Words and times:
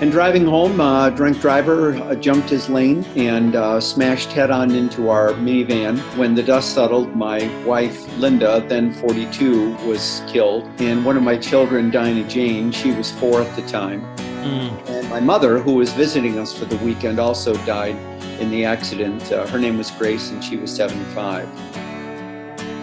And 0.00 0.12
driving 0.12 0.46
home, 0.46 0.80
uh, 0.80 1.10
drunk 1.10 1.40
driver 1.40 1.96
uh, 1.96 2.14
jumped 2.14 2.48
his 2.48 2.68
lane 2.68 3.02
and 3.16 3.56
uh, 3.56 3.80
smashed 3.80 4.30
head 4.30 4.48
on 4.48 4.70
into 4.70 5.08
our 5.08 5.30
minivan. 5.32 5.98
When 6.16 6.36
the 6.36 6.42
dust 6.44 6.72
settled, 6.72 7.16
my 7.16 7.48
wife, 7.64 8.06
Linda, 8.16 8.64
then 8.68 8.92
42, 8.92 9.74
was 9.88 10.22
killed. 10.28 10.70
And 10.80 11.04
one 11.04 11.16
of 11.16 11.24
my 11.24 11.36
children, 11.36 11.90
Diana 11.90 12.22
Jane, 12.28 12.70
she 12.70 12.92
was 12.92 13.10
four 13.10 13.42
at 13.42 13.56
the 13.56 13.62
time. 13.62 14.02
Mm. 14.44 14.88
And 14.88 15.10
my 15.10 15.18
mother, 15.18 15.58
who 15.58 15.74
was 15.74 15.92
visiting 15.94 16.38
us 16.38 16.56
for 16.56 16.64
the 16.64 16.76
weekend, 16.76 17.18
also 17.18 17.56
died 17.66 17.96
in 18.38 18.50
the 18.52 18.64
accident. 18.64 19.32
Uh, 19.32 19.48
her 19.48 19.58
name 19.58 19.78
was 19.78 19.90
Grace, 19.90 20.30
and 20.30 20.44
she 20.44 20.56
was 20.56 20.72
75. 20.72 21.48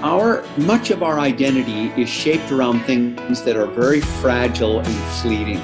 Our 0.04 0.44
much 0.58 0.92
of 0.92 1.02
our 1.02 1.18
identity 1.18 1.94
is 1.96 2.10
shaped 2.10 2.52
around 2.52 2.82
things 2.82 3.42
that 3.44 3.56
are 3.56 3.68
very 3.68 4.02
fragile 4.02 4.82
and 4.82 5.22
fleeting. 5.22 5.62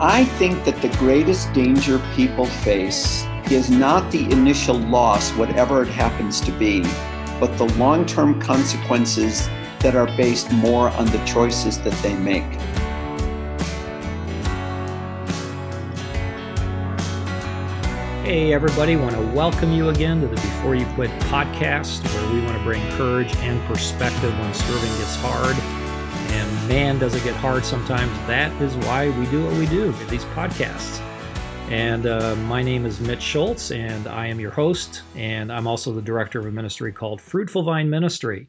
I 0.00 0.24
think 0.24 0.64
that 0.64 0.80
the 0.80 0.96
greatest 0.96 1.52
danger 1.52 1.98
people 2.14 2.46
face 2.46 3.24
is 3.50 3.68
not 3.68 4.12
the 4.12 4.30
initial 4.30 4.78
loss, 4.78 5.32
whatever 5.32 5.82
it 5.82 5.88
happens 5.88 6.40
to 6.42 6.52
be, 6.52 6.82
but 7.40 7.58
the 7.58 7.64
long 7.76 8.06
term 8.06 8.40
consequences 8.40 9.48
that 9.80 9.96
are 9.96 10.06
based 10.16 10.52
more 10.52 10.90
on 10.90 11.06
the 11.06 11.18
choices 11.24 11.80
that 11.80 12.00
they 12.00 12.14
make. 12.14 12.44
Hey, 18.24 18.52
everybody, 18.52 18.94
want 18.94 19.16
to 19.16 19.22
welcome 19.34 19.72
you 19.72 19.88
again 19.88 20.20
to 20.20 20.28
the 20.28 20.36
Before 20.36 20.76
You 20.76 20.86
Quit 20.94 21.10
podcast, 21.22 22.04
where 22.14 22.32
we 22.32 22.40
want 22.44 22.56
to 22.56 22.62
bring 22.62 22.88
courage 22.92 23.34
and 23.38 23.60
perspective 23.62 24.32
when 24.38 24.54
serving 24.54 24.96
gets 24.98 25.16
hard 25.16 25.56
man, 26.68 26.98
does 26.98 27.14
it 27.14 27.24
get 27.24 27.34
hard 27.36 27.64
sometimes. 27.64 28.12
That 28.26 28.52
is 28.60 28.76
why 28.86 29.08
we 29.18 29.24
do 29.30 29.42
what 29.42 29.54
we 29.54 29.66
do 29.66 29.90
these 30.10 30.26
podcasts. 30.26 31.00
And 31.70 32.06
uh, 32.06 32.36
my 32.36 32.62
name 32.62 32.84
is 32.84 33.00
Mitch 33.00 33.22
Schultz, 33.22 33.70
and 33.70 34.06
I 34.06 34.26
am 34.26 34.38
your 34.38 34.50
host. 34.50 35.02
And 35.16 35.50
I'm 35.50 35.66
also 35.66 35.92
the 35.92 36.02
director 36.02 36.38
of 36.38 36.44
a 36.44 36.50
ministry 36.50 36.92
called 36.92 37.22
Fruitful 37.22 37.62
Vine 37.62 37.88
Ministry. 37.88 38.48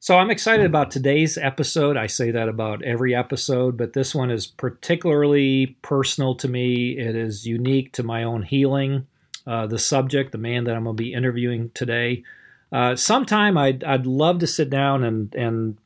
So 0.00 0.18
I'm 0.18 0.30
excited 0.30 0.66
about 0.66 0.90
today's 0.90 1.38
episode. 1.38 1.96
I 1.96 2.08
say 2.08 2.32
that 2.32 2.48
about 2.48 2.82
every 2.82 3.14
episode, 3.14 3.76
but 3.76 3.92
this 3.92 4.16
one 4.16 4.32
is 4.32 4.48
particularly 4.48 5.76
personal 5.82 6.34
to 6.36 6.48
me. 6.48 6.98
It 6.98 7.14
is 7.14 7.46
unique 7.46 7.92
to 7.92 8.02
my 8.02 8.24
own 8.24 8.42
healing. 8.42 9.06
Uh, 9.46 9.68
the 9.68 9.78
subject, 9.78 10.32
the 10.32 10.38
man 10.38 10.64
that 10.64 10.74
I'm 10.74 10.84
going 10.84 10.96
to 10.96 11.02
be 11.02 11.14
interviewing 11.14 11.70
today. 11.72 12.24
Uh, 12.72 12.96
sometime 12.96 13.56
I'd, 13.56 13.84
I'd 13.84 14.06
love 14.06 14.40
to 14.40 14.46
sit 14.48 14.70
down 14.70 15.04
and, 15.04 15.32
and 15.36 15.78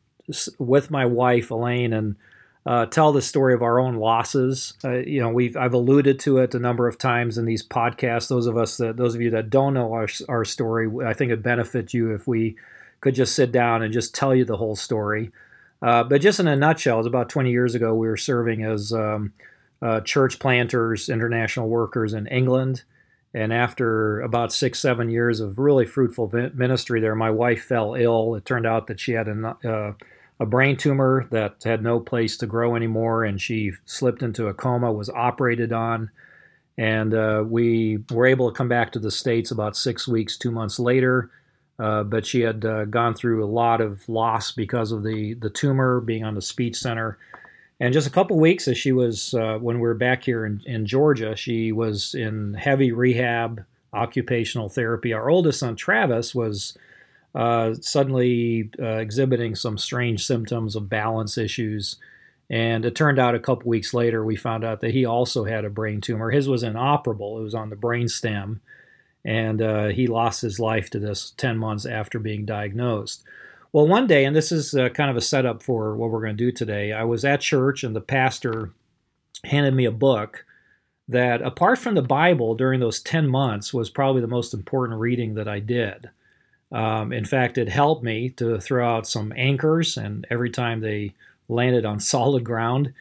with 0.59 0.91
my 0.91 1.07
wife 1.07 1.51
Elaine 1.51 1.93
and 1.93 2.17
uh, 2.65 2.87
tell 2.87 3.13
the 3.13 3.23
story 3.23 3.55
of 3.55 3.63
our 3.63 3.81
own 3.81 3.97
losses. 3.97 4.75
Uh, 4.85 4.99
you 4.99 5.21
know, 5.21 5.29
we've 5.29 5.57
I've 5.57 5.75
alluded 5.75 6.21
to 6.21 6.39
it 6.39 6.55
a 6.55 6.61
number 6.61 6.87
of 6.87 6.99
times 6.99 7.37
in 7.37 7.45
these 7.45 7.67
podcasts. 7.67 8.29
Those 8.29 8.47
of 8.47 8.57
us 8.57 8.77
that 8.77 8.97
those 8.97 9.15
of 9.15 9.21
you 9.21 9.31
that 9.31 9.51
don't 9.51 9.75
know 9.75 9.93
our 9.93 10.09
our 10.29 10.45
story, 10.45 10.89
I 11.05 11.13
think 11.13 11.33
it 11.33 11.43
benefit 11.43 11.93
you 11.93 12.15
if 12.15 12.29
we 12.29 12.57
could 13.01 13.15
just 13.15 13.35
sit 13.35 13.51
down 13.51 13.83
and 13.83 13.93
just 13.93 14.15
tell 14.15 14.35
you 14.35 14.45
the 14.45 14.57
whole 14.57 14.77
story. 14.77 15.33
Uh, 15.83 16.05
but 16.05 16.21
just 16.21 16.39
in 16.39 16.47
a 16.47 16.55
nutshell, 16.55 17.01
it's 17.01 17.09
about 17.09 17.29
20 17.29 17.51
years 17.51 17.75
ago. 17.75 17.93
We 17.95 18.07
were 18.07 18.17
serving 18.17 18.63
as 18.63 18.93
um, 18.93 19.33
uh, 19.83 20.01
church 20.01 20.39
planters, 20.39 21.09
international 21.09 21.69
workers 21.69 22.15
in 22.15 22.29
England. 22.29 22.85
And 23.35 23.53
after 23.53 24.21
about 24.21 24.53
six, 24.53 24.79
seven 24.79 25.11
years 25.11 25.41
of 25.41 25.59
really 25.59 25.87
fruitful 25.87 26.31
ministry 26.55 27.01
there, 27.01 27.17
my 27.17 27.31
wife 27.31 27.65
fell 27.65 27.95
ill. 27.95 28.37
It 28.37 28.45
turned 28.45 28.67
out 28.67 28.87
that 28.87 29.01
she 29.01 29.13
had 29.13 29.27
a, 29.27 29.97
a 30.43 30.47
brain 30.47 30.77
tumor 30.77 31.27
that 31.31 31.63
had 31.65 31.83
no 31.83 32.01
place 32.01 32.37
to 32.39 32.47
grow 32.47 32.75
anymore, 32.75 33.25
and 33.25 33.41
she 33.41 33.73
slipped 33.85 34.23
into 34.23 34.49
a 34.49 34.55
coma, 34.55 34.93
was 34.93 35.11
operated 35.11 35.73
on. 35.73 36.11
And 36.77 37.15
uh, 37.15 37.45
we 37.47 37.99
were 38.11 38.27
able 38.27 38.51
to 38.51 38.57
come 38.57 38.69
back 38.69 38.93
to 38.93 38.99
the 38.99 39.11
States 39.11 39.51
about 39.51 39.77
six 39.77 40.09
weeks, 40.09 40.37
two 40.37 40.51
months 40.51 40.79
later. 40.79 41.31
Uh, 41.79 42.03
but 42.03 42.27
she 42.27 42.41
had 42.41 42.65
uh, 42.65 42.85
gone 42.85 43.15
through 43.15 43.45
a 43.45 43.47
lot 43.47 43.81
of 43.81 44.09
loss 44.09 44.53
because 44.53 44.93
of 44.93 45.03
the, 45.03 45.35
the 45.35 45.51
tumor 45.51 46.01
being 46.01 46.25
on 46.25 46.35
the 46.35 46.43
speech 46.43 46.77
center 46.77 47.19
and 47.83 47.93
just 47.93 48.07
a 48.07 48.11
couple 48.11 48.39
weeks 48.39 48.69
as 48.69 48.79
she 48.79 48.93
was, 48.93 49.35
uh, 49.35 49.59
when 49.61 49.79
we 49.79 49.83
were 49.83 49.95
back 49.95 50.23
here 50.23 50.47
in, 50.47 50.63
in 50.67 50.87
Georgia, 50.87 51.35
she 51.35 51.73
was 51.73 52.15
in 52.15 52.55
heavy 52.55 52.93
rehab, 52.93 53.65
occupational 53.93 54.69
therapy. 54.69 55.13
Our 55.13 55.29
oldest 55.29 55.59
son, 55.59 55.75
Travis, 55.75 56.33
was 56.33 56.79
uh, 57.35 57.75
suddenly 57.81 58.71
uh, 58.79 58.97
exhibiting 58.99 59.55
some 59.55 59.79
strange 59.79 60.27
symptoms 60.27 60.77
of 60.77 60.89
balance 60.89 61.39
issues. 61.39 61.97
And 62.51 62.85
it 62.85 62.95
turned 62.95 63.19
out 63.19 63.35
a 63.35 63.41
couple 63.41 63.69
weeks 63.69 63.95
later, 63.95 64.25
we 64.25 64.37
found 64.37 64.65
out 64.65 64.81
that 64.81 64.93
he 64.93 65.05
also 65.07 65.45
had 65.45 65.65
a 65.65 65.71
brain 65.71 66.01
tumor. 66.01 66.31
His 66.31 66.49
was 66.49 66.63
inoperable, 66.63 67.39
it 67.39 67.43
was 67.43 67.55
on 67.55 67.71
the 67.71 67.77
brain 67.77 68.09
stem. 68.09 68.61
And 69.25 69.63
uh, 69.63 69.89
he 69.89 70.07
lost 70.09 70.43
his 70.43 70.59
life 70.59 70.91
to 70.91 70.99
this 70.99 71.33
10 71.37 71.57
months 71.57 71.87
after 71.87 72.19
being 72.19 72.45
diagnosed. 72.45 73.23
Well, 73.73 73.87
one 73.87 74.07
day, 74.07 74.25
and 74.25 74.37
this 74.37 74.53
is 74.53 74.75
uh, 74.75 74.91
kind 74.91 75.11
of 75.11 75.17
a 75.17 75.23
setup 75.23 75.63
for 75.63 75.97
what 75.97 76.11
we're 76.11 76.21
going 76.21 76.37
to 76.37 76.45
do 76.45 76.53
today, 76.53 76.93
I 76.93 77.05
was 77.05 77.25
at 77.25 77.41
church 77.41 77.85
and 77.85 77.97
the 77.97 78.01
pastor 78.03 78.73
handed 79.45 79.75
me 79.75 79.87
a 79.87 79.93
book 79.93 80.45
that, 81.09 81.41
apart 81.41 81.79
from 81.79 81.95
the 81.95 82.03
Bible, 82.03 82.55
during 82.55 82.81
those 82.81 83.01
10 83.01 83.29
months 83.29 83.73
was 83.73 83.89
probably 83.89 84.21
the 84.21 84.27
most 84.27 84.53
important 84.53 85.01
reading 85.01 85.35
that 85.35 85.49
I 85.49 85.61
did. 85.61 86.11
Um, 86.73 87.13
in 87.13 87.25
fact, 87.25 87.59
it 87.59 87.69
helped 87.69 88.03
me 88.03 88.31
to 88.31 88.59
throw 88.59 88.89
out 88.89 89.07
some 89.07 89.33
anchors, 89.37 89.97
and 89.97 90.27
every 90.31 90.51
time 90.51 90.81
they 90.81 91.13
landed 91.49 91.85
on 91.85 92.01
solid 92.15 92.45
ground. 92.45 92.93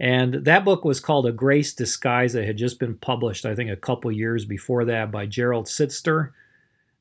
And 0.00 0.44
that 0.44 0.64
book 0.64 0.84
was 0.84 1.00
called 1.00 1.26
A 1.26 1.32
Grace 1.32 1.74
Disguise 1.74 2.34
It 2.34 2.46
had 2.46 2.56
just 2.56 2.78
been 2.78 2.94
published, 2.94 3.44
I 3.44 3.54
think, 3.54 3.70
a 3.70 3.76
couple 3.76 4.12
years 4.12 4.44
before 4.44 4.84
that 4.84 5.10
by 5.10 5.26
Gerald 5.26 5.66
Sittser. 5.66 6.30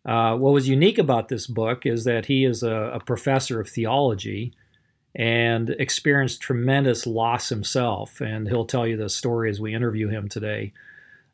Uh, 0.03 0.35
what 0.35 0.53
was 0.53 0.69
unique 0.69 0.97
about 0.97 1.27
this 1.27 1.47
book 1.47 1.85
is 1.85 2.05
that 2.05 2.25
he 2.25 2.45
is 2.45 2.63
a, 2.63 2.91
a, 2.93 2.99
professor 3.01 3.59
of 3.59 3.69
theology 3.69 4.53
and 5.13 5.71
experienced 5.71 6.39
tremendous 6.41 7.05
loss 7.05 7.49
himself. 7.49 8.21
And 8.21 8.47
he'll 8.47 8.65
tell 8.65 8.87
you 8.87 8.95
the 8.95 9.09
story 9.09 9.49
as 9.49 9.59
we 9.59 9.75
interview 9.75 10.07
him 10.07 10.29
today. 10.29 10.71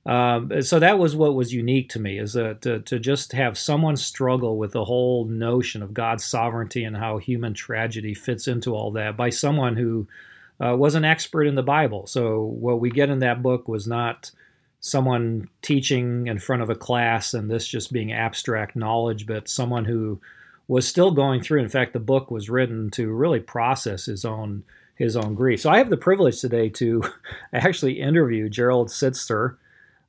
Um, 0.05 0.61
so 0.61 0.79
that 0.79 0.99
was 0.99 1.15
what 1.15 1.33
was 1.33 1.53
unique 1.53 1.89
to 1.89 1.99
me 1.99 2.19
is 2.19 2.33
that 2.33 2.61
to, 2.63 2.79
to 2.81 2.99
just 2.99 3.31
have 3.31 3.57
someone 3.57 3.95
struggle 3.95 4.57
with 4.57 4.73
the 4.73 4.83
whole 4.83 5.25
notion 5.25 5.81
of 5.81 5.93
God's 5.93 6.25
sovereignty 6.25 6.83
and 6.83 6.97
how 6.97 7.19
human 7.19 7.53
tragedy 7.53 8.13
fits 8.13 8.47
into 8.47 8.75
all 8.75 8.91
that 8.91 9.15
by 9.15 9.29
someone 9.29 9.77
who 9.77 10.07
uh, 10.63 10.75
was 10.75 10.95
an 10.95 11.05
expert 11.05 11.43
in 11.43 11.55
the 11.55 11.63
Bible. 11.63 12.05
So 12.05 12.41
what 12.41 12.81
we 12.81 12.89
get 12.89 13.09
in 13.09 13.19
that 13.19 13.41
book 13.41 13.67
was 13.67 13.87
not 13.87 14.31
someone 14.81 15.47
teaching 15.61 16.27
in 16.27 16.37
front 16.37 16.61
of 16.61 16.69
a 16.69 16.75
class 16.75 17.33
and 17.33 17.49
this 17.49 17.65
just 17.65 17.93
being 17.93 18.11
abstract 18.11 18.75
knowledge, 18.75 19.25
but 19.25 19.47
someone 19.47 19.85
who 19.85 20.19
was 20.67 20.85
still 20.85 21.11
going 21.11 21.41
through. 21.41 21.61
In 21.61 21.69
fact, 21.69 21.93
the 21.93 21.99
book 21.99 22.29
was 22.29 22.49
written 22.49 22.89
to 22.91 23.09
really 23.11 23.39
process 23.39 24.05
his 24.05 24.25
own 24.25 24.63
his 24.95 25.15
own 25.15 25.33
grief. 25.33 25.59
So 25.59 25.71
I 25.71 25.79
have 25.79 25.89
the 25.89 25.97
privilege 25.97 26.39
today 26.39 26.69
to 26.69 27.03
actually 27.53 27.99
interview 27.99 28.47
Gerald 28.47 28.89
Sittser, 28.89 29.55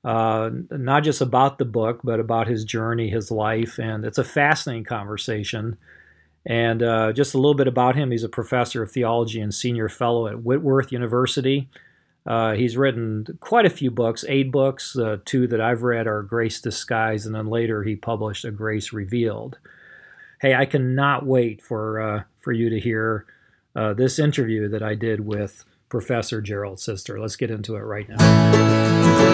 uh, 0.05 0.51
not 0.71 1.03
just 1.03 1.21
about 1.21 1.59
the 1.59 1.65
book, 1.65 2.01
but 2.05 2.21
about 2.21 2.47
his 2.47 2.65
journey, 2.65 3.09
his 3.09 3.31
life, 3.31 3.79
and 3.79 4.05
it's 4.05 4.19
a 4.19 4.25
fascinating 4.25 4.85
conversation. 4.85 5.79
And 6.47 6.83
uh, 6.83 7.13
just 7.13 7.35
a 7.35 7.39
little 7.39 7.55
bit 7.55 7.69
about 7.69 7.97
him. 7.97 8.11
He's 8.11 8.23
a 8.23 8.29
professor 8.29 8.83
of 8.83 8.93
theology 8.93 9.41
and 9.41 9.55
senior 9.55 9.89
fellow 9.89 10.27
at 10.27 10.43
Whitworth 10.43 10.93
University. 10.93 11.71
Uh, 12.27 12.53
he's 12.53 12.77
written 12.77 13.39
quite 13.41 13.65
a 13.65 13.71
few 13.71 13.91
books, 13.91 14.25
eight 14.29 14.51
books. 14.51 14.97
Uh, 14.97 15.19
two 15.25 15.47
that 15.47 15.61
I've 15.61 15.83
read 15.83 16.07
are 16.07 16.23
Grace 16.23 16.61
Disguised, 16.61 17.25
and 17.25 17.35
then 17.35 17.47
later 17.47 17.83
he 17.83 17.97
published 17.97 18.45
A 18.45 18.51
Grace 18.51 18.93
Revealed. 18.93 19.59
Hey, 20.41 20.55
I 20.55 20.67
cannot 20.67 21.25
wait 21.25 21.63
for 21.63 22.01
uh, 22.01 22.23
for 22.41 22.53
you 22.53 22.69
to 22.69 22.81
hear 22.81 23.25
uh, 23.75 23.95
this 23.95 24.19
interview 24.19 24.69
that 24.69 24.83
I 24.83 24.95
did 24.95 25.21
with 25.21 25.65
Professor 25.89 26.41
Gerald 26.41 26.79
Sittser. 26.79 27.21
Let's 27.21 27.37
get 27.37 27.51
into 27.51 27.77
it 27.77 27.81
right 27.81 28.09
now. 28.09 29.25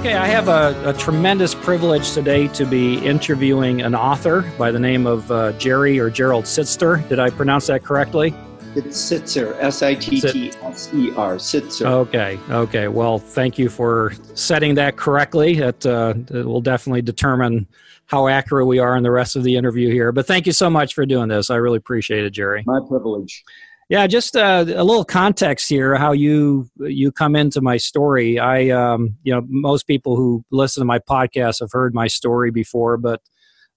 Okay, 0.00 0.14
I 0.14 0.26
have 0.28 0.48
a, 0.48 0.88
a, 0.88 0.94
tremendous 0.94 1.54
privilege 1.54 2.12
today 2.12 2.48
to 2.48 2.64
be 2.64 3.04
interviewing 3.06 3.82
an 3.82 3.94
author 3.94 4.50
by 4.56 4.70
the 4.70 4.78
name 4.78 5.06
of 5.06 5.30
uh, 5.30 5.52
Jerry 5.52 5.98
or 5.98 6.08
Gerald 6.08 6.44
Sittser. 6.46 7.06
Did 7.10 7.18
I 7.18 7.28
pronounce 7.28 7.66
that 7.66 7.84
correctly? 7.84 8.34
It's 8.74 8.98
Sittser, 8.98 9.54
S 9.60 9.82
I 9.82 9.94
T 9.94 10.20
T 10.20 10.52
S 10.62 10.94
E 10.94 11.12
R, 11.16 11.34
Sittser. 11.36 11.84
Okay, 11.84 12.38
okay. 12.48 12.88
Well, 12.88 13.18
thank 13.18 13.58
you 13.58 13.68
for 13.68 14.12
setting 14.34 14.74
that 14.76 14.96
correctly. 14.96 15.58
It, 15.58 15.84
uh, 15.84 16.14
it 16.30 16.46
will 16.46 16.62
definitely 16.62 17.02
determine 17.02 17.66
how 18.10 18.26
accurate 18.26 18.66
we 18.66 18.80
are 18.80 18.96
in 18.96 19.04
the 19.04 19.10
rest 19.10 19.36
of 19.36 19.44
the 19.44 19.54
interview 19.56 19.88
here. 19.88 20.10
But 20.10 20.26
thank 20.26 20.44
you 20.44 20.52
so 20.52 20.68
much 20.68 20.94
for 20.94 21.06
doing 21.06 21.28
this. 21.28 21.48
I 21.48 21.56
really 21.56 21.76
appreciate 21.78 22.24
it, 22.24 22.30
Jerry. 22.30 22.64
My 22.66 22.80
privilege. 22.88 23.44
Yeah, 23.88 24.06
just 24.08 24.36
uh, 24.36 24.64
a 24.66 24.84
little 24.84 25.04
context 25.04 25.68
here. 25.68 25.94
How 25.96 26.12
you 26.12 26.68
you 26.76 27.12
come 27.12 27.36
into 27.36 27.60
my 27.60 27.76
story. 27.76 28.38
I, 28.38 28.68
um, 28.70 29.16
you 29.22 29.32
know, 29.32 29.42
most 29.48 29.86
people 29.86 30.16
who 30.16 30.44
listen 30.50 30.80
to 30.80 30.84
my 30.84 30.98
podcast 30.98 31.60
have 31.60 31.72
heard 31.72 31.94
my 31.94 32.08
story 32.08 32.50
before, 32.50 32.96
but 32.96 33.20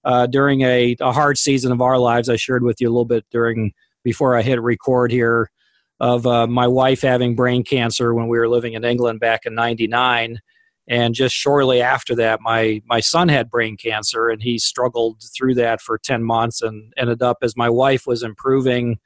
uh, 0.04 0.26
during 0.26 0.62
a, 0.62 0.96
a 1.00 1.12
hard 1.12 1.38
season 1.38 1.72
of 1.72 1.80
our 1.80 1.98
lives, 1.98 2.28
I 2.28 2.36
shared 2.36 2.62
with 2.62 2.80
you 2.80 2.88
a 2.88 2.92
little 2.92 3.04
bit 3.04 3.24
during 3.30 3.72
before 4.02 4.36
I 4.36 4.42
hit 4.42 4.60
record 4.60 5.10
here. 5.10 5.48
of 6.00 6.26
uh, 6.26 6.46
my 6.46 6.66
wife 6.66 7.02
having 7.02 7.34
brain 7.34 7.64
cancer 7.64 8.14
when 8.14 8.28
we 8.28 8.38
were 8.38 8.48
living 8.48 8.74
in 8.74 8.84
England 8.84 9.20
back 9.20 9.46
in 9.46 9.54
'99, 9.54 10.40
and 10.88 11.14
just 11.14 11.34
shortly 11.34 11.80
after 11.80 12.14
that, 12.16 12.40
my 12.42 12.82
my 12.84 13.00
son 13.00 13.28
had 13.28 13.50
brain 13.50 13.76
cancer, 13.76 14.28
and 14.28 14.42
he 14.42 14.58
struggled 14.58 15.22
through 15.36 15.54
that 15.54 15.80
for 15.80 15.98
ten 15.98 16.22
months, 16.22 16.62
and 16.62 16.92
ended 16.96 17.22
up 17.22 17.38
as 17.42 17.56
my 17.56 17.70
wife 17.70 18.06
was 18.06 18.22
improving, 18.22 18.98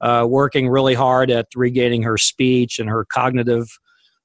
uh, 0.00 0.26
working 0.28 0.68
really 0.68 0.94
hard 0.94 1.30
at 1.30 1.46
regaining 1.54 2.02
her 2.02 2.16
speech 2.16 2.78
and 2.78 2.88
her 2.88 3.04
cognitive 3.04 3.68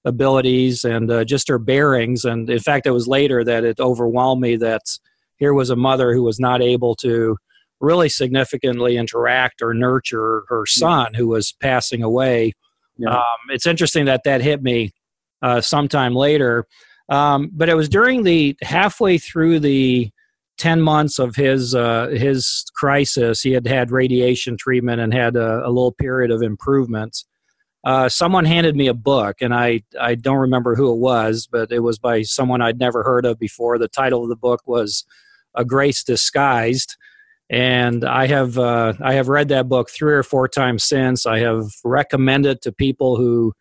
abilities 0.05 0.83
and 0.83 1.09
uh, 1.09 1.23
just 1.23 1.47
her 1.47 1.59
bearings. 1.59 2.25
And 2.25 2.49
in 2.49 2.59
fact, 2.59 2.85
it 2.85 2.91
was 2.91 3.07
later 3.07 3.43
that 3.43 3.63
it 3.63 3.79
overwhelmed 3.79 4.41
me 4.41 4.57
that 4.57 4.81
here 5.37 5.53
was 5.53 5.69
a 5.69 5.75
mother 5.75 6.13
who 6.13 6.23
was 6.23 6.39
not 6.39 6.61
able 6.61 6.95
to 6.95 7.37
really 7.79 8.09
significantly 8.09 8.97
interact 8.97 9.61
or 9.61 9.73
nurture 9.73 10.43
her 10.47 10.65
son 10.65 11.13
who 11.13 11.27
was 11.27 11.53
passing 11.61 12.01
away. 12.01 12.53
Yeah. 12.97 13.17
Um, 13.17 13.23
it's 13.49 13.65
interesting 13.65 14.05
that 14.05 14.21
that 14.23 14.41
hit 14.41 14.61
me 14.61 14.91
uh, 15.41 15.61
sometime 15.61 16.15
later. 16.15 16.65
Um, 17.09 17.49
but 17.53 17.69
it 17.69 17.75
was 17.75 17.89
during 17.89 18.23
the 18.23 18.55
halfway 18.61 19.17
through 19.17 19.59
the 19.59 20.11
10 20.59 20.81
months 20.81 21.19
of 21.19 21.35
his 21.35 21.75
uh, 21.75 22.07
his 22.09 22.65
crisis, 22.75 23.41
he 23.41 23.51
had 23.53 23.67
had 23.67 23.91
radiation 23.91 24.57
treatment 24.57 25.01
and 25.01 25.13
had 25.13 25.35
a, 25.35 25.65
a 25.65 25.69
little 25.69 25.93
period 25.93 26.31
of 26.31 26.41
improvements 26.41 27.25
Uh, 27.85 28.09
someone 28.09 28.45
handed 28.45 28.75
me 28.75 28.87
a 28.87 28.93
book, 28.93 29.37
and 29.41 29.53
I, 29.53 29.81
I 29.99 30.15
don't 30.15 30.37
remember 30.39 30.75
who 30.75 30.93
it 30.93 30.99
was, 30.99 31.47
but 31.51 31.71
it 31.71 31.79
was 31.81 31.99
by 31.99 32.23
someone 32.23 32.61
I'd 32.61 32.79
never 32.79 33.03
heard 33.03 33.25
of 33.25 33.39
before. 33.39 33.77
The 33.79 33.89
title 33.89 34.23
of 34.23 34.29
the 34.29 34.37
book 34.37 34.61
was 34.67 35.05
A 35.55 35.65
Grace 35.65 36.03
Disguised 36.03 36.95
and 37.49 38.05
I 38.05 38.27
have 38.27 38.57
uh, 38.57 38.93
I 39.03 39.13
have 39.15 39.29
read 39.29 39.49
that 39.49 39.69
book 39.69 39.89
three 39.91 40.13
or 40.13 40.23
four 40.23 40.47
times 40.47 40.83
since. 40.85 41.25
I 41.27 41.39
have 41.39 41.65
recommended 41.83 42.61
to 42.63 42.71
people 42.71 43.17
who 43.17 43.53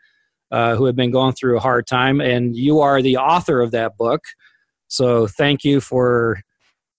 uh, 0.53 0.77
who 0.77 0.85
have 0.85 0.95
been 0.95 1.11
going 1.11 1.33
through 1.33 1.57
a 1.57 1.61
hard 1.61 1.87
time, 1.87 2.21
and 2.21 2.55
you 2.55 2.81
are 2.81 3.03
the 3.03 3.17
author 3.17 3.61
of 3.61 3.73
that 3.73 3.97
book. 3.97 4.21
So 4.87 5.27
thank 5.27 5.65
you 5.65 5.81
for 5.81 6.41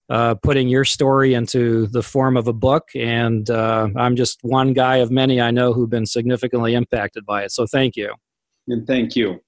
uh, 0.09 0.35
putting 0.43 0.67
your 0.67 0.83
story 0.83 1.33
into 1.33 1.87
the 1.87 2.03
form 2.03 2.35
of 2.35 2.47
a 2.47 2.53
book. 2.53 2.89
And 2.95 3.49
uh, 3.49 3.87
I'm 3.95 4.15
just 4.15 4.39
one 4.41 4.73
guy 4.73 4.97
of 4.97 5.11
many 5.11 5.39
I 5.39 5.51
know 5.51 5.71
who've 5.71 5.89
been 5.89 6.05
significantly 6.05 6.73
impacted 6.73 7.25
by 7.25 7.43
it. 7.43 7.51
So 7.51 7.65
thank 7.65 7.95
you. 7.95 8.13
And 8.67 8.85
thank 8.85 9.15
you 9.15 9.39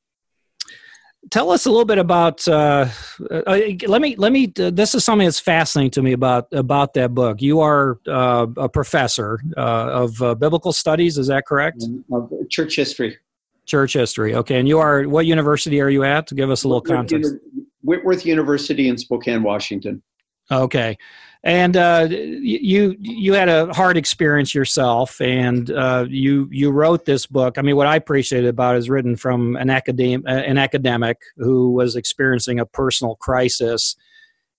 tell 1.32 1.52
us 1.52 1.66
a 1.66 1.70
little 1.70 1.86
bit 1.86 1.98
about 1.98 2.48
uh, 2.48 2.88
uh, 3.32 3.60
let 3.88 4.02
me 4.02 4.16
let 4.16 4.32
me 4.32 4.52
uh, 4.60 4.70
this 4.70 4.94
is 4.94 5.04
something 5.04 5.26
that's 5.26 5.40
fascinating 5.40 5.92
to 5.92 6.02
me 6.02 6.14
about 6.14 6.48
about 6.52 6.94
that 6.94 7.14
book 7.14 7.42
you 7.42 7.60
are 7.60 8.00
uh, 8.08 8.46
a 8.58 8.70
professor 8.70 9.40
uh, 9.58 9.60
of 9.60 10.22
uh, 10.22 10.36
biblical 10.36 10.72
studies 10.72 11.18
is 11.18 11.28
that 11.28 11.46
correct 11.46 11.84
church 12.50 12.76
history 12.76 13.18
church 13.66 13.94
history. 13.94 14.36
Okay 14.36 14.60
and 14.60 14.68
you 14.68 14.80
are 14.80 15.04
what 15.04 15.26
university 15.26 15.82
are 15.82 15.90
you 15.90 16.04
at? 16.04 16.28
To 16.28 16.36
give 16.36 16.50
us 16.50 16.64
a 16.64 16.68
little 16.68 16.82
context. 16.82 17.34
Whitworth 17.82 18.26
university 18.26 18.88
in 18.88 18.98
spokane 18.98 19.44
washington. 19.44 20.02
Okay 20.52 20.98
and 21.46 21.78
uh, 21.78 22.08
you 22.10 22.96
you 23.00 23.34
had 23.34 23.50
a 23.50 23.72
hard 23.72 23.98
experience 23.98 24.56
yourself, 24.56 25.22
and 25.22 25.70
uh, 25.70 26.06
you 26.10 26.50
you 26.52 26.72
wrote 26.72 27.06
this 27.06 27.28
book. 27.28 27.60
I 27.60 27.62
mean, 27.62 27.76
what 27.76 27.86
I 27.86 27.96
appreciated 27.96 28.50
about 28.50 28.76
it 28.76 28.80
is 28.80 28.90
written 28.90 29.16
from 29.16 29.56
an 29.56 29.70
academic 29.70 30.26
an 30.26 30.58
academic 30.58 31.18
who 31.38 31.70
was 31.70 31.96
experiencing 31.96 32.60
a 32.60 32.66
personal 32.66 33.16
crisis, 33.18 33.96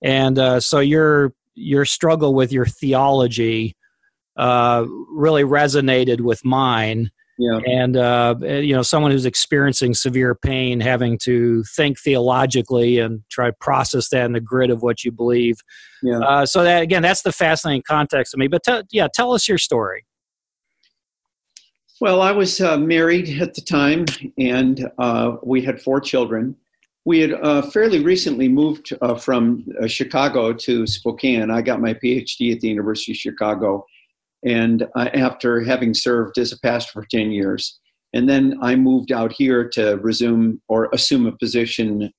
and 0.01 0.39
uh, 0.39 0.61
so 0.61 0.79
your 0.79 1.33
your 1.57 1.85
struggle 1.85 2.35
with 2.35 2.53
your 2.53 2.67
theology 2.67 3.75
uh, 4.37 4.85
really 5.11 5.43
resonated 5.43 6.21
with 6.21 6.45
mine 6.45 7.11
yeah. 7.39 7.59
and 7.67 7.97
uh, 7.97 8.35
you 8.41 8.75
know 8.75 8.83
someone 8.83 9.11
who's 9.11 9.27
experiencing 9.27 9.95
severe 9.95 10.35
pain 10.35 10.81
having 10.81 11.19
to 11.19 11.63
think 11.65 11.99
theologically 11.99 12.99
and 12.99 13.23
try 13.31 13.47
to 13.47 13.57
process 13.61 14.09
that 14.11 14.25
in 14.25 14.33
the 14.33 14.41
grid 14.41 14.71
of 14.71 14.83
what 14.83 15.05
you 15.05 15.13
believe. 15.13 15.57
Yeah. 16.03 16.19
Uh, 16.21 16.47
so 16.47 16.65
that 16.65 16.83
again 16.83 17.03
that's 17.03 17.23
the 17.23 17.33
fascinating 17.33 17.83
context 17.87 18.35
of 18.35 18.39
me. 18.39 18.49
But 18.49 18.63
t- 18.65 18.83
yeah 18.91 19.09
tell 19.13 19.33
us 19.33 19.49
your 19.49 19.59
story. 19.59 20.05
Well 22.01 22.21
i 22.21 22.33
was 22.33 22.61
uh, 22.61 22.79
married 22.79 23.41
at 23.41 23.55
the 23.55 23.63
time 23.63 24.07
and 24.39 24.91
uh, 24.99 25.37
we 25.43 25.63
had 25.63 25.81
four 25.81 26.01
children. 26.01 26.57
We 27.05 27.21
had 27.21 27.35
uh, 27.35 27.63
fairly 27.63 28.01
recently 28.01 28.49
moved 28.49 28.93
uh, 29.01 29.15
from 29.15 29.65
chicago 29.87 30.53
to 30.53 30.87
spokane. 30.87 31.51
I 31.51 31.63
got 31.63 31.81
my 31.81 31.95
phd 31.95 32.53
at 32.53 32.61
the 32.61 32.69
university 32.69 33.13
of 33.13 33.19
chicago 33.19 33.87
and 34.45 34.87
uh, 34.97 35.09
after 35.15 35.63
having 35.63 35.95
served 35.95 36.39
as 36.39 36.53
a 36.53 36.61
pastor 36.61 36.91
for 36.93 37.07
10 37.11 37.31
years. 37.31 37.79
And 38.13 38.29
then 38.29 38.57
I 38.63 38.77
moved 38.77 39.13
out 39.13 39.33
here 39.33 39.69
to 39.71 39.97
resume 39.97 40.61
or 40.69 40.89
assume 40.93 41.27
a 41.27 41.37
position 41.37 42.13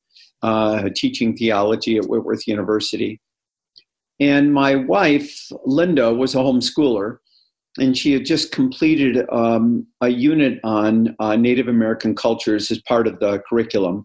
uh, 0.43 0.89
teaching 0.95 1.35
theology 1.35 1.97
at 1.97 2.05
Whitworth 2.05 2.47
University. 2.47 3.19
And 4.19 4.53
my 4.53 4.75
wife, 4.75 5.47
Linda, 5.65 6.13
was 6.13 6.33
a 6.35 6.39
homeschooler, 6.39 7.17
and 7.79 7.95
she 7.95 8.13
had 8.13 8.25
just 8.25 8.51
completed 8.51 9.25
um, 9.31 9.85
a 10.01 10.09
unit 10.09 10.59
on 10.63 11.15
uh, 11.19 11.35
Native 11.35 11.67
American 11.67 12.15
cultures 12.15 12.71
as 12.71 12.81
part 12.81 13.07
of 13.07 13.19
the 13.19 13.41
curriculum. 13.47 14.03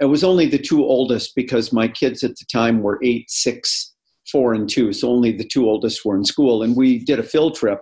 It 0.00 0.04
was 0.04 0.22
only 0.22 0.46
the 0.46 0.58
two 0.58 0.84
oldest 0.84 1.34
because 1.34 1.72
my 1.72 1.88
kids 1.88 2.22
at 2.22 2.36
the 2.36 2.46
time 2.52 2.82
were 2.82 3.00
eight, 3.02 3.28
six, 3.28 3.94
four 4.30 4.54
and 4.54 4.68
two, 4.68 4.92
so 4.92 5.08
only 5.08 5.32
the 5.32 5.44
two 5.44 5.68
oldest 5.68 6.04
were 6.04 6.16
in 6.16 6.24
school. 6.24 6.62
And 6.62 6.76
we 6.76 6.98
did 6.98 7.18
a 7.18 7.22
field 7.22 7.54
trip 7.54 7.80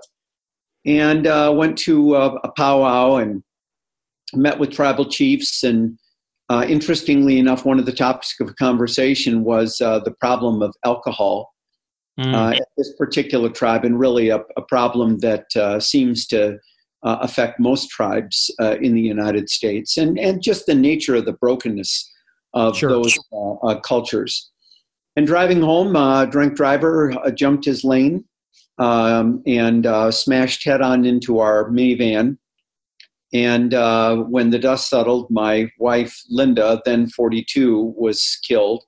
and 0.84 1.26
uh, 1.26 1.52
went 1.54 1.76
to 1.78 2.14
uh, 2.14 2.38
a 2.44 2.52
powwow 2.52 3.16
and 3.16 3.43
met 4.32 4.58
with 4.58 4.70
tribal 4.70 5.04
chiefs. 5.04 5.64
And 5.64 5.98
uh, 6.48 6.64
interestingly 6.69 7.38
enough, 7.38 7.64
one 7.64 7.78
of 7.78 7.87
the 7.87 7.93
topics 7.93 8.34
of 8.40 8.54
conversation 8.56 9.43
was 9.43 9.81
uh, 9.81 9.98
the 10.00 10.12
problem 10.12 10.62
of 10.62 10.75
alcohol 10.84 11.52
mm. 12.19 12.54
at 12.54 12.69
this 12.76 12.93
particular 12.96 13.50
tribe, 13.50 13.84
and 13.84 13.98
really 13.98 14.28
a, 14.28 14.40
a 14.56 14.62
problem 14.62 15.19
that 15.19 15.46
uh, 15.56 15.81
seems 15.81 16.26
to 16.28 16.58
affect 17.02 17.60
most 17.60 17.88
tribes 17.88 18.50
in 18.81 18.93
the 18.94 19.00
United 19.00 19.48
States, 19.48 19.96
and, 19.96 20.19
and 20.19 20.43
just 20.43 20.66
the 20.66 20.75
nature 20.75 21.14
of 21.14 21.25
the 21.25 21.34
brokenness 21.34 22.12
of 22.52 22.76
sure. 22.76 22.90
those 22.90 23.16
cultures. 23.84 24.50
And 25.17 25.27
driving 25.27 25.63
home, 25.63 25.97
uh, 25.97 26.27
drunk 26.27 26.55
driver 26.57 27.13
uh, 27.13 27.31
jumped 27.31 27.65
his 27.65 27.85
lane 27.85 28.25
um, 28.79 29.43
and 29.47 29.87
uh, 29.87 30.11
smashed 30.11 30.65
head 30.65 30.83
on 30.83 31.05
into 31.05 31.39
our 31.39 31.71
minivan. 31.71 32.37
And 33.32 33.75
uh, 33.75 34.17
when 34.17 34.51
the 34.51 34.58
dust 34.58 34.89
settled, 34.89 35.31
my 35.31 35.70
wife, 35.79 36.23
Linda, 36.29 36.81
then 36.85 37.08
42, 37.08 37.94
was 37.96 38.39
killed. 38.46 38.85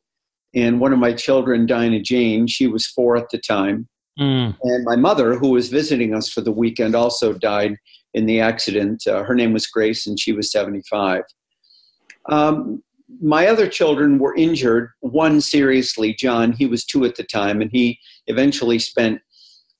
And 0.55 0.81
one 0.81 0.93
of 0.93 0.99
my 0.99 1.13
children, 1.13 1.67
Diana 1.67 2.01
Jane, 2.01 2.47
she 2.47 2.67
was 2.67 2.87
four 2.87 3.17
at 3.17 3.31
the 3.31 3.39
time. 3.39 3.89
Mm. 4.19 4.57
And 4.63 4.85
my 4.85 4.97
mother, 4.97 5.35
who 5.35 5.51
was 5.51 5.69
visiting 5.69 6.15
us 6.15 6.29
for 6.29 6.41
the 6.41 6.53
weekend, 6.53 6.95
also 6.95 7.33
died 7.33 7.77
in 8.15 8.27
the 8.27 8.41
accident. 8.41 9.07
Uh, 9.07 9.23
her 9.23 9.35
name 9.35 9.53
was 9.53 9.67
Grace, 9.67 10.07
and 10.07 10.19
she 10.19 10.33
was 10.33 10.51
75. 10.51 11.23
Um, 12.29 12.83
my 13.21 13.47
other 13.47 13.69
children 13.69 14.19
were 14.19 14.35
injured. 14.37 14.91
One 15.01 15.41
seriously, 15.41 16.15
John. 16.15 16.53
He 16.53 16.67
was 16.67 16.85
two 16.85 17.05
at 17.05 17.17
the 17.17 17.25
time, 17.25 17.61
and 17.61 17.71
he 17.73 17.99
eventually 18.27 18.79
spent 18.79 19.21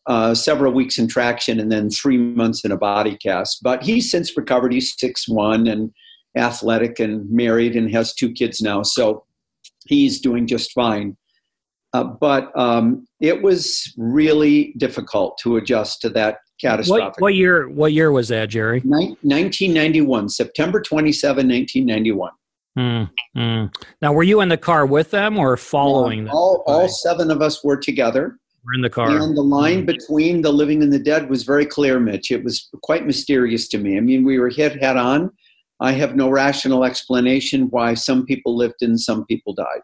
uh, 0.07 0.35
several 0.35 0.73
weeks 0.73 0.99
in 0.99 1.07
traction 1.07 1.61
and 1.61 1.71
then 1.71 1.91
three 1.91 2.17
months 2.17 2.65
in 2.65 2.73
a 2.73 2.77
body 2.77 3.17
cast. 3.17 3.63
But 3.63 3.83
he's 3.83 4.11
since 4.11 4.37
recovered. 4.37 4.73
He's 4.73 4.95
six 4.99 5.29
one 5.29 5.67
and 5.67 5.93
athletic 6.37 6.99
and 6.99 7.31
married 7.31 7.77
and 7.77 7.91
has 7.93 8.15
two 8.15 8.33
kids 8.33 8.61
now. 8.61 8.83
So 8.83 9.25
he's 9.87 10.21
doing 10.21 10.47
just 10.47 10.73
fine. 10.73 11.17
Uh, 11.93 12.05
but 12.05 12.57
um, 12.59 13.07
it 13.21 13.43
was 13.43 13.93
really 13.97 14.75
difficult 14.77 15.39
to 15.43 15.57
adjust 15.57 16.01
to 16.03 16.11
that 16.11 16.39
catastrophic. 16.61 17.21
What, 17.21 17.21
what 17.21 17.35
year? 17.35 17.69
What 17.69 17.93
year 17.93 18.13
was 18.13 18.29
that, 18.29 18.51
Jerry? 18.51 18.81
Nin- 18.85 19.17
1991, 19.23 20.29
September 20.29 20.81
27, 20.81 21.49
1991. 21.49 22.31
Mm, 22.79 23.11
mm. 23.37 23.75
Now, 24.01 24.13
were 24.13 24.23
you 24.23 24.41
in 24.41 24.49
the 24.49 24.57
car 24.57 24.87
with 24.87 25.11
them 25.11 25.37
or 25.37 25.57
following 25.57 26.25
them? 26.25 26.35
All, 26.35 26.63
all 26.67 26.89
seven 26.89 27.31
of 27.31 27.43
us 27.43 27.65
were 27.65 27.77
together. 27.77 28.39
We're 28.65 28.75
in 28.75 28.83
the 28.83 28.91
car. 28.91 29.11
And 29.11 29.37
the 29.37 29.43
line 29.43 29.83
mm. 29.83 29.87
between 29.87 30.43
the 30.43 30.53
living 30.53 30.83
and 30.83 30.93
the 30.93 30.99
dead 30.99 31.29
was 31.29 31.43
very 31.43 31.67
clear, 31.67 31.99
Mitch. 31.99 32.31
It 32.31 32.45
was 32.45 32.69
quite 32.85 33.05
mysterious 33.05 33.67
to 33.69 33.79
me. 33.79 33.97
I 33.97 34.01
mean, 34.01 34.25
we 34.25 34.39
were 34.39 34.49
hit 34.49 34.81
head 34.81 34.97
on. 34.97 35.33
I 35.81 35.93
have 35.93 36.15
no 36.15 36.29
rational 36.29 36.85
explanation 36.85 37.69
why 37.71 37.95
some 37.95 38.25
people 38.25 38.57
lived 38.57 38.81
and 38.81 39.01
some 39.01 39.27
people 39.27 39.55
died. 39.55 39.83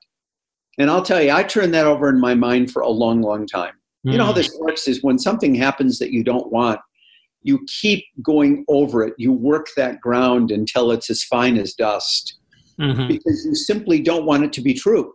And 0.78 0.88
I'll 0.90 1.02
tell 1.02 1.22
you, 1.22 1.32
I 1.32 1.42
turned 1.42 1.74
that 1.74 1.86
over 1.86 2.08
in 2.08 2.20
my 2.20 2.34
mind 2.34 2.70
for 2.70 2.82
a 2.82 2.88
long, 2.88 3.22
long 3.22 3.46
time. 3.46 3.74
You 4.02 4.18
know 4.18 4.26
how 4.26 4.32
mm. 4.32 4.36
this 4.36 4.54
works 4.60 4.86
is 4.86 5.02
when 5.02 5.18
something 5.18 5.54
happens 5.54 5.98
that 5.98 6.12
you 6.12 6.22
don't 6.22 6.52
want, 6.52 6.78
you 7.42 7.64
keep 7.80 8.04
going 8.22 8.64
over 8.68 9.02
it. 9.02 9.14
You 9.16 9.32
work 9.32 9.68
that 9.76 10.00
ground 10.00 10.50
until 10.50 10.90
it's 10.90 11.08
as 11.08 11.22
fine 11.22 11.56
as 11.56 11.72
dust 11.72 12.38
mm-hmm. 12.80 13.08
because 13.08 13.44
you 13.44 13.54
simply 13.54 14.00
don't 14.00 14.26
want 14.26 14.44
it 14.44 14.52
to 14.54 14.60
be 14.60 14.74
true. 14.74 15.12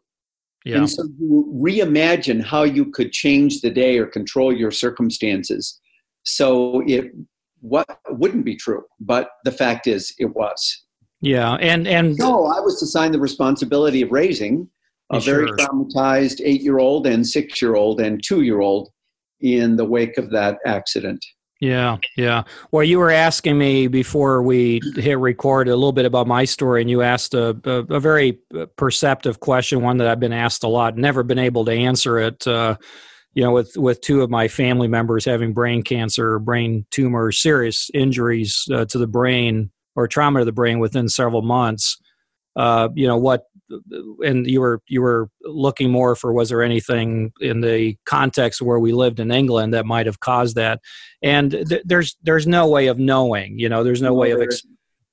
Yeah. 0.66 0.78
And 0.78 0.90
so 0.90 1.04
you 1.20 1.52
reimagine 1.56 2.44
how 2.44 2.64
you 2.64 2.92
could 2.92 3.12
change 3.12 3.62
the 3.62 3.70
day 3.70 3.98
or 3.98 4.06
control 4.06 4.54
your 4.54 4.72
circumstances 4.72 5.80
so 6.24 6.82
it 6.86 7.12
what 7.62 8.00
wouldn't 8.10 8.46
be 8.46 8.56
true. 8.56 8.84
But 9.00 9.30
the 9.44 9.52
fact 9.52 9.88
is, 9.88 10.14
it 10.18 10.34
was. 10.36 10.86
Yeah, 11.22 11.56
and 11.56 11.88
and 11.88 12.16
so 12.16 12.46
I 12.46 12.60
was 12.62 12.82
assigned 12.82 13.14
the 13.14 13.20
responsibility 13.20 14.02
of 14.02 14.12
raising 14.12 14.70
a 15.12 15.20
Sure. 15.20 15.36
very 15.36 15.52
traumatized 15.52 16.40
eight-year-old 16.44 17.08
and 17.08 17.28
six-year-old 17.28 18.00
and 18.00 18.24
two-year-old 18.24 18.90
in 19.42 19.76
the 19.76 19.86
wake 19.86 20.18
of 20.18 20.30
that 20.32 20.60
accident. 20.66 21.26
Yeah, 21.60 21.98
yeah. 22.16 22.44
Well, 22.72 22.86
you 22.86 23.00
were 23.00 23.12
asking 23.12 23.58
me 23.58 23.88
before 23.88 24.42
we 24.42 24.80
hit 24.96 25.20
record 25.20 25.68
a 25.68 25.76
little 25.76 25.92
bit 25.92 26.06
about 26.06 26.26
my 26.26 26.46
story, 26.46 26.80
and 26.80 26.90
you 26.90 27.02
asked 27.02 27.34
a, 27.34 27.50
a, 27.66 27.96
a 27.96 28.00
very 28.00 28.40
perceptive 28.78 29.42
question, 29.42 29.82
one 29.82 29.98
that 29.98 30.08
I've 30.08 30.22
been 30.22 30.32
asked 30.32 30.64
a 30.64 30.70
lot, 30.70 30.96
never 30.96 31.22
been 31.22 31.40
able 31.40 31.66
to 31.66 31.74
answer 31.74 32.18
it. 32.18 32.48
Uh, 32.48 32.78
you 33.34 33.44
know, 33.44 33.52
with 33.52 33.76
with 33.76 34.00
two 34.00 34.22
of 34.22 34.30
my 34.30 34.48
family 34.48 34.88
members 34.88 35.26
having 35.26 35.54
brain 35.54 35.84
cancer, 35.84 36.40
brain 36.40 36.86
tumor, 36.92 37.30
serious 37.32 37.90
injuries 37.94 38.66
uh, 38.74 38.86
to 38.86 38.98
the 38.98 39.08
brain 39.08 39.70
or 39.96 40.08
trauma 40.08 40.40
to 40.40 40.46
the 40.46 40.54
brain 40.54 40.80
within 40.80 41.10
several 41.10 41.42
months. 41.42 41.98
Uh, 42.56 42.88
you 42.96 43.06
know 43.06 43.18
what? 43.18 43.49
And 44.26 44.48
you 44.48 44.62
were 44.62 44.82
you 44.88 45.02
were 45.02 45.30
looking 45.44 45.92
more 45.92 46.16
for 46.16 46.34
was 46.34 46.50
there 46.50 46.64
anything 46.64 47.32
in 47.40 47.62
the 47.62 47.96
context 48.06 48.62
where 48.62 48.80
we 48.80 48.92
lived 48.92 49.20
in 49.20 49.32
England 49.32 49.74
that 49.74 49.86
might 49.86 50.06
have 50.06 50.20
caused 50.20 50.56
that? 50.56 50.80
And 51.22 51.52
th- 51.52 51.84
there's 51.86 52.18
there's 52.24 52.48
no 52.48 52.68
way 52.68 52.88
of 52.88 52.98
knowing. 53.00 53.60
You 53.60 53.70
know, 53.70 53.84
there's 53.84 54.02
no 54.02 54.14
way 54.14 54.32
of 54.32 54.42
ex- 54.42 54.64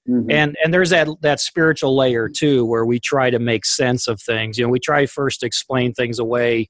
Mhm. 0.09 0.27
and 0.33 0.57
and 0.63 0.73
there's 0.73 0.91
that 0.91 1.09
that 1.23 1.41
spiritual 1.41 1.97
layer 1.97 2.29
too 2.29 2.65
where 2.65 2.87
we 2.87 3.01
try 3.01 3.29
to 3.29 3.41
make 3.41 3.67
sense 3.67 4.07
of 4.07 4.21
things 4.23 4.57
you 4.57 4.65
know 4.65 4.71
we 4.71 4.79
try 4.79 5.05
first 5.05 5.41
to 5.41 5.47
explain 5.47 5.93
things 5.93 6.21
away 6.21 6.69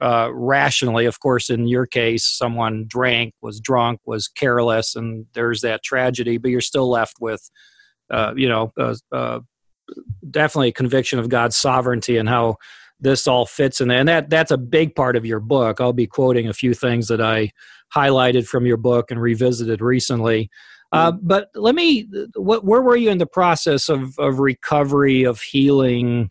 uh, 0.00 0.30
rationally 0.32 1.04
of 1.04 1.20
course 1.20 1.50
in 1.50 1.66
your 1.68 1.84
case 1.84 2.24
someone 2.26 2.86
drank 2.88 3.34
was 3.42 3.60
drunk 3.60 4.00
was 4.06 4.26
careless 4.26 4.96
and 4.96 5.26
there's 5.34 5.60
that 5.60 5.82
tragedy 5.82 6.38
but 6.38 6.50
you're 6.50 6.62
still 6.62 6.88
left 6.88 7.16
with 7.20 7.50
uh, 8.10 8.32
you 8.36 8.48
know 8.48 8.72
uh, 8.80 8.94
uh, 9.12 9.40
definitely 10.30 10.68
a 10.68 10.72
conviction 10.72 11.18
of 11.18 11.28
god's 11.28 11.56
sovereignty 11.56 12.16
and 12.16 12.28
how 12.28 12.56
this 13.00 13.26
all 13.26 13.46
fits 13.46 13.80
in 13.80 13.88
there 13.88 13.98
and 13.98 14.08
that 14.08 14.30
that's 14.30 14.50
a 14.50 14.58
big 14.58 14.94
part 14.94 15.16
of 15.16 15.26
your 15.26 15.40
book 15.40 15.80
i'll 15.80 15.92
be 15.92 16.06
quoting 16.06 16.48
a 16.48 16.54
few 16.54 16.74
things 16.74 17.08
that 17.08 17.20
i 17.20 17.50
highlighted 17.94 18.46
from 18.46 18.64
your 18.64 18.76
book 18.76 19.10
and 19.10 19.20
revisited 19.20 19.80
recently 19.80 20.50
uh, 20.92 21.10
but 21.10 21.48
let 21.54 21.74
me, 21.74 22.06
what, 22.34 22.64
where 22.64 22.82
were 22.82 22.96
you 22.96 23.10
in 23.10 23.16
the 23.16 23.26
process 23.26 23.88
of, 23.88 24.18
of 24.18 24.40
recovery, 24.40 25.24
of 25.24 25.40
healing 25.40 26.30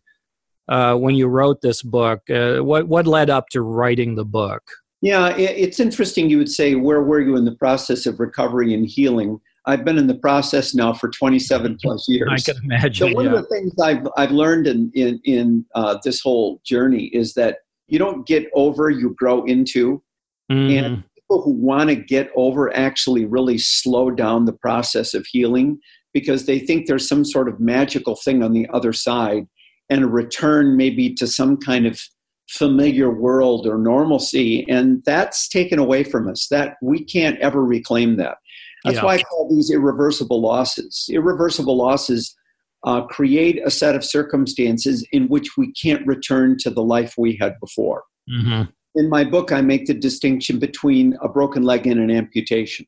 uh, 0.70 0.96
when 0.96 1.16
you 1.16 1.28
wrote 1.28 1.62
this 1.62 1.82
book? 1.82 2.22
Uh, 2.30 2.60
what, 2.60 2.88
what 2.88 3.08
led 3.08 3.32
up 3.32 3.50
to 3.50 3.62
writing 3.64 4.16
the 4.16 4.26
book? 4.26 4.62
Yeah, 5.02 5.36
it's 5.36 5.80
interesting 5.80 6.30
you 6.30 6.38
would 6.38 6.52
say, 6.52 6.76
where 6.76 7.02
were 7.02 7.20
you 7.20 7.36
in 7.36 7.46
the 7.46 7.56
process 7.56 8.06
of 8.06 8.20
recovery 8.20 8.72
and 8.76 8.86
healing? 8.86 9.42
I've 9.66 9.86
been 9.86 9.98
in 9.98 10.08
the 10.08 10.16
process 10.16 10.74
now 10.74 10.94
for 10.94 11.10
27 11.10 11.78
plus 11.82 12.08
years. 12.08 12.30
I 12.48 12.52
can 12.54 12.64
imagine. 12.64 13.10
So 13.10 13.16
one 13.16 13.26
yeah. 13.26 13.34
of 13.34 13.44
the 13.44 13.48
things 13.48 13.74
I've 13.80 14.08
I've 14.18 14.32
learned 14.32 14.68
in 14.68 14.92
in, 14.94 15.20
in 15.24 15.66
uh, 15.76 15.98
this 16.04 16.22
whole 16.22 16.62
journey 16.66 17.06
is 17.14 17.34
that 17.36 17.60
you 17.88 18.00
don't 18.00 18.26
get 18.26 18.48
over, 18.56 18.90
you 18.90 19.14
grow 19.18 19.44
into. 19.46 20.02
Mhm. 20.52 20.78
And 20.78 21.04
people 21.16 21.42
who 21.44 21.52
want 21.52 21.90
to 21.90 21.96
get 21.96 22.32
over 22.36 22.76
actually 22.76 23.26
really 23.26 23.58
slow 23.58 24.12
down 24.12 24.46
the 24.46 24.54
process 24.54 25.14
of 25.14 25.26
healing 25.26 25.80
because 26.14 26.46
they 26.46 26.60
think 26.60 26.88
there's 26.88 27.08
some 27.08 27.24
sort 27.24 27.48
of 27.48 27.60
magical 27.60 28.16
thing 28.16 28.44
on 28.44 28.54
the 28.54 28.68
other 28.74 28.92
side 28.92 29.48
and 29.90 30.04
a 30.04 30.08
return 30.08 30.76
maybe 30.76 31.14
to 31.14 31.28
some 31.28 31.58
kind 31.58 31.86
of 31.86 32.02
familiar 32.50 33.10
world 33.10 33.66
or 33.66 33.78
normalcy 33.78 34.70
and 34.70 35.02
that's 35.06 35.48
taken 35.48 35.80
away 35.80 36.04
from 36.04 36.28
us 36.28 36.48
that 36.52 36.76
we 36.82 37.02
can't 37.02 37.40
ever 37.40 37.64
reclaim 37.64 38.18
that 38.18 38.38
that's 38.84 38.98
Yeah. 38.98 39.06
why 39.06 39.16
i 39.16 39.22
call 39.24 39.50
these 39.50 39.70
irreversible 39.72 40.42
losses 40.42 41.10
irreversible 41.12 41.78
losses 41.78 42.36
uh, 42.84 43.02
create 43.02 43.62
a 43.64 43.70
set 43.70 43.96
of 43.96 44.04
circumstances 44.04 45.06
in 45.12 45.28
which 45.28 45.56
we 45.58 45.72
can't 45.74 46.06
return 46.08 46.58
to 46.58 46.70
the 46.72 46.84
life 46.84 47.14
we 47.18 47.38
had 47.40 47.54
before 47.60 48.04
Mhm. 48.30 48.70
in 48.96 49.10
my 49.10 49.24
book, 49.24 49.52
I 49.52 49.62
make 49.62 49.86
the 49.86 49.94
distinction 49.94 50.60
between 50.60 51.16
a 51.22 51.30
broken 51.30 51.64
leg 51.64 51.88
and 51.88 52.00
an 52.00 52.12
amputation. 52.12 52.86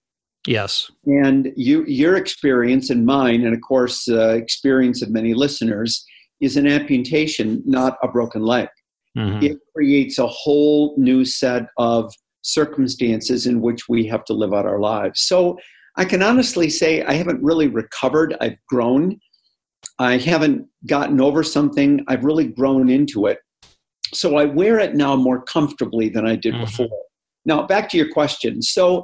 Yes. 0.48 0.92
And 1.06 1.52
you, 1.56 1.86
your 1.86 2.16
experience 2.18 2.90
and 2.90 3.06
mine, 3.06 3.46
and 3.46 3.54
of 3.54 3.62
course, 3.62 4.08
uh, 4.10 4.30
experience 4.30 5.02
of 5.02 5.10
many 5.12 5.34
listeners, 5.34 6.04
is 6.42 6.58
an 6.58 6.68
amputation, 6.68 7.64
not 7.66 7.98
a 8.04 8.08
broken 8.08 8.44
leg. 8.44 8.68
Mhm. 9.18 9.44
It 9.44 9.58
creates 9.76 10.18
a 10.20 10.28
whole 10.28 10.94
new 10.98 11.24
set 11.24 11.68
of 11.78 12.12
circumstances 12.42 13.48
in 13.48 13.62
which 13.62 13.88
we 13.88 14.06
have 14.08 14.26
to 14.26 14.34
live 14.34 14.54
out 14.54 14.66
our 14.66 14.80
lives. 14.80 15.22
So 15.22 15.58
I 15.96 16.06
can 16.06 16.24
honestly 16.24 16.70
say 16.70 17.04
I 17.04 17.14
haven't 17.14 17.44
really 17.44 17.68
recovered. 17.68 18.36
I've 18.42 18.58
grown. 18.68 19.20
I 20.00 20.18
haven't 20.18 20.68
gotten 20.88 21.22
over 21.22 21.44
something. 21.44 22.04
I've 22.08 22.24
really 22.24 22.48
grown 22.48 22.90
into 22.90 23.28
it. 23.28 23.40
So 24.14 24.38
I 24.38 24.46
wear 24.46 24.80
it 24.80 24.96
now 24.96 25.16
more 25.16 25.42
comfortably 25.42 26.10
than 26.10 26.26
I 26.26 26.36
did 26.36 26.56
Mhm. 26.56 26.62
before. 26.62 27.02
Now, 27.46 27.66
back 27.68 27.90
to 27.90 27.98
your 27.98 28.10
question. 28.12 28.62
So 28.62 29.04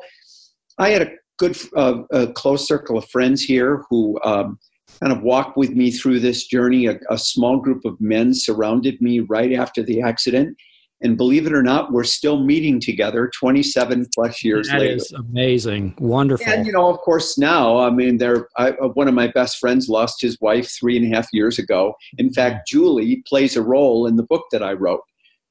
I 0.77 0.89
had 0.89 1.01
a 1.01 1.11
good, 1.37 1.57
uh, 1.75 2.03
a 2.11 2.27
close 2.27 2.67
circle 2.67 2.97
of 2.97 3.05
friends 3.09 3.43
here 3.43 3.83
who 3.89 4.19
um, 4.23 4.59
kind 4.99 5.11
of 5.11 5.21
walked 5.21 5.57
with 5.57 5.71
me 5.71 5.91
through 5.91 6.19
this 6.21 6.47
journey. 6.47 6.87
A, 6.87 6.99
a 7.09 7.17
small 7.17 7.59
group 7.59 7.85
of 7.85 7.99
men 7.99 8.33
surrounded 8.33 9.01
me 9.01 9.19
right 9.19 9.53
after 9.53 9.83
the 9.83 10.01
accident. 10.01 10.57
And 11.01 11.15
believe 11.15 11.47
it 11.47 11.53
or 11.53 11.63
not, 11.63 11.93
we're 11.93 12.03
still 12.03 12.43
meeting 12.43 12.79
together 12.79 13.31
27 13.39 14.07
plus 14.13 14.43
years 14.43 14.67
That 14.67 14.79
later. 14.81 14.95
is 14.95 15.11
amazing. 15.13 15.95
Wonderful. 15.97 16.45
And 16.51 16.65
you 16.65 16.73
know, 16.73 16.89
of 16.89 16.97
course, 16.99 17.37
now 17.37 17.77
I 17.77 17.89
mean, 17.89 18.17
they're 18.17 18.49
I, 18.57 18.71
uh, 18.71 18.89
one 18.89 19.07
of 19.07 19.13
my 19.13 19.27
best 19.27 19.59
friends 19.59 19.87
lost 19.87 20.21
his 20.21 20.37
wife 20.41 20.69
three 20.69 20.97
and 20.97 21.05
a 21.11 21.15
half 21.15 21.27
years 21.31 21.57
ago. 21.57 21.93
In 22.17 22.33
fact, 22.33 22.67
Julie 22.67 23.23
plays 23.25 23.55
a 23.55 23.61
role 23.61 24.07
in 24.07 24.17
the 24.17 24.23
book 24.23 24.43
that 24.51 24.61
I 24.61 24.73
wrote. 24.73 25.01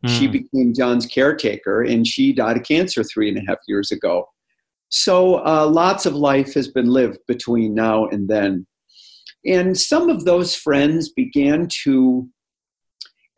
She 0.06 0.28
Mm. 0.28 0.32
became 0.32 0.74
John's 0.74 1.06
caretaker, 1.06 1.82
and 1.82 2.06
she 2.06 2.32
died 2.32 2.56
of 2.58 2.62
cancer 2.64 3.02
three 3.02 3.28
and 3.28 3.38
a 3.38 3.42
half 3.48 3.58
years 3.66 3.90
ago. 3.90 4.28
So 4.90 5.44
uh, 5.46 5.66
lots 5.66 6.06
of 6.06 6.14
life 6.14 6.54
has 6.54 6.68
been 6.68 6.88
lived 6.90 7.18
between 7.26 7.74
now 7.74 8.06
and 8.06 8.28
then, 8.28 8.66
and 9.46 9.76
some 9.78 10.08
of 10.08 10.24
those 10.24 10.54
friends 10.54 11.08
began 11.08 11.68
to 11.84 12.28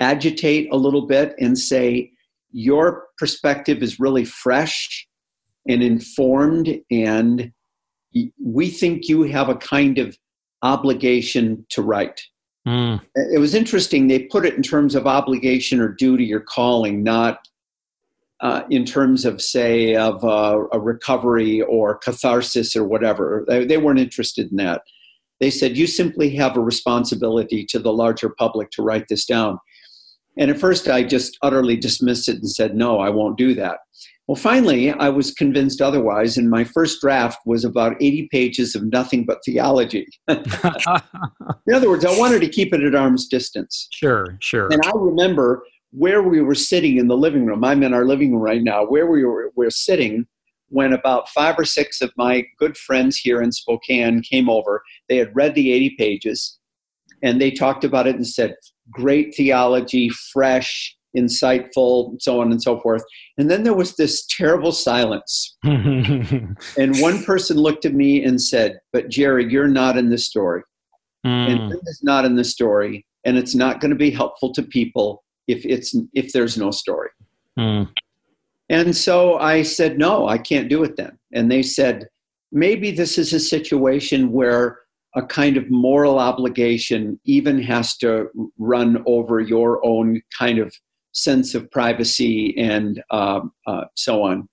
agitate 0.00 0.72
a 0.72 0.76
little 0.76 1.06
bit 1.06 1.34
and 1.38 1.58
say, 1.58 2.10
"Your 2.50 3.06
perspective 3.18 3.82
is 3.82 4.00
really 4.00 4.24
fresh." 4.24 5.06
and 5.68 5.82
informed 5.82 6.80
and 6.90 7.52
we 8.42 8.68
think 8.68 9.08
you 9.08 9.22
have 9.22 9.48
a 9.48 9.54
kind 9.54 9.98
of 9.98 10.16
obligation 10.62 11.64
to 11.70 11.82
write 11.82 12.20
Mm. 12.66 13.00
it 13.14 13.40
was 13.40 13.54
interesting 13.54 14.06
they 14.06 14.24
put 14.24 14.44
it 14.44 14.52
in 14.52 14.62
terms 14.62 14.94
of 14.94 15.06
obligation 15.06 15.80
or 15.80 15.88
duty 15.88 16.30
or 16.30 16.40
calling 16.40 17.02
not 17.02 17.38
uh, 18.42 18.64
in 18.68 18.84
terms 18.84 19.24
of 19.24 19.40
say 19.40 19.94
of 19.94 20.22
uh, 20.22 20.64
a 20.70 20.78
recovery 20.78 21.62
or 21.62 21.96
catharsis 21.96 22.76
or 22.76 22.84
whatever 22.84 23.46
they, 23.48 23.64
they 23.64 23.78
weren't 23.78 23.98
interested 23.98 24.50
in 24.50 24.58
that 24.58 24.82
they 25.40 25.48
said 25.48 25.78
you 25.78 25.86
simply 25.86 26.28
have 26.36 26.54
a 26.54 26.60
responsibility 26.60 27.64
to 27.64 27.78
the 27.78 27.94
larger 27.94 28.28
public 28.28 28.70
to 28.72 28.82
write 28.82 29.08
this 29.08 29.24
down 29.24 29.58
and 30.40 30.50
at 30.50 30.58
first 30.58 30.88
i 30.88 31.02
just 31.04 31.38
utterly 31.42 31.76
dismissed 31.76 32.28
it 32.28 32.36
and 32.36 32.50
said 32.50 32.74
no 32.74 32.98
i 32.98 33.08
won't 33.08 33.38
do 33.38 33.54
that 33.54 33.78
well, 34.30 34.36
finally, 34.36 34.92
I 34.92 35.08
was 35.08 35.32
convinced 35.32 35.82
otherwise, 35.82 36.36
and 36.36 36.48
my 36.48 36.62
first 36.62 37.00
draft 37.00 37.40
was 37.46 37.64
about 37.64 37.96
80 38.00 38.28
pages 38.30 38.76
of 38.76 38.84
nothing 38.84 39.24
but 39.24 39.38
theology. 39.44 40.06
In 40.28 41.74
other 41.74 41.90
words, 41.90 42.04
I 42.04 42.16
wanted 42.16 42.40
to 42.42 42.48
keep 42.48 42.72
it 42.72 42.80
at 42.80 42.94
arm's 42.94 43.26
distance. 43.26 43.88
sure, 43.90 44.38
sure. 44.40 44.68
And 44.70 44.86
I 44.86 44.92
remember 44.94 45.64
where 45.90 46.22
we 46.22 46.42
were 46.42 46.54
sitting 46.54 46.98
in 46.98 47.08
the 47.08 47.16
living 47.16 47.44
room. 47.44 47.64
I'm 47.64 47.82
in 47.82 47.92
our 47.92 48.04
living 48.04 48.30
room 48.30 48.42
right 48.42 48.62
now, 48.62 48.84
where 48.84 49.08
we 49.08 49.24
were, 49.24 49.50
were 49.56 49.68
sitting 49.68 50.28
when 50.68 50.92
about 50.92 51.28
five 51.30 51.58
or 51.58 51.64
six 51.64 52.00
of 52.00 52.12
my 52.16 52.44
good 52.56 52.76
friends 52.76 53.16
here 53.16 53.42
in 53.42 53.50
Spokane 53.50 54.22
came 54.22 54.48
over. 54.48 54.84
They 55.08 55.16
had 55.16 55.34
read 55.34 55.56
the 55.56 55.72
80 55.72 55.96
pages 55.98 56.60
and 57.20 57.40
they 57.40 57.50
talked 57.50 57.82
about 57.82 58.06
it 58.06 58.14
and 58.14 58.24
said, 58.24 58.54
great 58.90 59.34
theology, 59.34 60.08
fresh, 60.32 60.96
insightful, 61.16 62.20
so 62.20 62.40
on 62.40 62.50
and 62.50 62.62
so 62.62 62.78
forth. 62.80 63.02
And 63.36 63.50
then 63.50 63.64
there 63.64 63.74
was 63.74 63.96
this 63.96 64.26
terrible 64.26 64.72
silence. 64.72 65.56
And 65.64 66.98
one 67.00 67.22
person 67.24 67.56
looked 67.56 67.84
at 67.84 67.94
me 67.94 68.24
and 68.24 68.40
said, 68.40 68.80
But 68.92 69.08
Jerry, 69.08 69.50
you're 69.50 69.68
not 69.68 69.96
in 69.96 70.10
the 70.10 70.18
story. 70.18 70.62
And 71.24 71.60
Mm. 71.60 71.68
Linda's 71.68 72.00
not 72.02 72.24
in 72.24 72.36
the 72.36 72.44
story. 72.44 73.04
And 73.24 73.36
it's 73.36 73.54
not 73.54 73.80
going 73.80 73.90
to 73.90 73.96
be 73.96 74.10
helpful 74.10 74.52
to 74.54 74.62
people 74.62 75.22
if 75.46 75.66
it's 75.66 75.94
if 76.14 76.32
there's 76.32 76.56
no 76.56 76.70
story. 76.70 77.10
Mm. 77.58 77.90
And 78.70 78.96
so 78.96 79.36
I 79.38 79.62
said, 79.62 79.98
No, 79.98 80.28
I 80.28 80.38
can't 80.38 80.68
do 80.68 80.82
it 80.84 80.96
then. 80.96 81.18
And 81.34 81.50
they 81.50 81.62
said, 81.62 82.08
Maybe 82.52 82.90
this 82.90 83.18
is 83.18 83.32
a 83.32 83.40
situation 83.40 84.32
where 84.32 84.79
a 85.16 85.22
kind 85.22 85.56
of 85.56 85.70
moral 85.70 86.18
obligation 86.18 87.18
even 87.24 87.60
has 87.60 87.96
to 87.96 88.28
run 88.58 89.02
over 89.06 89.40
your 89.40 89.84
own 89.84 90.20
kind 90.36 90.58
of 90.58 90.72
sense 91.12 91.54
of 91.54 91.70
privacy 91.70 92.54
and 92.56 93.02
um, 93.10 93.52
uh, 93.66 93.84
so 93.96 94.22
on. 94.22 94.48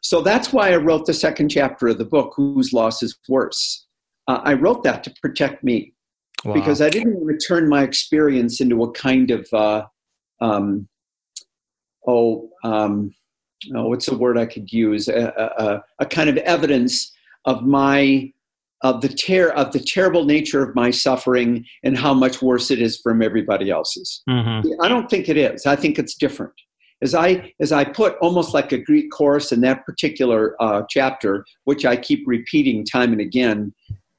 So 0.00 0.20
that's 0.20 0.52
why 0.52 0.72
I 0.72 0.76
wrote 0.76 1.06
the 1.06 1.14
second 1.14 1.48
chapter 1.48 1.88
of 1.88 1.98
the 1.98 2.04
book, 2.04 2.34
Whose 2.36 2.72
Loss 2.72 3.02
is 3.02 3.18
Worse. 3.28 3.86
Uh, 4.28 4.40
I 4.44 4.52
wrote 4.52 4.84
that 4.84 5.02
to 5.04 5.14
protect 5.22 5.64
me 5.64 5.94
wow. 6.44 6.54
because 6.54 6.80
I 6.80 6.90
didn't 6.90 7.16
want 7.16 7.40
to 7.40 7.46
turn 7.46 7.68
my 7.68 7.82
experience 7.82 8.60
into 8.60 8.82
a 8.84 8.92
kind 8.92 9.30
of, 9.30 9.48
uh, 9.52 9.86
um, 10.40 10.86
oh, 12.06 12.50
um, 12.62 13.14
oh, 13.74 13.88
what's 13.88 14.08
a 14.08 14.16
word 14.16 14.38
I 14.38 14.46
could 14.46 14.70
use? 14.70 15.08
A, 15.08 15.32
a, 15.58 15.82
a 16.00 16.06
kind 16.06 16.28
of 16.28 16.36
evidence 16.36 17.10
of 17.46 17.62
my 17.62 18.30
of 18.84 19.00
the 19.00 19.08
ter- 19.08 19.50
of 19.50 19.72
the 19.72 19.80
terrible 19.80 20.24
nature 20.24 20.62
of 20.62 20.74
my 20.76 20.90
suffering 20.90 21.64
and 21.82 21.96
how 21.96 22.14
much 22.14 22.42
worse 22.42 22.70
it 22.70 22.80
is 22.80 23.00
from 23.00 23.22
everybody 23.22 23.70
else's. 23.70 24.22
Mm-hmm. 24.28 24.80
I 24.82 24.88
don't 24.88 25.08
think 25.08 25.28
it 25.28 25.38
is. 25.38 25.66
I 25.66 25.74
think 25.74 25.98
it's 25.98 26.14
different. 26.14 26.52
As 27.02 27.14
I 27.14 27.52
as 27.60 27.72
I 27.72 27.84
put 27.84 28.16
almost 28.18 28.54
like 28.54 28.72
a 28.72 28.78
Greek 28.78 29.10
chorus 29.10 29.50
in 29.52 29.62
that 29.62 29.84
particular 29.84 30.54
uh, 30.62 30.82
chapter, 30.88 31.44
which 31.64 31.84
I 31.84 31.96
keep 31.96 32.22
repeating 32.26 32.84
time 32.84 33.12
and 33.12 33.20
again, 33.20 33.74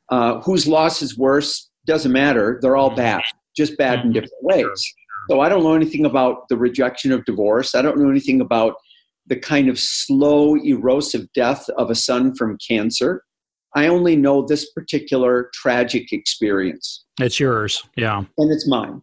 uh, 0.10 0.42
whose 0.42 0.68
loss 0.68 1.02
is 1.02 1.18
worse 1.18 1.70
doesn't 1.86 2.12
matter. 2.12 2.60
They're 2.62 2.76
all 2.76 2.96
bad, 2.96 3.22
just 3.56 3.78
bad 3.78 4.00
in 4.00 4.06
mm-hmm. 4.06 4.14
different 4.14 4.44
ways. 4.44 4.94
So 5.30 5.42
I 5.42 5.50
don't 5.50 5.64
know 5.64 5.74
anything 5.74 6.06
about 6.06 6.50
the 6.50 6.58
rejection 6.58 7.12
of 7.12 7.24
divorce. 7.26 7.76
I 7.76 7.82
don't 7.84 8.00
know 8.00 8.10
anything 8.10 8.42
about 8.42 8.76
the 9.28 9.36
kind 9.36 9.70
of 9.70 9.80
slow, 9.80 10.56
erosive 10.56 11.32
death 11.34 11.68
of 11.78 11.90
a 11.90 11.96
son 11.96 12.36
from 12.36 12.58
cancer. 12.68 13.24
I 13.76 13.88
only 13.88 14.16
know 14.16 14.42
this 14.42 14.72
particular 14.72 15.52
tragic 15.54 16.14
experience. 16.14 17.04
It's 17.20 17.40
yours, 17.40 17.84
yeah. 17.98 18.24
And 18.38 18.52
it's 18.52 18.68
mine. 18.68 19.02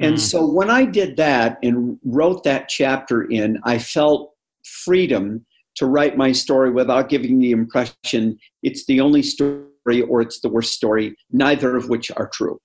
And 0.00 0.16
mm. 0.16 0.18
so 0.18 0.46
when 0.46 0.70
I 0.70 0.84
did 0.84 1.16
that 1.16 1.58
and 1.62 1.98
wrote 2.04 2.44
that 2.44 2.68
chapter 2.68 3.22
in, 3.22 3.58
I 3.64 3.78
felt 3.78 4.34
freedom 4.64 5.44
to 5.76 5.86
write 5.86 6.16
my 6.16 6.32
story 6.32 6.70
without 6.70 7.08
giving 7.08 7.38
the 7.38 7.52
impression 7.52 8.38
it's 8.62 8.84
the 8.86 9.00
only 9.00 9.22
story 9.22 10.02
or 10.08 10.20
it's 10.20 10.40
the 10.40 10.48
worst 10.48 10.74
story, 10.74 11.16
neither 11.30 11.76
of 11.76 11.88
which 11.88 12.10
are 12.16 12.28
true. 12.32 12.60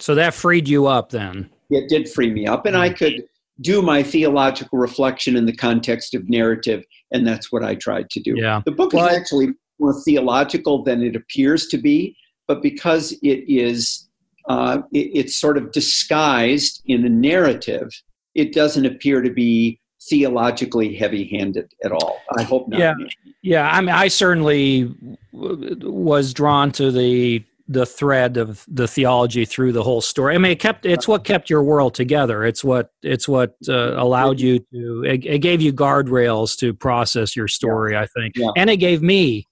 So 0.00 0.14
that 0.14 0.34
freed 0.34 0.68
you 0.68 0.86
up 0.86 1.10
then? 1.10 1.50
It 1.70 1.88
did 1.88 2.08
free 2.08 2.30
me 2.30 2.46
up, 2.46 2.66
and 2.66 2.76
mm. 2.76 2.80
I 2.80 2.90
could 2.90 3.24
do 3.60 3.82
my 3.82 4.02
theological 4.02 4.78
reflection 4.78 5.36
in 5.36 5.46
the 5.46 5.54
context 5.54 6.14
of 6.14 6.28
narrative, 6.28 6.84
and 7.12 7.26
that's 7.26 7.50
what 7.50 7.64
I 7.64 7.74
tried 7.74 8.10
to 8.10 8.20
do. 8.20 8.34
Yeah. 8.36 8.62
The 8.64 8.72
book 8.72 8.92
well, 8.92 9.06
is 9.06 9.16
actually 9.16 9.48
more 9.78 9.94
theological 10.04 10.82
than 10.82 11.02
it 11.02 11.16
appears 11.16 11.66
to 11.68 11.78
be, 11.78 12.16
but 12.46 12.62
because 12.62 13.12
it 13.22 13.44
is 13.48 14.08
uh, 14.48 14.82
it, 14.92 15.10
it's 15.14 15.36
sort 15.36 15.56
of 15.56 15.72
disguised 15.72 16.82
in 16.86 17.02
the 17.02 17.08
narrative, 17.08 17.90
it 18.34 18.52
doesn't 18.52 18.86
appear 18.86 19.20
to 19.20 19.30
be 19.30 19.80
theologically 20.08 20.94
heavy-handed 20.94 21.72
at 21.84 21.90
all. 21.90 22.20
I 22.38 22.42
hope 22.42 22.68
not. 22.68 22.78
Yeah, 22.78 22.94
yeah. 23.42 23.70
I 23.70 23.80
mean, 23.80 23.94
I 23.94 24.08
certainly 24.08 24.94
was 25.32 26.32
drawn 26.32 26.70
to 26.72 26.90
the 26.90 27.44
the 27.68 27.84
thread 27.84 28.36
of 28.36 28.64
the 28.68 28.86
theology 28.86 29.44
through 29.44 29.72
the 29.72 29.82
whole 29.82 30.00
story. 30.00 30.36
I 30.36 30.38
mean, 30.38 30.52
it 30.52 30.60
kept 30.60 30.86
it's 30.86 31.08
what 31.08 31.24
kept 31.24 31.50
your 31.50 31.64
world 31.64 31.94
together. 31.94 32.44
It's 32.44 32.62
what 32.62 32.92
it's 33.02 33.26
what 33.26 33.56
uh, 33.68 33.94
allowed 34.00 34.38
you 34.38 34.60
to. 34.72 35.04
It, 35.04 35.26
it, 35.26 35.38
gave 35.38 35.60
you 35.60 35.72
guardrails 35.72 36.56
to 36.58 36.72
process 36.72 37.34
your 37.34 37.48
story. 37.48 37.92
Yeah. 37.92 38.02
I 38.02 38.06
think, 38.06 38.36
yeah. 38.36 38.50
and 38.56 38.70
it 38.70 38.76
gave 38.76 39.02
me 39.02 39.46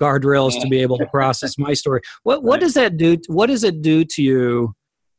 guardrails 0.00 0.60
to 0.60 0.68
be 0.68 0.80
able 0.80 0.98
to 0.98 1.06
process 1.12 1.58
my 1.58 1.74
story. 1.74 2.00
What 2.22 2.42
what 2.42 2.60
does 2.60 2.74
that 2.74 2.96
do? 2.96 3.18
What 3.28 3.46
does 3.46 3.64
it 3.64 3.82
do 3.82 4.04
to 4.04 4.22
you? 4.22 4.74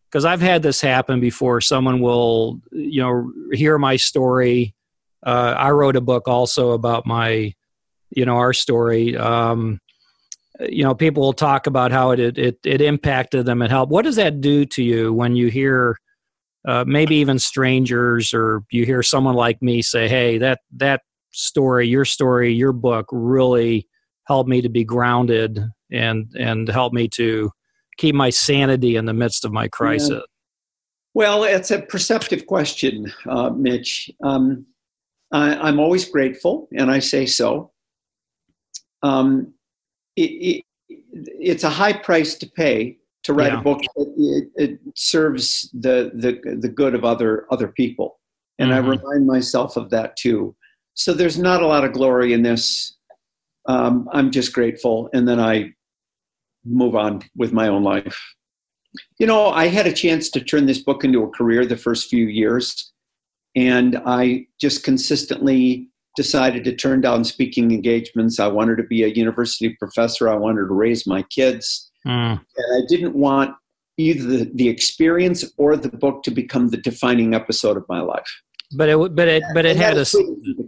Because 0.10 0.26
I've 0.26 0.42
had 0.42 0.64
this 0.64 0.82
happen 0.82 1.20
before. 1.20 1.60
Someone 1.62 2.00
will, 2.00 2.62
you 2.72 3.02
know, 3.02 3.32
hear 3.52 3.78
my 3.78 3.98
story. 3.98 4.74
Uh, 5.26 5.56
I 5.58 5.72
wrote 5.72 5.96
a 5.96 6.02
book 6.02 6.28
also 6.28 6.72
about 6.72 7.06
my, 7.06 7.54
you 8.12 8.26
know, 8.26 8.38
our 8.38 8.54
story. 8.54 9.18
Um, 9.18 9.80
you 10.70 10.84
know, 10.84 10.96
people 10.96 11.24
will 11.24 11.34
talk 11.34 11.68
about 11.68 11.92
how 11.92 12.12
it 12.12 12.20
it 12.20 12.60
it 12.64 12.82
impacted 12.82 13.46
them 13.46 13.62
and 13.62 13.72
helped. 13.72 13.92
What 13.92 14.06
does 14.06 14.16
that 14.16 14.42
do 14.42 14.66
to 14.66 14.84
you 14.84 15.14
when 15.14 15.36
you 15.36 15.48
hear? 15.48 15.98
Uh, 16.68 16.84
maybe 16.88 17.18
even 17.18 17.38
strangers, 17.38 18.34
or 18.34 18.64
you 18.72 18.86
hear 18.86 19.04
someone 19.04 19.36
like 19.36 19.62
me 19.62 19.84
say, 19.84 20.08
"Hey, 20.08 20.40
that 20.40 20.62
that 20.78 21.02
story, 21.32 21.88
your 21.88 22.06
story, 22.06 22.54
your 22.54 22.72
book, 22.72 23.06
really 23.12 23.88
help 24.28 24.48
me 24.48 24.62
to 24.62 24.70
be 24.70 24.84
grounded 24.84 25.60
and 25.92 26.28
and 26.38 26.68
help 26.68 26.94
me 26.94 27.08
to 27.10 27.52
keep 27.98 28.16
my 28.16 28.30
sanity 28.30 28.96
in 28.96 29.06
the 29.06 29.14
midst 29.14 29.46
of 29.46 29.52
my 29.52 29.68
crisis? 29.68 30.10
Yeah. 30.10 30.20
Well, 31.14 31.44
it's 31.46 31.72
a 31.72 31.82
perceptive 31.82 32.46
question, 32.46 33.12
uh, 33.30 33.50
Mitch. 33.52 34.12
Um, 34.22 34.66
I, 35.32 35.70
am 35.70 35.80
always 35.80 36.08
grateful, 36.10 36.68
and 36.78 36.92
I 36.92 37.00
say 37.00 37.26
so. 37.26 37.72
Um, 39.02 39.54
it, 40.18 40.22
it, 40.22 40.64
it's 41.10 41.64
a 41.64 41.70
high 41.70 41.94
price 41.94 42.36
to 42.36 42.50
pay 42.50 42.98
to 43.24 43.34
write 43.34 43.54
yeah. 43.54 43.60
a 43.60 43.64
book. 43.64 43.82
It, 43.96 44.50
it, 44.56 44.80
serves 44.96 45.70
the, 45.74 46.12
the 46.14 46.58
the 46.60 46.70
good 46.70 46.96
of 46.96 47.06
other 47.06 47.46
other 47.50 47.70
people, 47.70 48.20
and 48.60 48.72
mm-hmm. 48.72 48.86
I 48.86 48.90
remind 48.90 49.26
myself 49.26 49.78
of 49.78 49.90
that 49.92 50.18
too. 50.18 50.56
So 50.96 51.14
there's 51.14 51.38
not 51.38 51.62
a 51.62 51.68
lot 51.68 51.84
of 51.84 51.94
glory 51.94 52.34
in 52.34 52.44
this 52.44 52.95
um, 53.68 54.08
I'm 54.12 54.32
just 54.32 54.54
grateful. 54.54 55.10
And 55.14 55.28
then 55.28 55.40
I 55.40 55.74
move 56.66 56.96
on 56.96 57.22
with 57.36 57.54
my 57.54 57.68
own 57.68 57.84
life. 57.84 58.20
You 59.20 59.28
know, 59.28 59.50
I 59.50 59.68
had 59.68 59.88
a 59.88 59.94
chance 59.94 60.30
to 60.32 60.42
turn 60.42 60.66
this 60.66 60.80
book 60.80 61.04
into 61.04 61.24
a 61.24 61.30
career 61.30 61.66
the 61.66 61.78
first 61.78 62.10
few 62.10 62.28
years, 62.28 62.94
and 63.56 64.02
I 64.06 64.48
just 64.60 64.84
consistently 64.84 65.90
decided 66.16 66.64
to 66.64 66.76
turn 66.76 67.02
down 67.02 67.26
speaking 67.26 67.72
engagements. 67.72 68.40
I 68.40 68.48
wanted 68.48 68.78
to 68.78 68.84
be 68.84 69.04
a 69.04 69.08
university 69.08 69.76
professor, 69.78 70.30
I 70.30 70.36
wanted 70.36 70.68
to 70.68 70.74
raise 70.74 71.06
my 71.06 71.24
kids, 71.24 71.92
mm. 72.08 72.40
and 72.40 72.84
I 72.84 72.86
didn't 72.88 73.16
want 73.16 73.54
either 73.98 74.26
the, 74.26 74.52
the 74.54 74.70
experience 74.70 75.44
or 75.58 75.76
the 75.76 75.90
book 75.90 76.24
to 76.24 76.32
become 76.32 76.70
the 76.70 76.78
defining 76.78 77.34
episode 77.34 77.76
of 77.76 77.86
my 77.90 78.00
life. 78.00 78.42
But 78.76 78.90
it, 78.90 79.16
but 79.16 79.28
it, 79.28 79.44
but 79.54 79.66
it 79.66 79.72
and 79.72 79.80
had 79.80 79.98
a, 79.98 80.06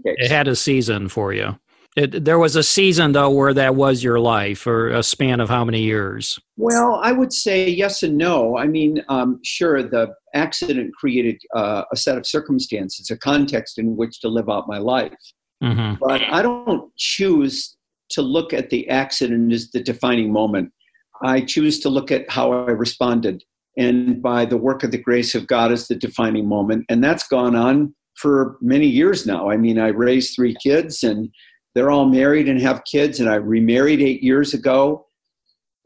it 0.04 0.30
had 0.30 0.48
a 0.48 0.56
season 0.56 1.08
for 1.08 1.34
you. 1.34 1.58
It, 1.98 2.26
there 2.26 2.38
was 2.38 2.56
a 2.56 2.62
season 2.62 3.14
though 3.14 3.32
where 3.32 3.56
that 3.56 3.74
was 3.74 4.04
your 4.04 4.20
life, 4.20 4.68
or 4.68 4.90
a 4.90 5.02
span 5.02 5.40
of 5.40 5.50
how 5.50 5.66
many 5.66 5.82
years? 5.82 6.40
Well, 6.56 7.00
I 7.02 7.12
would 7.12 7.34
say 7.34 7.68
yes 7.68 8.04
and 8.04 8.16
no. 8.16 8.56
I 8.56 8.68
mean, 8.68 9.04
um, 9.10 9.40
sure, 9.44 9.82
the 9.82 10.14
accident 10.36 10.94
created 10.96 11.42
uh, 11.56 11.86
a 11.92 11.96
set 11.96 12.16
of 12.16 12.28
circumstances, 12.28 13.10
a 13.10 13.18
context 13.18 13.80
in 13.80 13.98
which 13.98 14.22
to 14.22 14.28
live 14.28 14.48
out 14.48 14.68
my 14.68 14.78
life. 14.78 15.18
Mm-hmm. 15.64 15.96
But 16.00 16.22
I 16.22 16.44
don't 16.44 16.96
choose 16.98 17.76
to 18.12 18.22
look 18.22 18.54
at 18.54 18.70
the 18.70 18.88
accident 18.90 19.52
as 19.52 19.72
the 19.72 19.82
defining 19.82 20.32
moment. 20.32 20.72
I 21.24 21.42
choose 21.42 21.80
to 21.80 21.90
look 21.90 22.12
at 22.12 22.30
how 22.30 22.52
I 22.52 22.72
responded, 22.72 23.44
and 23.76 24.22
by 24.22 24.46
the 24.46 24.58
work 24.58 24.84
of 24.84 24.92
the 24.92 25.00
grace 25.00 25.34
of 25.34 25.48
God 25.48 25.72
as 25.72 25.88
the 25.88 25.96
defining 25.96 26.48
moment. 26.48 26.86
And 26.90 27.04
that's 27.04 27.28
gone 27.28 27.56
on 27.56 27.96
for 28.14 28.58
many 28.62 28.86
years 28.86 29.26
now. 29.26 29.50
I 29.50 29.58
mean, 29.58 29.80
I 29.80 29.88
raised 29.88 30.36
three 30.36 30.56
kids 30.62 31.04
and 31.04 31.32
they're 31.78 31.92
all 31.92 32.08
married 32.08 32.50
and 32.50 32.60
have 32.60 32.84
kids, 32.86 33.20
and 33.20 33.30
I 33.30 33.36
remarried 33.36 34.02
eight 34.02 34.24
years 34.24 34.52
ago. 34.52 35.06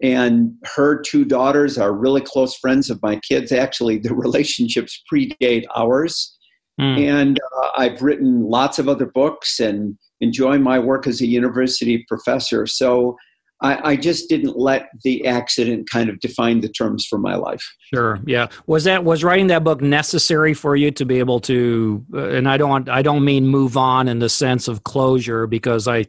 And 0.02 0.54
her 0.76 1.02
two 1.02 1.26
daughters 1.26 1.78
are 1.78 1.92
really 1.92 2.22
close 2.22 2.56
friends 2.56 2.90
of 2.90 3.02
my 3.04 3.18
kids. 3.18 3.52
Actually, 3.52 3.98
the 3.98 4.16
relationships 4.26 5.04
predate 5.12 5.66
ours. 5.76 6.34
Mm. 6.80 6.98
And 6.98 7.40
uh, 7.62 7.70
I've 7.76 8.02
written 8.02 8.44
lots 8.44 8.80
of 8.80 8.88
other 8.88 9.06
books 9.06 9.60
and 9.60 9.98
enjoy 10.22 10.60
my 10.60 10.80
work 10.80 11.08
as 11.08 11.20
a 11.20 11.28
university 11.28 12.06
professor. 12.08 12.66
So 12.66 13.18
I, 13.62 13.92
I, 13.92 13.96
just 13.96 14.28
didn't 14.28 14.58
let 14.58 14.90
the 15.04 15.26
accident 15.28 15.88
kind 15.90 16.10
of 16.10 16.20
define 16.20 16.62
the 16.62 16.70
terms 16.70 17.06
for 17.06 17.20
my 17.20 17.36
life. 17.36 17.64
Sure. 17.94 18.20
Yeah. 18.26 18.48
Was 18.66 18.86
that 18.86 19.04
was 19.04 19.24
writing 19.24 19.48
that 19.48 19.64
book 19.64 19.82
necessary 19.82 20.54
for 20.54 20.76
you 20.76 20.90
to 20.92 21.06
be 21.06 21.20
able 21.20 21.40
to? 21.42 22.04
Uh, 22.14 22.30
and 22.30 22.50
I 22.50 22.58
don't 22.58 22.90
I 22.90 23.02
don't 23.02 23.24
mean 23.24 23.48
move 23.48 23.78
on 23.78 24.08
in 24.08 24.20
the 24.20 24.30
sense 24.30 24.68
of 24.68 24.84
closure 24.84 25.46
because 25.46 25.88
I, 25.88 26.06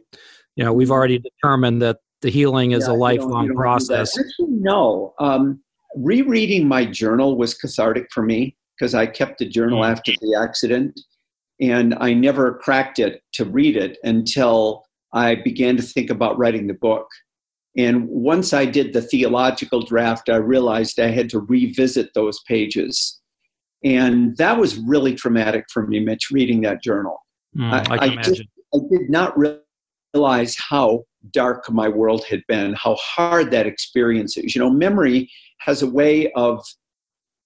you 0.55 0.63
know, 0.63 0.73
we've 0.73 0.91
already 0.91 1.19
determined 1.19 1.81
that 1.83 1.97
the 2.21 2.29
healing 2.29 2.71
is 2.71 2.87
yeah, 2.87 2.93
a 2.93 2.95
lifelong 2.95 3.27
you 3.27 3.29
don't, 3.29 3.43
you 3.43 3.49
don't 3.49 3.57
process. 3.57 4.17
Actually, 4.17 4.57
no. 4.59 5.13
Um, 5.19 5.61
rereading 5.95 6.67
my 6.67 6.85
journal 6.85 7.37
was 7.37 7.53
cathartic 7.53 8.07
for 8.11 8.23
me 8.23 8.55
because 8.75 8.95
I 8.95 9.05
kept 9.05 9.37
the 9.37 9.47
journal 9.47 9.81
mm-hmm. 9.81 9.91
after 9.91 10.11
the 10.21 10.39
accident, 10.41 10.99
and 11.61 11.95
I 11.99 12.13
never 12.13 12.55
cracked 12.55 12.97
it 12.97 13.21
to 13.33 13.45
read 13.45 13.77
it 13.77 13.97
until 14.03 14.85
I 15.13 15.35
began 15.35 15.77
to 15.77 15.83
think 15.83 16.09
about 16.09 16.37
writing 16.39 16.65
the 16.65 16.73
book 16.73 17.07
and 17.75 18.07
once 18.07 18.53
I 18.53 18.65
did 18.65 18.93
the 18.93 19.01
theological 19.01 19.81
draft, 19.81 20.29
I 20.29 20.35
realized 20.35 20.99
I 20.99 21.07
had 21.07 21.29
to 21.31 21.39
revisit 21.39 22.13
those 22.13 22.39
pages. 22.47 23.19
And 23.83 24.37
that 24.37 24.59
was 24.59 24.77
really 24.77 25.15
traumatic 25.15 25.65
for 25.71 25.85
me, 25.87 25.99
Mitch, 25.99 26.29
reading 26.31 26.61
that 26.61 26.83
journal. 26.83 27.19
Mm, 27.57 27.71
I, 27.71 27.95
I, 27.95 28.09
I, 28.11 28.15
just, 28.17 28.43
I 28.73 28.77
did 28.89 29.09
not 29.09 29.35
realize 30.13 30.55
how 30.57 31.03
dark 31.31 31.69
my 31.71 31.89
world 31.89 32.23
had 32.25 32.43
been, 32.47 32.73
how 32.73 32.95
hard 32.95 33.51
that 33.51 33.65
experience 33.65 34.37
is. 34.37 34.55
You 34.55 34.61
know, 34.61 34.69
memory 34.69 35.29
has 35.59 35.81
a 35.81 35.89
way 35.89 36.31
of 36.33 36.63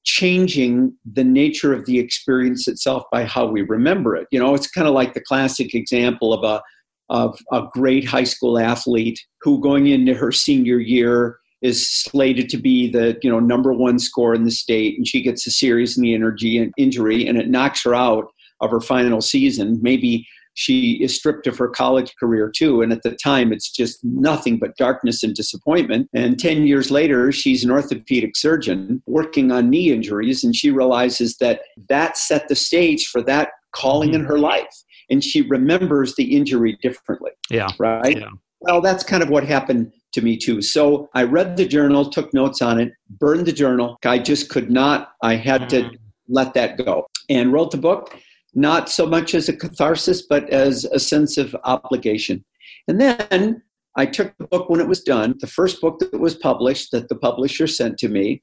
changing 0.03 0.95
the 1.05 1.23
nature 1.23 1.73
of 1.73 1.85
the 1.85 1.99
experience 1.99 2.67
itself 2.67 3.03
by 3.11 3.25
how 3.25 3.45
we 3.45 3.61
remember 3.61 4.15
it. 4.15 4.27
You 4.31 4.39
know, 4.39 4.55
it's 4.55 4.69
kind 4.69 4.87
of 4.87 4.93
like 4.93 5.13
the 5.13 5.21
classic 5.21 5.73
example 5.73 6.33
of 6.33 6.43
a 6.43 6.61
of 7.09 7.39
a 7.51 7.63
great 7.73 8.05
high 8.05 8.23
school 8.23 8.59
athlete 8.59 9.19
who, 9.41 9.61
going 9.61 9.87
into 9.87 10.13
her 10.13 10.31
senior 10.31 10.79
year, 10.79 11.39
is 11.61 11.89
slated 11.91 12.49
to 12.49 12.57
be 12.57 12.91
the 12.91 13.17
you 13.23 13.29
know 13.29 13.39
number 13.39 13.73
one 13.73 13.99
scorer 13.99 14.35
in 14.35 14.43
the 14.43 14.51
state, 14.51 14.97
and 14.97 15.07
she 15.07 15.21
gets 15.21 15.47
a 15.47 15.51
serious 15.51 15.97
knee 15.97 16.13
energy 16.13 16.57
and 16.57 16.73
injury, 16.77 17.27
and 17.27 17.37
it 17.37 17.49
knocks 17.49 17.83
her 17.83 17.95
out 17.95 18.25
of 18.61 18.71
her 18.71 18.81
final 18.81 19.21
season. 19.21 19.79
Maybe 19.81 20.27
she 20.57 20.93
is 21.03 21.15
stripped 21.15 21.45
of 21.45 21.55
her 21.59 21.69
college 21.69 22.15
career 22.19 22.51
too. 22.53 22.81
And 22.81 22.91
at 22.91 23.03
the 23.03 23.11
time, 23.11 23.53
it's 23.53 23.69
just 23.69 24.03
nothing 24.03 24.57
but 24.57 24.75
darkness 24.75 25.21
and 25.21 25.35
disappointment. 25.35 26.09
And 26.15 26.39
10 26.39 26.65
years 26.65 26.89
later, 26.89 27.31
she's 27.31 27.63
an 27.63 27.69
orthopedic 27.69 28.35
surgeon 28.35 29.03
working 29.05 29.51
on 29.51 29.69
knee 29.69 29.91
injuries. 29.91 30.43
And 30.43 30.55
she 30.55 30.71
realizes 30.71 31.37
that 31.37 31.61
that 31.89 32.17
set 32.17 32.47
the 32.47 32.55
stage 32.55 33.05
for 33.05 33.21
that 33.21 33.49
calling 33.71 34.15
in 34.15 34.21
mm-hmm. 34.21 34.31
her 34.31 34.39
life. 34.39 34.83
And 35.09 35.23
she 35.23 35.41
remembers 35.41 36.15
the 36.15 36.35
injury 36.35 36.77
differently. 36.81 37.31
Yeah. 37.49 37.69
Right? 37.79 38.17
Yeah. 38.17 38.29
Well, 38.61 38.81
that's 38.81 39.03
kind 39.03 39.21
of 39.21 39.29
what 39.29 39.45
happened 39.45 39.93
to 40.13 40.21
me 40.21 40.35
too. 40.35 40.61
So 40.61 41.09
I 41.13 41.23
read 41.23 41.57
the 41.57 41.67
journal, 41.67 42.09
took 42.09 42.33
notes 42.33 42.61
on 42.61 42.79
it, 42.79 42.91
burned 43.09 43.45
the 43.45 43.53
journal. 43.53 43.97
I 44.03 44.19
just 44.19 44.49
could 44.49 44.71
not, 44.71 45.13
I 45.21 45.35
had 45.35 45.69
to 45.69 45.83
mm. 45.83 45.97
let 46.27 46.53
that 46.55 46.77
go 46.77 47.07
and 47.29 47.53
wrote 47.53 47.71
the 47.71 47.77
book 47.77 48.17
not 48.57 48.89
so 48.89 49.05
much 49.05 49.35
as 49.35 49.47
a 49.47 49.55
catharsis, 49.55 50.23
but 50.23 50.49
as 50.49 50.83
a 50.85 50.99
sense 50.99 51.37
of 51.37 51.55
obligation. 51.63 52.43
And 52.87 52.99
then 52.99 53.61
I 53.95 54.07
took 54.07 54.35
the 54.37 54.47
book 54.47 54.67
when 54.69 54.79
it 54.79 54.87
was 54.87 55.03
done, 55.03 55.35
the 55.39 55.47
first 55.47 55.79
book 55.79 55.99
that 55.99 56.19
was 56.19 56.35
published 56.35 56.91
that 56.91 57.07
the 57.07 57.15
publisher 57.15 57.67
sent 57.67 57.99
to 57.99 58.09
me, 58.09 58.41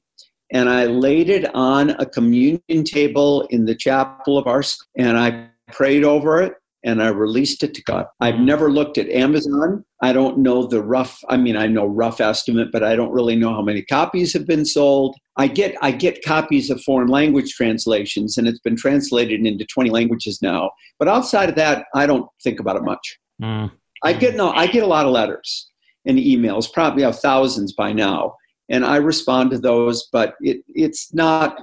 and 0.53 0.69
I 0.69 0.85
laid 0.85 1.29
it 1.29 1.53
on 1.53 1.91
a 1.91 2.05
communion 2.05 2.83
table 2.85 3.41
in 3.49 3.65
the 3.65 3.75
chapel 3.75 4.37
of 4.37 4.47
our 4.47 4.63
school, 4.63 4.87
and 4.97 5.17
I 5.17 5.49
prayed 5.71 6.03
over 6.03 6.41
it 6.41 6.53
and 6.85 7.01
I 7.01 7.07
released 7.07 7.63
it 7.63 7.73
to 7.73 7.83
God. 7.83 8.05
I've 8.21 8.39
never 8.39 8.71
looked 8.71 8.99
at 8.99 9.09
Amazon. 9.09 9.83
I 10.03 10.13
don't 10.13 10.37
know 10.37 10.67
the 10.67 10.83
rough, 10.83 11.19
I 11.29 11.35
mean, 11.35 11.57
I 11.57 11.65
know 11.65 11.87
rough 11.87 12.21
estimate, 12.21 12.71
but 12.71 12.83
I 12.83 12.95
don't 12.95 13.11
really 13.11 13.35
know 13.35 13.53
how 13.53 13.63
many 13.63 13.81
copies 13.81 14.33
have 14.33 14.45
been 14.45 14.65
sold. 14.65 15.15
I 15.35 15.47
get 15.47 15.75
I 15.81 15.91
get 15.91 16.23
copies 16.23 16.69
of 16.69 16.81
foreign 16.83 17.09
language 17.09 17.53
translations 17.53 18.37
and 18.37 18.47
it's 18.47 18.59
been 18.59 18.77
translated 18.77 19.45
into 19.45 19.65
20 19.65 19.89
languages 19.89 20.39
now. 20.41 20.71
But 20.99 21.07
outside 21.07 21.49
of 21.49 21.55
that, 21.55 21.87
I 21.95 22.05
don't 22.05 22.29
think 22.43 22.59
about 22.59 22.77
it 22.77 22.83
much. 22.83 23.19
Mm. 23.41 23.71
I 24.03 24.13
get 24.13 24.35
no 24.35 24.51
I 24.51 24.67
get 24.67 24.83
a 24.83 24.87
lot 24.87 25.05
of 25.05 25.11
letters 25.11 25.69
and 26.05 26.19
emails, 26.19 26.71
probably 26.71 27.03
have 27.03 27.19
thousands 27.19 27.73
by 27.73 27.91
now. 27.91 28.35
And 28.69 28.85
I 28.85 28.97
respond 28.97 29.51
to 29.51 29.59
those, 29.59 30.07
but 30.11 30.35
it, 30.39 30.61
it's 30.69 31.13
not 31.13 31.59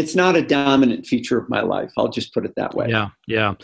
it's 0.00 0.16
not 0.16 0.34
a 0.34 0.42
dominant 0.42 1.06
feature 1.06 1.38
of 1.38 1.48
my 1.48 1.60
life. 1.60 1.92
I'll 1.98 2.08
just 2.08 2.32
put 2.32 2.46
it 2.46 2.54
that 2.56 2.74
way. 2.74 2.88
Yeah, 2.88 3.08
yeah. 3.26 3.54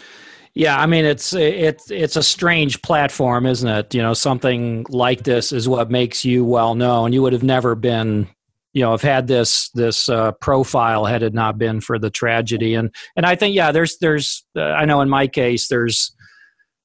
Yeah, 0.54 0.78
I 0.78 0.86
mean 0.86 1.04
it's 1.04 1.34
it's 1.34 1.90
it's 1.90 2.16
a 2.16 2.22
strange 2.22 2.80
platform, 2.80 3.44
isn't 3.44 3.68
it? 3.68 3.94
You 3.94 4.00
know, 4.00 4.14
something 4.14 4.86
like 4.88 5.24
this 5.24 5.52
is 5.52 5.68
what 5.68 5.90
makes 5.90 6.24
you 6.24 6.46
well 6.46 6.74
known. 6.74 7.12
You 7.12 7.20
would 7.22 7.34
have 7.34 7.42
never 7.42 7.74
been, 7.74 8.26
you 8.72 8.82
know, 8.82 8.92
have 8.92 9.02
had 9.02 9.26
this 9.26 9.68
this 9.74 10.08
uh, 10.08 10.32
profile 10.40 11.04
had 11.04 11.22
it 11.22 11.34
not 11.34 11.58
been 11.58 11.82
for 11.82 11.98
the 11.98 12.08
tragedy. 12.08 12.74
And 12.74 12.94
and 13.16 13.26
I 13.26 13.34
think 13.34 13.54
yeah, 13.54 13.70
there's 13.70 13.98
there's 13.98 14.46
uh, 14.56 14.62
I 14.62 14.86
know 14.86 15.02
in 15.02 15.10
my 15.10 15.26
case 15.26 15.68
there's 15.68 16.14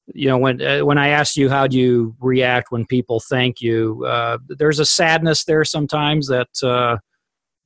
you 0.06 0.28
know 0.28 0.36
when 0.36 0.60
uh, 0.60 0.80
when 0.80 0.98
I 0.98 1.08
asked 1.08 1.38
you 1.38 1.48
how 1.48 1.66
do 1.66 1.78
you 1.78 2.14
react 2.20 2.72
when 2.72 2.84
people 2.84 3.20
thank 3.20 3.62
you, 3.62 4.04
uh, 4.04 4.36
there's 4.48 4.80
a 4.80 4.86
sadness 4.86 5.44
there 5.44 5.64
sometimes 5.64 6.28
that. 6.28 7.00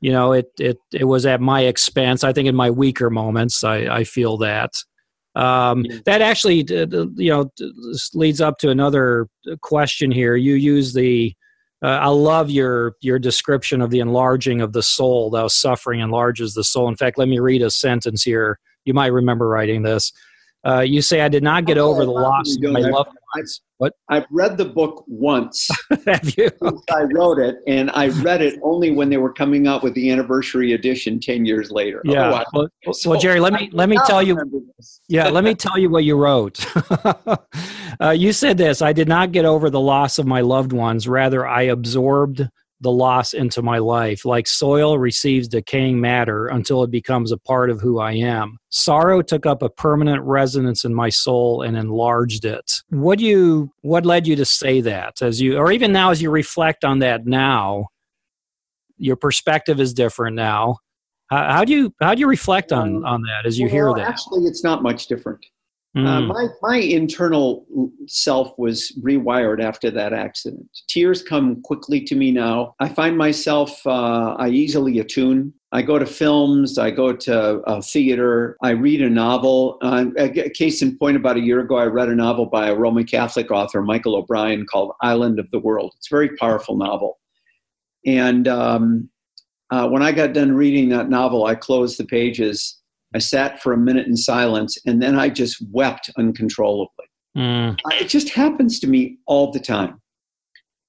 You 0.00 0.12
know, 0.12 0.32
it 0.32 0.46
it 0.58 0.78
it 0.92 1.04
was 1.04 1.26
at 1.26 1.40
my 1.40 1.62
expense. 1.62 2.22
I 2.22 2.32
think 2.32 2.48
in 2.48 2.54
my 2.54 2.70
weaker 2.70 3.10
moments, 3.10 3.64
I, 3.64 3.76
I 3.86 4.04
feel 4.04 4.36
that. 4.38 4.72
Um, 5.34 5.84
that 6.06 6.22
actually, 6.22 6.64
you 6.68 7.30
know, 7.30 7.50
leads 8.14 8.40
up 8.40 8.58
to 8.58 8.70
another 8.70 9.28
question 9.60 10.10
here. 10.10 10.34
You 10.34 10.54
use 10.54 10.94
the, 10.94 11.34
uh, 11.82 11.88
I 11.88 12.08
love 12.08 12.50
your 12.50 12.94
your 13.02 13.18
description 13.18 13.82
of 13.82 13.90
the 13.90 14.00
enlarging 14.00 14.62
of 14.62 14.72
the 14.72 14.82
soul. 14.82 15.28
Thou 15.28 15.48
suffering 15.48 16.00
enlarges 16.00 16.54
the 16.54 16.64
soul. 16.64 16.88
In 16.88 16.96
fact, 16.96 17.18
let 17.18 17.28
me 17.28 17.38
read 17.38 17.60
a 17.60 17.70
sentence 17.70 18.22
here. 18.22 18.58
You 18.86 18.94
might 18.94 19.12
remember 19.12 19.46
writing 19.46 19.82
this. 19.82 20.10
Uh, 20.66 20.80
you 20.80 21.00
say, 21.00 21.20
"I 21.20 21.28
did 21.28 21.42
not 21.42 21.64
get 21.64 21.78
over 21.78 22.04
the 22.04 22.10
loss 22.10 22.56
of 22.56 22.72
my 22.72 22.80
loved 22.80 23.10
ones." 23.36 23.60
What? 23.78 23.92
I've 24.08 24.24
read 24.30 24.56
the 24.56 24.64
book 24.64 25.04
once. 25.06 25.68
Have 26.06 26.36
you? 26.36 26.50
I 26.90 27.02
wrote 27.12 27.38
it, 27.38 27.56
and 27.66 27.90
I 27.92 28.08
read 28.08 28.40
it 28.42 28.58
only 28.62 28.90
when 28.90 29.10
they 29.10 29.18
were 29.18 29.32
coming 29.32 29.66
out 29.66 29.82
with 29.82 29.94
the 29.94 30.10
anniversary 30.10 30.72
edition 30.72 31.20
ten 31.20 31.44
years 31.44 31.70
later. 31.70 32.00
Yeah. 32.04 32.42
Oh, 32.54 32.68
well, 32.84 32.94
so 32.94 33.10
well, 33.10 33.20
Jerry, 33.20 33.38
let 33.38 33.52
me 33.52 33.68
let 33.72 33.88
me 33.88 33.98
tell 34.06 34.22
you. 34.22 34.36
Yeah, 35.08 35.28
let 35.28 35.44
me 35.44 35.54
tell 35.66 35.78
you 35.78 35.88
what 35.88 36.02
you 36.04 36.16
wrote. 36.16 36.66
uh, 38.00 38.10
you 38.10 38.32
said 38.32 38.58
this: 38.58 38.82
"I 38.82 38.92
did 38.92 39.08
not 39.08 39.30
get 39.30 39.44
over 39.44 39.70
the 39.70 39.80
loss 39.80 40.18
of 40.18 40.26
my 40.26 40.40
loved 40.40 40.72
ones. 40.72 41.06
Rather, 41.06 41.46
I 41.46 41.62
absorbed 41.62 42.48
the 42.80 42.90
loss 42.90 43.32
into 43.32 43.62
my 43.62 43.78
life. 43.78 44.24
Like 44.24 44.46
soil 44.46 44.98
receives 44.98 45.48
decaying 45.48 46.00
matter 46.00 46.46
until 46.46 46.82
it 46.82 46.90
becomes 46.90 47.32
a 47.32 47.38
part 47.38 47.70
of 47.70 47.80
who 47.80 47.98
I 47.98 48.12
am. 48.12 48.58
Sorrow 48.70 49.22
took 49.22 49.46
up 49.46 49.62
a 49.62 49.70
permanent 49.70 50.22
resonance 50.22 50.84
in 50.84 50.94
my 50.94 51.08
soul 51.08 51.62
and 51.62 51.76
enlarged 51.76 52.44
it. 52.44 52.70
What 52.90 53.18
do 53.18 53.24
you 53.24 53.72
what 53.82 54.04
led 54.04 54.26
you 54.26 54.36
to 54.36 54.44
say 54.44 54.80
that 54.82 55.22
as 55.22 55.40
you 55.40 55.56
or 55.56 55.72
even 55.72 55.92
now 55.92 56.10
as 56.10 56.20
you 56.20 56.30
reflect 56.30 56.84
on 56.84 56.98
that 57.00 57.26
now? 57.26 57.86
Your 58.98 59.16
perspective 59.16 59.80
is 59.80 59.92
different 59.92 60.36
now. 60.36 60.78
How, 61.28 61.52
how 61.52 61.64
do 61.64 61.72
you 61.72 61.94
how 62.00 62.14
do 62.14 62.20
you 62.20 62.28
reflect 62.28 62.72
on 62.72 62.96
um, 62.96 63.04
on 63.04 63.22
that 63.22 63.46
as 63.46 63.58
you 63.58 63.66
well, 63.66 63.74
hear 63.74 63.94
that? 63.94 64.08
Actually, 64.08 64.44
it's 64.44 64.62
not 64.62 64.82
much 64.82 65.06
different. 65.06 65.44
Mm. 65.96 66.06
Uh, 66.06 66.20
my 66.20 66.48
my 66.60 66.76
internal 66.76 67.64
self 68.06 68.52
was 68.58 68.92
rewired 69.02 69.62
after 69.62 69.90
that 69.90 70.12
accident. 70.12 70.68
Tears 70.88 71.22
come 71.22 71.62
quickly 71.62 72.02
to 72.02 72.14
me 72.14 72.30
now. 72.30 72.74
I 72.80 72.88
find 72.90 73.16
myself 73.16 73.86
uh, 73.86 74.34
I 74.38 74.48
easily 74.48 74.98
attune. 74.98 75.54
I 75.72 75.80
go 75.80 75.98
to 75.98 76.04
films. 76.04 76.76
I 76.76 76.90
go 76.90 77.14
to 77.14 77.60
uh, 77.62 77.80
theater. 77.80 78.58
I 78.62 78.70
read 78.70 79.00
a 79.00 79.08
novel. 79.08 79.78
Uh, 79.80 80.06
a 80.18 80.50
case 80.50 80.82
in 80.82 80.98
point, 80.98 81.16
about 81.16 81.38
a 81.38 81.40
year 81.40 81.60
ago, 81.60 81.76
I 81.76 81.86
read 81.86 82.10
a 82.10 82.14
novel 82.14 82.44
by 82.44 82.68
a 82.68 82.74
Roman 82.74 83.04
Catholic 83.04 83.50
author, 83.50 83.80
Michael 83.80 84.16
O'Brien, 84.16 84.66
called 84.66 84.92
"Island 85.00 85.38
of 85.38 85.50
the 85.50 85.60
World." 85.60 85.94
It's 85.96 86.10
a 86.12 86.14
very 86.14 86.36
powerful 86.36 86.76
novel. 86.76 87.18
And 88.04 88.46
um, 88.48 89.08
uh, 89.70 89.88
when 89.88 90.02
I 90.02 90.12
got 90.12 90.34
done 90.34 90.52
reading 90.52 90.90
that 90.90 91.08
novel, 91.08 91.46
I 91.46 91.54
closed 91.54 91.98
the 91.98 92.04
pages 92.04 92.75
I 93.16 93.18
sat 93.18 93.62
for 93.62 93.72
a 93.72 93.78
minute 93.78 94.06
in 94.06 94.14
silence 94.14 94.76
and 94.84 95.02
then 95.02 95.18
I 95.18 95.30
just 95.30 95.56
wept 95.72 96.10
uncontrollably. 96.18 97.06
Mm. 97.34 97.78
It 97.98 98.08
just 98.08 98.28
happens 98.28 98.78
to 98.80 98.86
me 98.86 99.16
all 99.26 99.50
the 99.52 99.58
time. 99.58 100.02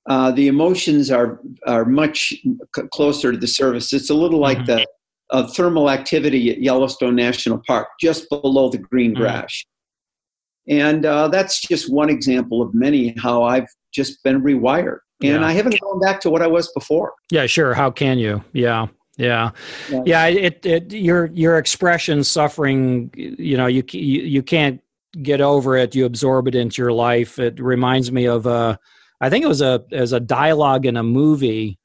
Uh, 0.09 0.31
the 0.31 0.47
emotions 0.47 1.09
are 1.09 1.39
are 1.65 1.85
much 1.85 2.33
c- 2.75 2.83
closer 2.93 3.31
to 3.31 3.37
the 3.37 3.47
surface. 3.47 3.93
It's 3.93 4.09
a 4.09 4.13
little 4.13 4.39
like 4.39 4.57
mm-hmm. 4.59 4.79
the 4.79 4.87
uh, 5.31 5.47
thermal 5.47 5.89
activity 5.89 6.51
at 6.51 6.61
Yellowstone 6.61 7.15
National 7.15 7.61
Park, 7.65 7.87
just 7.99 8.29
below 8.29 8.69
the 8.69 8.77
green 8.77 9.13
mm. 9.13 9.19
grass. 9.19 9.63
And 10.67 11.05
uh, 11.05 11.29
that's 11.29 11.61
just 11.61 11.91
one 11.91 12.09
example 12.09 12.61
of 12.61 12.73
many 12.73 13.15
how 13.17 13.43
I've 13.43 13.67
just 13.93 14.21
been 14.23 14.41
rewired. 14.41 14.99
And 15.23 15.41
yeah. 15.41 15.47
I 15.47 15.53
haven't 15.53 15.79
gone 15.79 15.99
back 16.01 16.19
to 16.21 16.29
what 16.29 16.41
I 16.41 16.47
was 16.47 16.69
before. 16.73 17.13
Yeah, 17.31 17.45
sure. 17.45 17.73
How 17.73 17.89
can 17.89 18.19
you? 18.19 18.43
Yeah. 18.51 18.87
Yeah, 19.17 19.51
yeah. 20.05 20.27
It, 20.27 20.65
it 20.65 20.93
your 20.93 21.25
your 21.33 21.57
expression 21.57 22.23
suffering. 22.23 23.11
You 23.15 23.57
know, 23.57 23.65
you 23.65 23.83
you, 23.91 24.21
you 24.21 24.43
can't 24.43 24.79
get 25.23 25.41
over 25.41 25.75
it. 25.75 25.95
You 25.95 26.05
absorb 26.05 26.47
it 26.47 26.55
into 26.55 26.81
your 26.81 26.93
life. 26.93 27.39
It 27.39 27.59
reminds 27.59 28.11
me 28.11 28.27
of 28.27 28.45
a. 28.45 28.79
I 29.19 29.31
think 29.31 29.43
it 29.43 29.47
was 29.47 29.61
a 29.61 29.83
as 29.91 30.13
a 30.13 30.19
dialogue 30.19 30.85
in 30.85 30.97
a 30.97 31.03
movie 31.03 31.79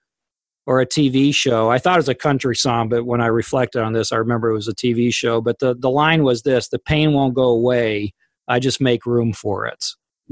or 0.67 0.81
a 0.81 0.87
TV 0.87 1.35
show. 1.35 1.71
I 1.71 1.79
thought 1.79 1.95
it 1.95 2.05
was 2.05 2.09
a 2.11 2.15
country 2.15 2.55
song, 2.55 2.91
but 2.91 3.07
when 3.07 3.23
I 3.23 3.27
reflected 3.27 3.83
on 3.83 3.95
this, 3.95 4.13
I 4.13 4.17
remember 4.17 4.51
it 4.51 4.55
was 4.55 4.69
a 4.69 4.75
TV 4.75 5.13
show. 5.13 5.41
But 5.41 5.59
the 5.59 5.75
the 5.75 5.91
line 5.91 6.25
was 6.25 6.43
this: 6.43 6.69
"The 6.69 6.79
pain 6.79 7.15
won't 7.15 7.35
go 7.35 7.49
away. 7.49 8.13
I 8.47 8.59
just 8.59 8.81
make 8.81 9.07
room 9.07 9.33
for 9.33 9.67
it." 9.67 9.83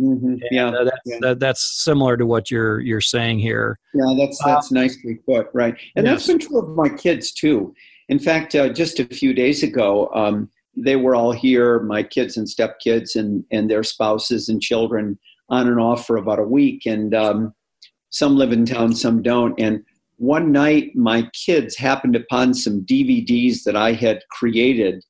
Mm-hmm. 0.00 0.36
Yeah, 0.50 0.68
uh, 0.68 0.84
that's, 0.84 0.96
yeah. 1.04 1.18
That, 1.20 1.40
that's 1.40 1.82
similar 1.84 2.16
to 2.16 2.24
what 2.24 2.50
you're 2.50 2.80
you're 2.80 3.00
saying 3.02 3.38
here. 3.38 3.78
Yeah, 3.92 4.14
that's 4.16 4.42
that's 4.42 4.72
uh, 4.72 4.74
nicely 4.74 5.16
put, 5.26 5.48
right? 5.52 5.76
And 5.94 6.06
yes. 6.06 6.14
that's 6.14 6.26
been 6.26 6.38
true 6.38 6.58
of 6.58 6.70
my 6.70 6.88
kids 6.88 7.32
too. 7.32 7.74
In 8.08 8.18
fact, 8.18 8.54
uh, 8.54 8.70
just 8.70 8.98
a 8.98 9.04
few 9.04 9.34
days 9.34 9.62
ago, 9.62 10.10
um, 10.14 10.48
they 10.76 10.96
were 10.96 11.14
all 11.14 11.32
here, 11.32 11.80
my 11.80 12.02
kids 12.02 12.36
and 12.36 12.46
stepkids, 12.46 13.14
and 13.14 13.44
and 13.50 13.70
their 13.70 13.82
spouses 13.82 14.48
and 14.48 14.62
children, 14.62 15.18
on 15.50 15.68
and 15.68 15.78
off 15.78 16.06
for 16.06 16.16
about 16.16 16.38
a 16.38 16.44
week. 16.44 16.86
And 16.86 17.14
um, 17.14 17.54
some 18.08 18.36
live 18.36 18.52
in 18.52 18.64
town, 18.64 18.94
some 18.94 19.20
don't. 19.22 19.58
And 19.60 19.84
one 20.16 20.50
night, 20.50 20.96
my 20.96 21.28
kids 21.34 21.76
happened 21.76 22.16
upon 22.16 22.54
some 22.54 22.82
DVDs 22.86 23.64
that 23.64 23.76
I 23.76 23.92
had 23.92 24.22
created 24.30 25.04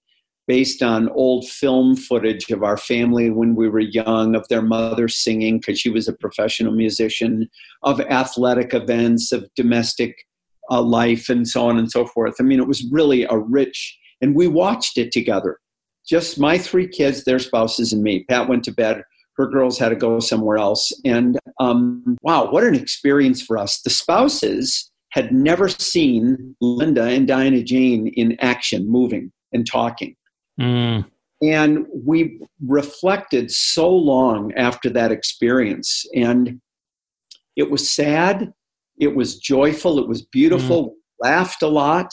based 0.51 0.83
on 0.83 1.09
old 1.11 1.49
film 1.49 1.95
footage 1.95 2.51
of 2.51 2.65
our 2.65 2.77
family 2.77 3.31
when 3.31 3.55
we 3.55 3.69
were 3.69 3.79
young, 3.79 4.35
of 4.35 4.45
their 4.49 4.61
mother 4.61 5.07
singing 5.07 5.59
because 5.61 5.79
she 5.79 5.89
was 5.89 6.09
a 6.09 6.13
professional 6.13 6.73
musician, 6.73 7.49
of 7.85 8.01
athletic 8.01 8.75
events, 8.75 9.31
of 9.31 9.49
domestic 9.55 10.27
uh, 10.69 10.83
life, 10.83 11.29
and 11.29 11.47
so 11.47 11.69
on 11.69 11.79
and 11.79 11.89
so 11.89 12.05
forth. 12.05 12.35
I 12.41 12.43
mean, 12.43 12.59
it 12.59 12.67
was 12.67 12.85
really 12.91 13.23
a 13.23 13.39
rich, 13.39 13.97
and 14.21 14.35
we 14.35 14.49
watched 14.49 14.99
it 14.99 15.13
together. 15.13 15.61
Just 16.05 16.37
my 16.37 16.59
three 16.59 16.89
kids, 16.89 17.23
their 17.23 17.39
spouses, 17.39 17.93
and 17.93 18.03
me. 18.03 18.25
Pat 18.29 18.49
went 18.49 18.65
to 18.65 18.73
bed. 18.73 19.05
her 19.37 19.47
girls 19.47 19.79
had 19.79 19.91
to 19.91 19.95
go 19.95 20.19
somewhere 20.19 20.59
else. 20.59 20.91
And 21.05 21.39
um, 21.61 22.17
wow, 22.23 22.51
what 22.51 22.65
an 22.65 22.75
experience 22.75 23.41
for 23.41 23.57
us. 23.57 23.83
The 23.83 23.91
spouses 23.91 24.91
had 25.11 25.33
never 25.33 25.69
seen 25.69 26.57
Linda 26.61 27.05
and 27.05 27.29
Diana 27.29 27.63
Jane 27.63 28.09
in 28.09 28.37
action, 28.41 28.91
moving 28.91 29.31
and 29.53 29.65
talking. 29.65 30.17
Mm. 30.61 31.07
And 31.43 31.87
we 31.93 32.41
reflected 32.67 33.51
so 33.51 33.89
long 33.89 34.53
after 34.55 34.91
that 34.91 35.11
experience. 35.11 36.05
And 36.15 36.61
it 37.57 37.71
was 37.71 37.91
sad, 37.91 38.53
it 38.99 39.17
was 39.17 39.39
joyful, 39.39 39.99
it 39.99 40.07
was 40.07 40.23
beautiful, 40.23 40.91
mm. 40.91 40.95
laughed 41.21 41.63
a 41.63 41.69
lot, 41.69 42.13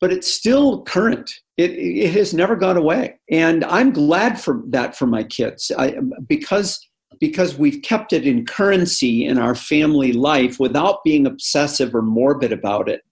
but 0.00 0.12
it's 0.12 0.32
still 0.32 0.82
current. 0.82 1.30
It, 1.56 1.72
it 1.72 2.12
has 2.12 2.32
never 2.32 2.56
gone 2.56 2.76
away. 2.76 3.18
And 3.30 3.64
I'm 3.64 3.92
glad 3.92 4.40
for 4.40 4.62
that 4.68 4.96
for 4.96 5.06
my 5.06 5.24
kids 5.24 5.70
I, 5.76 5.96
because 6.26 6.78
because 7.18 7.58
we've 7.58 7.82
kept 7.82 8.12
it 8.12 8.26
in 8.26 8.46
currency 8.46 9.26
in 9.26 9.36
our 9.36 9.54
family 9.54 10.12
life 10.12 10.58
without 10.58 11.02
being 11.04 11.26
obsessive 11.26 11.94
or 11.94 12.02
morbid 12.02 12.52
about 12.52 12.88
it. 12.88 13.02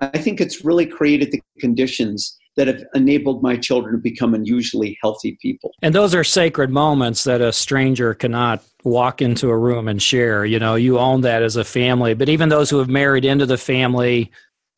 I 0.00 0.18
think 0.18 0.40
it's 0.40 0.64
really 0.64 0.84
created 0.84 1.30
the 1.30 1.40
conditions 1.60 2.36
that 2.56 2.66
have 2.66 2.82
enabled 2.94 3.42
my 3.42 3.56
children 3.56 3.94
to 3.94 3.98
become 4.00 4.34
unusually 4.34 4.98
healthy 5.02 5.38
people. 5.40 5.72
And 5.82 5.94
those 5.94 6.14
are 6.14 6.24
sacred 6.24 6.70
moments 6.70 7.24
that 7.24 7.40
a 7.40 7.52
stranger 7.52 8.14
cannot 8.14 8.62
walk 8.82 9.20
into 9.20 9.50
a 9.50 9.58
room 9.58 9.88
and 9.88 10.00
share. 10.00 10.44
You 10.44 10.58
know, 10.58 10.74
you 10.74 10.98
own 10.98 11.20
that 11.22 11.42
as 11.42 11.56
a 11.56 11.64
family. 11.64 12.14
But 12.14 12.28
even 12.28 12.48
those 12.48 12.70
who 12.70 12.78
have 12.78 12.88
married 12.88 13.24
into 13.24 13.44
the 13.44 13.58
family 13.58 14.30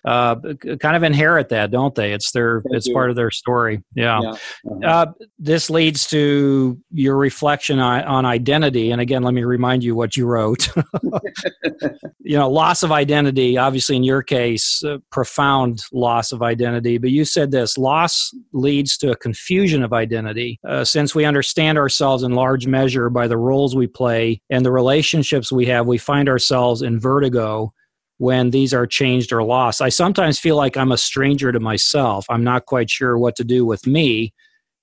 uh, 0.05 0.37
kind 0.81 0.97
of 0.97 1.03
inherit 1.03 1.49
that, 1.49 1.71
don't 1.71 1.95
they? 1.95 2.13
It's 2.13 2.31
their 2.31 2.63
it's 2.67 2.89
part 2.89 3.11
of 3.11 3.17
their 3.17 3.31
story. 3.31 3.83
Yeah. 3.95 4.21
yeah. 4.23 4.31
Uh-huh. 4.31 4.79
Uh, 4.85 5.07
this 5.39 5.71
leads 5.71 6.07
to 6.09 6.79
your 6.93 7.17
reflection 7.17 7.79
on, 7.79 8.05
on, 8.05 8.25
identity. 8.25 8.91
And 8.91 9.01
again, 9.01 9.23
let 9.23 9.35
me 9.35 9.45
remind 9.45 9.83
you 9.83 9.95
what 9.95 10.17
you 10.17 10.27
wrote. 10.27 10.69
you 12.21 12.37
know, 12.37 12.49
loss 12.51 12.83
of 12.83 12.93
identity. 12.93 13.59
Obviously, 13.59 13.97
in 13.97 14.05
your 14.05 14.23
case, 14.23 14.83
profound 15.11 15.83
loss 15.93 16.33
of 16.33 16.43
identity. 16.43 16.99
But 16.99 17.11
you 17.11 17.25
said 17.25 17.51
this: 17.51 17.77
loss 17.77 18.33
leads 18.53 18.97
to 18.99 19.11
a 19.11 19.17
confusion 19.17 19.83
of 19.83 19.93
identity. 19.93 20.61
Uh, 20.67 20.85
since 20.85 21.15
we 21.15 21.25
understand 21.25 21.77
ourselves 21.77 22.23
in 22.23 22.33
large 22.33 22.67
measure 22.67 23.11
by 23.11 23.27
the 23.27 23.37
roles 23.37 23.75
we 23.75 23.87
play 23.87 24.41
and 24.51 24.65
the 24.65 24.73
relationships 24.73 25.51
we 25.51 25.67
have, 25.67 25.87
we 25.87 25.99
find 25.99 26.29
ourselves 26.29 26.83
in 26.83 27.01
vertigo 27.01 27.73
when 28.19 28.51
these 28.51 28.75
are 28.75 28.87
changed 28.87 29.33
or 29.33 29.43
lost. 29.43 29.81
I 29.81 29.89
sometimes 29.89 30.39
feel 30.39 30.57
like 30.57 30.77
I'm 30.77 30.93
a 30.93 30.99
stranger 30.99 31.51
to 31.53 31.61
myself. 31.61 32.27
I'm 32.29 32.45
not 32.45 32.67
quite 32.67 32.91
sure 32.91 33.17
what 33.17 33.37
to 33.37 33.45
do 33.45 33.65
with 33.65 33.87
me. 33.87 34.35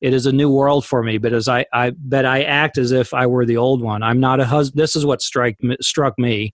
It 0.01 0.13
is 0.13 0.25
a 0.25 0.31
new 0.31 0.49
world 0.49 0.85
for 0.85 1.03
me, 1.03 1.17
but 1.17 1.33
as 1.33 1.47
I, 1.47 1.65
I 1.73 1.91
but 1.91 2.25
I 2.25 2.43
act 2.43 2.77
as 2.77 2.91
if 2.91 3.13
I 3.13 3.27
were 3.27 3.45
the 3.45 3.57
old 3.57 3.81
one. 3.81 4.03
I'm 4.03 4.19
not 4.19 4.39
a 4.39 4.45
husband. 4.45 4.81
This 4.81 4.95
is 4.95 5.05
what 5.05 5.21
strike 5.21 5.57
struck 5.81 6.17
me. 6.17 6.53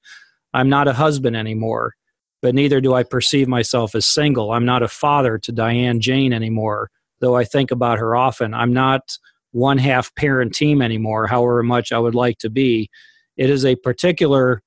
I'm 0.53 0.69
not 0.69 0.87
a 0.87 0.93
husband 0.93 1.35
anymore, 1.35 1.93
but 2.41 2.55
neither 2.55 2.81
do 2.81 2.93
I 2.93 3.03
perceive 3.03 3.47
myself 3.47 3.95
as 3.95 4.05
single. 4.05 4.51
I'm 4.51 4.65
not 4.65 4.83
a 4.83 4.87
father 4.87 5.37
to 5.39 5.51
Diane 5.51 6.01
Jane 6.01 6.33
anymore, 6.33 6.89
though 7.19 7.35
I 7.35 7.43
think 7.43 7.71
about 7.71 7.99
her 7.99 8.15
often. 8.15 8.53
I'm 8.53 8.73
not 8.73 9.17
one 9.51 9.77
half 9.77 10.13
parent 10.15 10.53
team 10.53 10.81
anymore, 10.81 11.27
however 11.27 11.61
much 11.61 11.91
I 11.91 11.99
would 11.99 12.15
like 12.15 12.37
to 12.39 12.49
be. 12.49 12.89
It 13.37 13.49
is 13.49 13.65
a 13.65 13.75
particular 13.75 14.61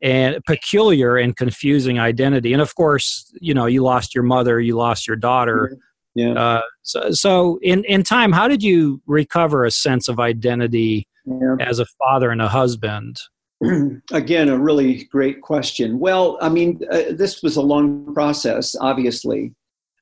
and 0.00 0.42
peculiar 0.44 1.16
and 1.16 1.36
confusing 1.36 1.98
identity. 1.98 2.52
And 2.52 2.62
of 2.62 2.74
course, 2.74 3.32
you 3.40 3.54
know, 3.54 3.66
you 3.66 3.82
lost 3.82 4.14
your 4.14 4.24
mother, 4.24 4.60
you 4.60 4.76
lost 4.76 5.06
your 5.06 5.16
daughter. 5.16 5.76
Yeah. 6.14 6.32
Uh, 6.32 6.62
so, 6.82 7.10
so 7.12 7.58
in 7.62 7.84
in 7.84 8.02
time, 8.02 8.32
how 8.32 8.48
did 8.48 8.62
you 8.62 9.00
recover 9.06 9.64
a 9.64 9.70
sense 9.70 10.08
of 10.08 10.18
identity 10.18 11.06
yeah. 11.24 11.56
as 11.60 11.78
a 11.78 11.86
father 11.98 12.30
and 12.30 12.42
a 12.42 12.48
husband? 12.48 13.20
Again, 14.12 14.48
a 14.48 14.58
really 14.58 15.04
great 15.04 15.40
question. 15.40 15.98
Well, 15.98 16.38
I 16.40 16.48
mean, 16.48 16.80
uh, 16.90 17.02
this 17.10 17.42
was 17.42 17.56
a 17.56 17.62
long 17.62 18.12
process, 18.14 18.76
obviously. 18.80 19.52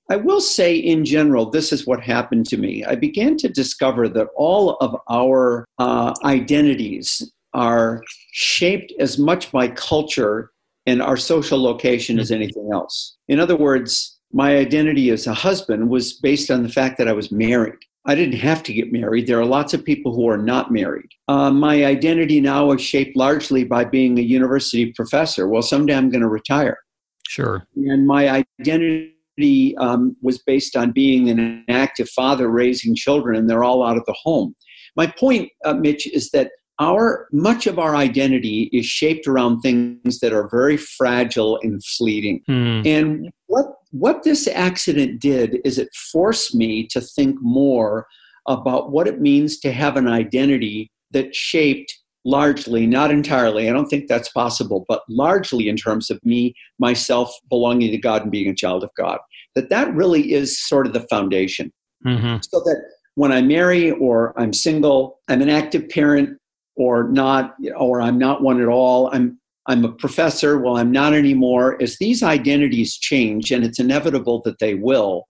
I 0.08 0.16
will 0.16 0.40
say, 0.40 0.76
in 0.76 1.04
general, 1.04 1.50
this 1.50 1.72
is 1.72 1.86
what 1.86 2.00
happened 2.00 2.46
to 2.46 2.56
me. 2.56 2.84
I 2.84 2.94
began 2.94 3.36
to 3.38 3.48
discover 3.48 4.08
that 4.10 4.28
all 4.36 4.76
of 4.76 4.96
our 5.10 5.64
uh, 5.78 6.14
identities 6.22 7.32
are 7.56 8.02
shaped 8.32 8.92
as 9.00 9.18
much 9.18 9.50
by 9.50 9.66
culture 9.66 10.50
and 10.84 11.02
our 11.02 11.16
social 11.16 11.60
location 11.60 12.20
as 12.20 12.30
anything 12.30 12.70
else. 12.72 13.16
In 13.28 13.40
other 13.40 13.56
words, 13.56 14.16
my 14.32 14.56
identity 14.56 15.10
as 15.10 15.26
a 15.26 15.34
husband 15.34 15.88
was 15.88 16.12
based 16.12 16.50
on 16.50 16.62
the 16.62 16.68
fact 16.68 16.98
that 16.98 17.08
I 17.08 17.12
was 17.12 17.32
married. 17.32 17.78
I 18.04 18.14
didn't 18.14 18.38
have 18.38 18.62
to 18.64 18.72
get 18.72 18.92
married. 18.92 19.26
There 19.26 19.40
are 19.40 19.46
lots 19.46 19.74
of 19.74 19.84
people 19.84 20.14
who 20.14 20.28
are 20.28 20.38
not 20.38 20.70
married. 20.70 21.08
Uh, 21.26 21.50
my 21.50 21.84
identity 21.84 22.40
now 22.40 22.70
is 22.70 22.80
shaped 22.80 23.16
largely 23.16 23.64
by 23.64 23.84
being 23.84 24.18
a 24.18 24.22
university 24.22 24.92
professor. 24.92 25.48
Well, 25.48 25.62
someday 25.62 25.96
I'm 25.96 26.10
going 26.10 26.20
to 26.20 26.28
retire. 26.28 26.78
Sure. 27.26 27.66
And 27.74 28.06
my 28.06 28.28
identity 28.28 29.76
um, 29.78 30.14
was 30.22 30.38
based 30.38 30.76
on 30.76 30.92
being 30.92 31.28
an 31.30 31.64
active 31.68 32.08
father 32.10 32.48
raising 32.48 32.94
children, 32.94 33.36
and 33.36 33.50
they're 33.50 33.64
all 33.64 33.82
out 33.82 33.96
of 33.96 34.04
the 34.06 34.16
home. 34.22 34.54
My 34.94 35.08
point, 35.08 35.50
uh, 35.64 35.74
Mitch, 35.74 36.06
is 36.06 36.30
that 36.30 36.50
our 36.78 37.28
much 37.32 37.66
of 37.66 37.78
our 37.78 37.96
identity 37.96 38.68
is 38.72 38.84
shaped 38.86 39.26
around 39.26 39.60
things 39.60 40.20
that 40.20 40.32
are 40.32 40.48
very 40.48 40.76
fragile 40.76 41.58
and 41.62 41.82
fleeting. 41.84 42.42
Hmm. 42.46 42.82
And 42.84 43.30
what 43.46 43.66
what 43.92 44.24
this 44.24 44.46
accident 44.46 45.20
did 45.20 45.58
is 45.64 45.78
it 45.78 45.88
forced 46.12 46.54
me 46.54 46.86
to 46.88 47.00
think 47.00 47.36
more 47.40 48.06
about 48.46 48.90
what 48.90 49.08
it 49.08 49.20
means 49.20 49.58
to 49.60 49.72
have 49.72 49.96
an 49.96 50.06
identity 50.06 50.90
that 51.12 51.34
shaped 51.34 51.94
largely, 52.24 52.86
not 52.86 53.10
entirely, 53.10 53.68
I 53.68 53.72
don't 53.72 53.86
think 53.86 54.08
that's 54.08 54.28
possible, 54.28 54.84
but 54.88 55.02
largely 55.08 55.68
in 55.68 55.76
terms 55.76 56.10
of 56.10 56.18
me, 56.24 56.54
myself 56.78 57.32
belonging 57.48 57.92
to 57.92 57.98
God 57.98 58.22
and 58.22 58.32
being 58.32 58.48
a 58.48 58.54
child 58.54 58.82
of 58.82 58.90
God. 58.96 59.18
That 59.54 59.70
that 59.70 59.94
really 59.94 60.32
is 60.34 60.60
sort 60.60 60.86
of 60.86 60.92
the 60.92 61.06
foundation. 61.08 61.72
Mm-hmm. 62.04 62.38
So 62.42 62.60
that 62.60 62.82
when 63.14 63.32
I 63.32 63.42
marry 63.42 63.92
or 63.92 64.38
I'm 64.38 64.52
single, 64.52 65.20
I'm 65.28 65.40
an 65.40 65.48
active 65.48 65.88
parent, 65.88 66.38
or 66.76 67.08
not 67.08 67.54
or 67.76 68.00
i'm 68.00 68.18
not 68.18 68.42
one 68.42 68.60
at 68.60 68.68
all. 68.68 69.10
I'm 69.12 69.38
i'm 69.66 69.84
a 69.84 69.92
professor. 69.92 70.58
Well 70.58 70.76
i'm 70.76 70.92
not 70.92 71.14
anymore. 71.14 71.80
As 71.82 71.98
these 71.98 72.22
identities 72.22 72.96
change 72.96 73.50
and 73.50 73.64
it's 73.64 73.80
inevitable 73.80 74.42
that 74.44 74.58
they 74.58 74.74
will 74.74 75.26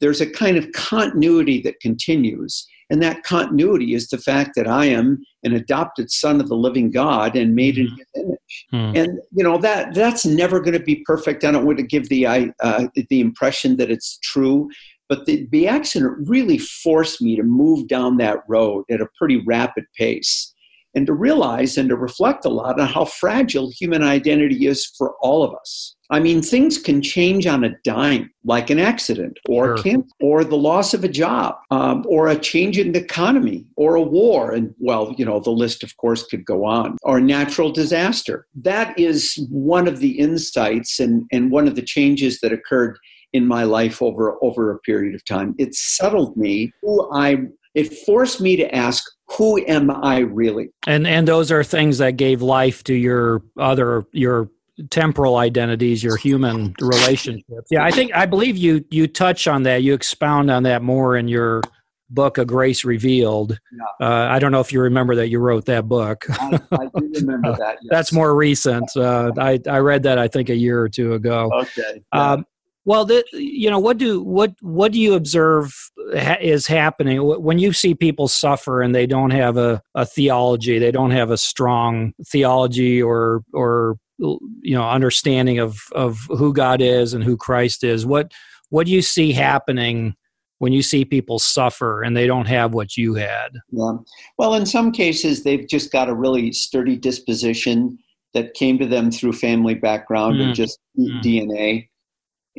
there's 0.00 0.20
a 0.20 0.30
kind 0.30 0.56
of 0.56 0.72
continuity 0.72 1.60
that 1.60 1.78
continues. 1.80 2.66
And 2.88 3.02
that 3.02 3.22
continuity 3.22 3.94
is 3.94 4.08
the 4.08 4.18
fact 4.18 4.52
that 4.56 4.66
i 4.66 4.84
am 4.84 5.22
an 5.44 5.54
adopted 5.54 6.10
son 6.10 6.40
of 6.40 6.48
the 6.48 6.56
living 6.56 6.90
god 6.90 7.36
and 7.36 7.54
made 7.54 7.78
in 7.78 7.86
his 7.86 8.06
image. 8.16 8.66
Hmm. 8.70 8.92
and 8.96 9.20
you 9.32 9.44
know 9.44 9.58
that 9.58 9.94
that's 9.94 10.26
never 10.26 10.60
going 10.60 10.78
to 10.78 10.84
be 10.84 11.02
perfect. 11.06 11.44
I 11.44 11.52
don't 11.52 11.66
want 11.66 11.78
to 11.78 11.84
give 11.84 12.08
the 12.08 12.26
uh, 12.26 12.88
the 12.94 13.20
impression 13.20 13.76
that 13.76 13.90
it's 13.90 14.18
true 14.22 14.68
but 15.10 15.26
the, 15.26 15.48
the 15.50 15.66
accident 15.66 16.28
really 16.28 16.56
forced 16.56 17.20
me 17.20 17.34
to 17.34 17.42
move 17.42 17.88
down 17.88 18.16
that 18.18 18.44
road 18.46 18.84
at 18.90 19.00
a 19.00 19.08
pretty 19.18 19.42
rapid 19.44 19.84
pace 19.96 20.49
and 20.94 21.06
to 21.06 21.12
realize 21.12 21.78
and 21.78 21.88
to 21.88 21.96
reflect 21.96 22.44
a 22.44 22.48
lot 22.48 22.80
on 22.80 22.86
how 22.86 23.04
fragile 23.04 23.70
human 23.70 24.02
identity 24.02 24.66
is 24.66 24.86
for 24.98 25.14
all 25.20 25.42
of 25.42 25.54
us. 25.54 25.96
I 26.12 26.18
mean, 26.18 26.42
things 26.42 26.76
can 26.76 27.02
change 27.02 27.46
on 27.46 27.62
a 27.62 27.76
dime, 27.84 28.32
like 28.44 28.68
an 28.68 28.80
accident, 28.80 29.38
or 29.48 29.76
sure. 29.76 29.84
cancer, 29.84 30.08
or 30.20 30.42
the 30.42 30.56
loss 30.56 30.92
of 30.92 31.04
a 31.04 31.08
job, 31.08 31.54
um, 31.70 32.04
or 32.08 32.26
a 32.26 32.36
change 32.36 32.78
in 32.78 32.90
the 32.92 33.00
economy, 33.00 33.64
or 33.76 33.94
a 33.94 34.02
war, 34.02 34.50
and 34.50 34.74
well, 34.78 35.14
you 35.16 35.24
know, 35.24 35.38
the 35.38 35.50
list, 35.50 35.84
of 35.84 35.96
course, 35.98 36.24
could 36.26 36.44
go 36.44 36.64
on, 36.64 36.96
or 37.04 37.18
a 37.18 37.22
natural 37.22 37.70
disaster. 37.70 38.48
That 38.60 38.98
is 38.98 39.38
one 39.50 39.86
of 39.86 40.00
the 40.00 40.18
insights 40.18 40.98
and, 40.98 41.26
and 41.30 41.52
one 41.52 41.68
of 41.68 41.76
the 41.76 41.82
changes 41.82 42.40
that 42.40 42.52
occurred 42.52 42.98
in 43.32 43.46
my 43.46 43.62
life 43.62 44.02
over 44.02 44.36
over 44.42 44.72
a 44.72 44.78
period 44.80 45.14
of 45.14 45.24
time. 45.24 45.54
It 45.58 45.74
settled 45.76 46.36
me 46.36 46.72
who 46.82 47.08
I. 47.12 47.42
It 47.76 47.94
forced 48.04 48.40
me 48.40 48.56
to 48.56 48.74
ask 48.74 49.04
who 49.36 49.64
am 49.66 49.90
I 49.90 50.18
really? 50.18 50.70
And 50.86 51.06
and 51.06 51.26
those 51.26 51.52
are 51.52 51.62
things 51.62 51.98
that 51.98 52.16
gave 52.16 52.42
life 52.42 52.82
to 52.84 52.94
your 52.94 53.42
other 53.58 54.04
your 54.12 54.50
temporal 54.90 55.36
identities, 55.36 56.02
your 56.02 56.16
human 56.16 56.74
relationships. 56.80 57.68
Yeah, 57.70 57.84
I 57.84 57.90
think 57.90 58.14
I 58.14 58.26
believe 58.26 58.56
you 58.56 58.84
you 58.90 59.06
touch 59.06 59.46
on 59.46 59.62
that. 59.64 59.82
You 59.82 59.94
expound 59.94 60.50
on 60.50 60.64
that 60.64 60.82
more 60.82 61.16
in 61.16 61.28
your 61.28 61.62
book, 62.10 62.38
A 62.38 62.44
Grace 62.44 62.84
Revealed. 62.84 63.58
Yeah. 63.72 64.06
Uh, 64.06 64.26
I 64.30 64.40
don't 64.40 64.50
know 64.50 64.60
if 64.60 64.72
you 64.72 64.80
remember 64.80 65.14
that 65.14 65.28
you 65.28 65.38
wrote 65.38 65.66
that 65.66 65.86
book. 65.86 66.26
I, 66.28 66.60
I 66.72 66.86
do 66.98 67.10
remember 67.14 67.56
that. 67.56 67.78
Yes. 67.82 67.88
That's 67.90 68.12
more 68.12 68.34
recent. 68.34 68.90
Uh, 68.96 69.30
I 69.38 69.60
I 69.68 69.78
read 69.78 70.02
that 70.02 70.18
I 70.18 70.28
think 70.28 70.50
a 70.50 70.56
year 70.56 70.80
or 70.80 70.88
two 70.88 71.14
ago. 71.14 71.50
Okay. 71.54 72.02
Yeah. 72.12 72.32
Um, 72.32 72.46
well, 72.84 73.04
the, 73.04 73.24
you 73.32 73.70
know, 73.70 73.78
what 73.78 73.98
do 73.98 74.22
what 74.22 74.54
what 74.60 74.92
do 74.92 75.00
you 75.00 75.14
observe 75.14 75.74
ha- 76.16 76.38
is 76.40 76.66
happening 76.66 77.18
when 77.18 77.58
you 77.58 77.72
see 77.72 77.94
people 77.94 78.28
suffer 78.28 78.80
and 78.80 78.94
they 78.94 79.06
don't 79.06 79.30
have 79.30 79.56
a, 79.56 79.82
a 79.94 80.06
theology, 80.06 80.78
they 80.78 80.90
don't 80.90 81.10
have 81.10 81.30
a 81.30 81.36
strong 81.36 82.12
theology 82.26 83.02
or 83.02 83.42
or 83.52 83.96
you 84.18 84.74
know 84.74 84.88
understanding 84.88 85.58
of 85.58 85.78
of 85.92 86.18
who 86.28 86.52
God 86.52 86.80
is 86.80 87.14
and 87.14 87.22
who 87.22 87.36
Christ 87.36 87.84
is. 87.84 88.06
What 88.06 88.32
what 88.70 88.86
do 88.86 88.92
you 88.92 89.02
see 89.02 89.32
happening 89.32 90.14
when 90.60 90.72
you 90.74 90.82
see 90.82 91.04
people 91.06 91.38
suffer 91.38 92.02
and 92.02 92.14
they 92.14 92.26
don't 92.26 92.46
have 92.46 92.74
what 92.74 92.94
you 92.94 93.14
had. 93.14 93.48
Yeah. 93.70 93.92
Well, 94.36 94.54
in 94.54 94.66
some 94.66 94.92
cases, 94.92 95.42
they've 95.42 95.66
just 95.66 95.90
got 95.90 96.10
a 96.10 96.14
really 96.14 96.52
sturdy 96.52 96.96
disposition 96.96 97.98
that 98.34 98.52
came 98.52 98.78
to 98.78 98.86
them 98.86 99.10
through 99.10 99.32
family 99.32 99.74
background 99.74 100.36
mm. 100.36 100.50
or 100.50 100.54
just 100.54 100.78
mm. 100.98 101.20
DNA. 101.22 101.88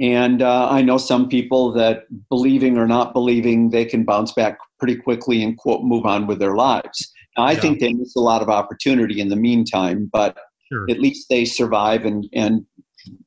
And 0.01 0.41
uh, 0.41 0.67
I 0.69 0.81
know 0.81 0.97
some 0.97 1.29
people 1.29 1.71
that 1.73 2.05
believing 2.27 2.77
or 2.77 2.87
not 2.87 3.13
believing, 3.13 3.69
they 3.69 3.85
can 3.85 4.03
bounce 4.03 4.33
back 4.33 4.57
pretty 4.79 4.95
quickly 4.95 5.43
and 5.43 5.55
quote 5.55 5.83
move 5.83 6.05
on 6.07 6.25
with 6.25 6.39
their 6.39 6.55
lives. 6.55 7.11
Now, 7.37 7.43
I 7.43 7.51
yeah. 7.51 7.59
think 7.59 7.79
they 7.79 7.93
miss 7.93 8.15
a 8.15 8.19
lot 8.19 8.41
of 8.41 8.49
opportunity 8.49 9.21
in 9.21 9.29
the 9.29 9.35
meantime, 9.35 10.09
but 10.11 10.37
sure. 10.71 10.89
at 10.89 10.99
least 10.99 11.27
they 11.29 11.45
survive 11.45 12.03
and, 12.03 12.27
and 12.33 12.65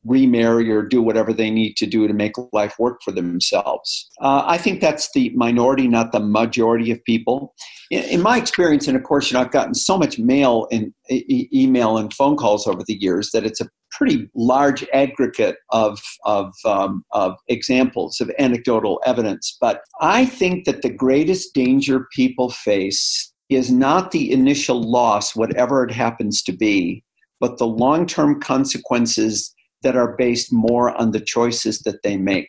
remarry 0.05 0.71
or 0.71 0.83
do 0.83 1.03
whatever 1.03 1.33
they 1.33 1.51
need 1.51 1.77
to 1.77 1.87
do 1.87 2.07
to 2.07 2.15
make 2.15 2.33
life 2.53 2.79
work 2.79 3.01
for 3.03 3.13
themselves. 3.13 4.09
Uh, 4.21 4.43
I 4.47 4.59
think 4.59 4.81
that's 4.81 5.11
the 5.13 5.31
minority, 5.31 5.89
not 5.89 6.13
the 6.13 6.21
majority 6.21 6.91
of 6.91 7.03
people. 7.05 7.55
In, 7.91 8.05
in, 8.05 8.23
my 8.23 8.37
experience, 8.39 8.89
and 8.89 8.97
of 8.97 9.03
course, 9.03 9.31
you 9.31 9.35
know, 9.35 9.43
I've 9.43 9.51
gotten 9.51 9.75
so 9.75 9.99
much 9.99 10.19
mail 10.19 10.67
and 10.71 10.93
e- 11.11 11.49
email 11.53 11.97
and 11.99 12.13
phone 12.13 12.37
calls 12.37 12.67
over 12.67 12.83
the 12.87 12.95
years 13.01 13.31
that 13.33 13.45
it's 13.45 13.61
a 13.61 13.69
pretty 13.91 14.29
large 14.35 14.85
aggregate 14.93 15.57
of 15.71 16.01
of, 16.25 16.53
um, 16.65 17.05
of 17.13 17.37
examples 17.49 18.21
of 18.21 18.31
anecdotal 18.39 19.01
evidence. 19.07 19.57
But 19.61 19.83
I 20.01 20.27
think 20.27 20.65
that 20.65 20.83
the 20.83 20.91
greatest 20.91 21.55
danger 21.55 22.09
people 22.13 22.51
face 22.51 23.33
is 23.49 23.71
not 23.71 24.11
the 24.11 24.33
initial 24.33 24.83
loss, 24.83 25.37
whatever 25.37 25.85
it 25.85 25.93
happens 25.93 26.43
to 26.43 26.53
be, 26.53 27.05
but 27.41 27.59
the 27.59 27.67
long 27.67 28.07
term 28.07 28.41
consequences 28.41 29.54
that 29.85 29.97
are 29.97 30.17
based 30.17 30.53
more 30.53 30.91
on 31.01 31.13
the 31.13 31.21
choices 31.21 31.81
that 31.81 32.03
they 32.03 32.17
make. 32.17 32.49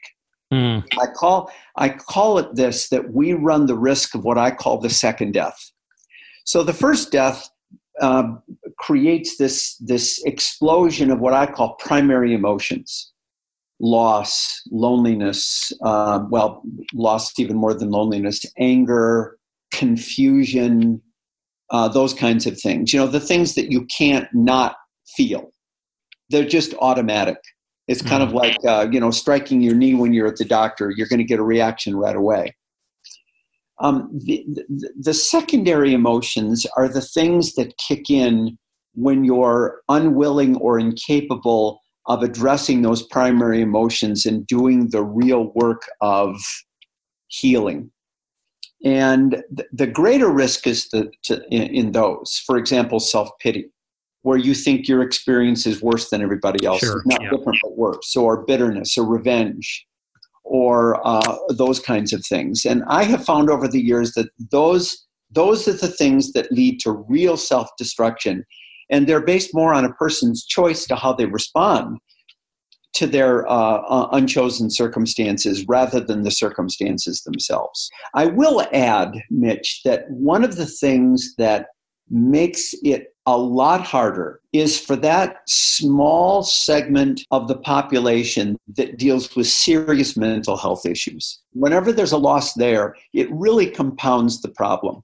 Mm. 0.51 0.83
I 0.99 1.07
call 1.07 1.51
I 1.75 1.89
call 1.89 2.37
it 2.37 2.55
this 2.55 2.89
that 2.89 3.13
we 3.13 3.33
run 3.33 3.65
the 3.65 3.77
risk 3.77 4.15
of 4.15 4.23
what 4.23 4.37
I 4.37 4.51
call 4.51 4.79
the 4.79 4.89
second 4.89 5.33
death. 5.33 5.57
So 6.45 6.63
the 6.63 6.73
first 6.73 7.11
death 7.11 7.49
uh, 8.01 8.23
creates 8.77 9.37
this 9.37 9.75
this 9.77 10.23
explosion 10.25 11.11
of 11.11 11.19
what 11.19 11.33
I 11.33 11.45
call 11.45 11.75
primary 11.75 12.33
emotions, 12.33 13.11
loss, 13.79 14.61
loneliness. 14.71 15.71
Uh, 15.83 16.25
well, 16.29 16.61
loss 16.93 17.37
even 17.39 17.57
more 17.57 17.73
than 17.73 17.89
loneliness, 17.89 18.45
anger, 18.59 19.37
confusion, 19.73 21.01
uh, 21.71 21.87
those 21.87 22.13
kinds 22.13 22.45
of 22.45 22.59
things. 22.59 22.93
You 22.93 22.99
know, 22.99 23.07
the 23.07 23.19
things 23.19 23.55
that 23.55 23.71
you 23.71 23.85
can't 23.85 24.27
not 24.33 24.75
feel 25.15 25.51
they're 26.29 26.45
just 26.45 26.73
automatic. 26.75 27.37
It's 27.87 28.01
kind 28.01 28.23
mm. 28.23 28.27
of 28.27 28.33
like 28.33 28.57
uh, 28.65 28.87
you 28.91 28.99
know 28.99 29.11
striking 29.11 29.61
your 29.61 29.75
knee 29.75 29.93
when 29.93 30.13
you're 30.13 30.27
at 30.27 30.37
the 30.37 30.45
doctor. 30.45 30.91
You're 30.95 31.07
going 31.07 31.19
to 31.19 31.25
get 31.25 31.39
a 31.39 31.43
reaction 31.43 31.95
right 31.95 32.15
away. 32.15 32.55
Um, 33.79 34.09
the, 34.13 34.45
the, 34.47 34.93
the 34.97 35.13
secondary 35.13 35.93
emotions 35.93 36.65
are 36.77 36.87
the 36.87 37.01
things 37.01 37.55
that 37.55 37.77
kick 37.77 38.09
in 38.09 38.57
when 38.93 39.25
you're 39.25 39.81
unwilling 39.89 40.55
or 40.57 40.79
incapable 40.79 41.81
of 42.07 42.23
addressing 42.23 42.81
those 42.81 43.03
primary 43.03 43.61
emotions 43.61 44.25
and 44.25 44.47
doing 44.47 44.89
the 44.89 45.03
real 45.03 45.51
work 45.55 45.81
of 46.01 46.37
healing. 47.27 47.91
And 48.83 49.43
the 49.73 49.87
greater 49.87 50.29
risk 50.29 50.67
is 50.67 50.89
the, 50.89 51.11
to, 51.23 51.43
in, 51.49 51.63
in, 51.63 51.91
those. 51.91 52.41
For 52.45 52.57
example, 52.57 52.99
self 52.99 53.29
pity 53.39 53.71
where 54.25 54.39
you 54.39 54.55
think 54.55 54.87
your 54.87 55.03
experience 55.03 55.67
is 55.67 55.83
worse 55.83 56.09
than 56.09 56.19
everybody 56.19 56.65
else, 56.65 56.79
sure, 56.79 57.03
not 57.05 57.21
yeah. 57.21 57.29
different 57.29 57.59
but 57.61 57.77
worse, 57.77 58.15
or 58.15 58.43
bitterness 58.43 58.97
or 58.97 59.05
revenge 59.05 59.85
or 60.43 60.99
uh, 61.05 61.37
those 61.49 61.79
kinds 61.79 62.11
of 62.11 62.25
things. 62.25 62.65
And 62.65 62.83
I 62.87 63.03
have 63.03 63.23
found 63.23 63.51
over 63.51 63.67
the 63.67 63.81
years 63.81 64.13
that 64.13 64.29
those 64.49 65.05
those 65.29 65.67
are 65.67 65.73
the 65.73 65.87
things 65.87 66.33
that 66.33 66.51
lead 66.51 66.79
to 66.79 66.91
real 67.07 67.37
self 67.37 67.69
destruction, 67.77 68.43
and 68.89 69.05
they're 69.05 69.21
based 69.21 69.53
more 69.53 69.75
on 69.75 69.85
a 69.85 69.93
person's 69.93 70.43
choice 70.43 70.87
to 70.87 70.95
how 70.95 71.13
they 71.13 71.27
respond 71.27 71.99
to 72.93 73.05
their 73.05 73.47
uh, 73.47 73.51
uh, 73.51 74.07
unchosen 74.11 74.71
circumstances 74.71 75.65
rather 75.67 75.99
than 75.99 76.23
the 76.23 76.31
circumstances 76.31 77.21
themselves. 77.21 77.91
I 78.15 78.25
will 78.25 78.65
add, 78.73 79.21
Mitch, 79.29 79.81
that 79.85 80.09
one 80.09 80.43
of 80.43 80.55
the 80.55 80.65
things 80.65 81.35
that 81.37 81.67
makes 82.09 82.73
it 82.83 83.15
a 83.25 83.37
lot 83.37 83.81
harder 83.81 84.39
is 84.53 84.79
for 84.79 84.95
that 84.95 85.37
small 85.47 86.43
segment 86.43 87.21
of 87.31 87.47
the 87.47 87.57
population 87.57 88.55
that 88.75 88.97
deals 88.97 89.35
with 89.35 89.47
serious 89.47 90.15
mental 90.15 90.55
health 90.55 90.85
issues. 90.85 91.41
Whenever 91.53 91.91
there's 91.91 92.11
a 92.11 92.17
loss 92.17 92.53
there, 92.53 92.95
it 93.13 93.27
really 93.31 93.67
compounds 93.67 94.41
the 94.41 94.49
problem 94.49 95.03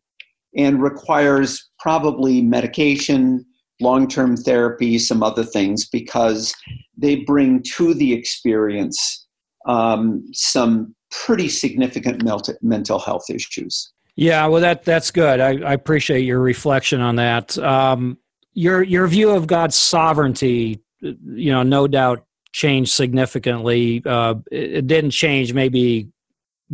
and 0.55 0.83
requires 0.83 1.69
probably 1.79 2.41
medication, 2.41 3.43
long 3.79 4.07
term 4.07 4.37
therapy, 4.37 4.99
some 4.99 5.23
other 5.23 5.43
things, 5.43 5.87
because 5.87 6.53
they 6.95 7.15
bring 7.15 7.63
to 7.75 7.93
the 7.95 8.13
experience 8.13 9.25
um, 9.67 10.23
some 10.33 10.95
pretty 11.09 11.49
significant 11.49 12.23
mental 12.61 12.99
health 12.99 13.25
issues. 13.29 13.91
Yeah, 14.15 14.45
well, 14.47 14.61
that 14.61 14.83
that's 14.83 15.11
good. 15.11 15.39
I, 15.39 15.59
I 15.61 15.73
appreciate 15.73 16.21
your 16.21 16.39
reflection 16.39 17.01
on 17.01 17.15
that. 17.15 17.57
Um, 17.57 18.17
your 18.53 18.83
your 18.83 19.07
view 19.07 19.31
of 19.31 19.47
God's 19.47 19.75
sovereignty, 19.75 20.81
you 20.99 21.51
know, 21.51 21.63
no 21.63 21.87
doubt 21.87 22.25
changed 22.51 22.91
significantly. 22.91 24.01
Uh, 24.05 24.35
it, 24.51 24.71
it, 24.73 24.87
didn't 24.87 25.11
change, 25.11 25.53
maybe 25.53 26.09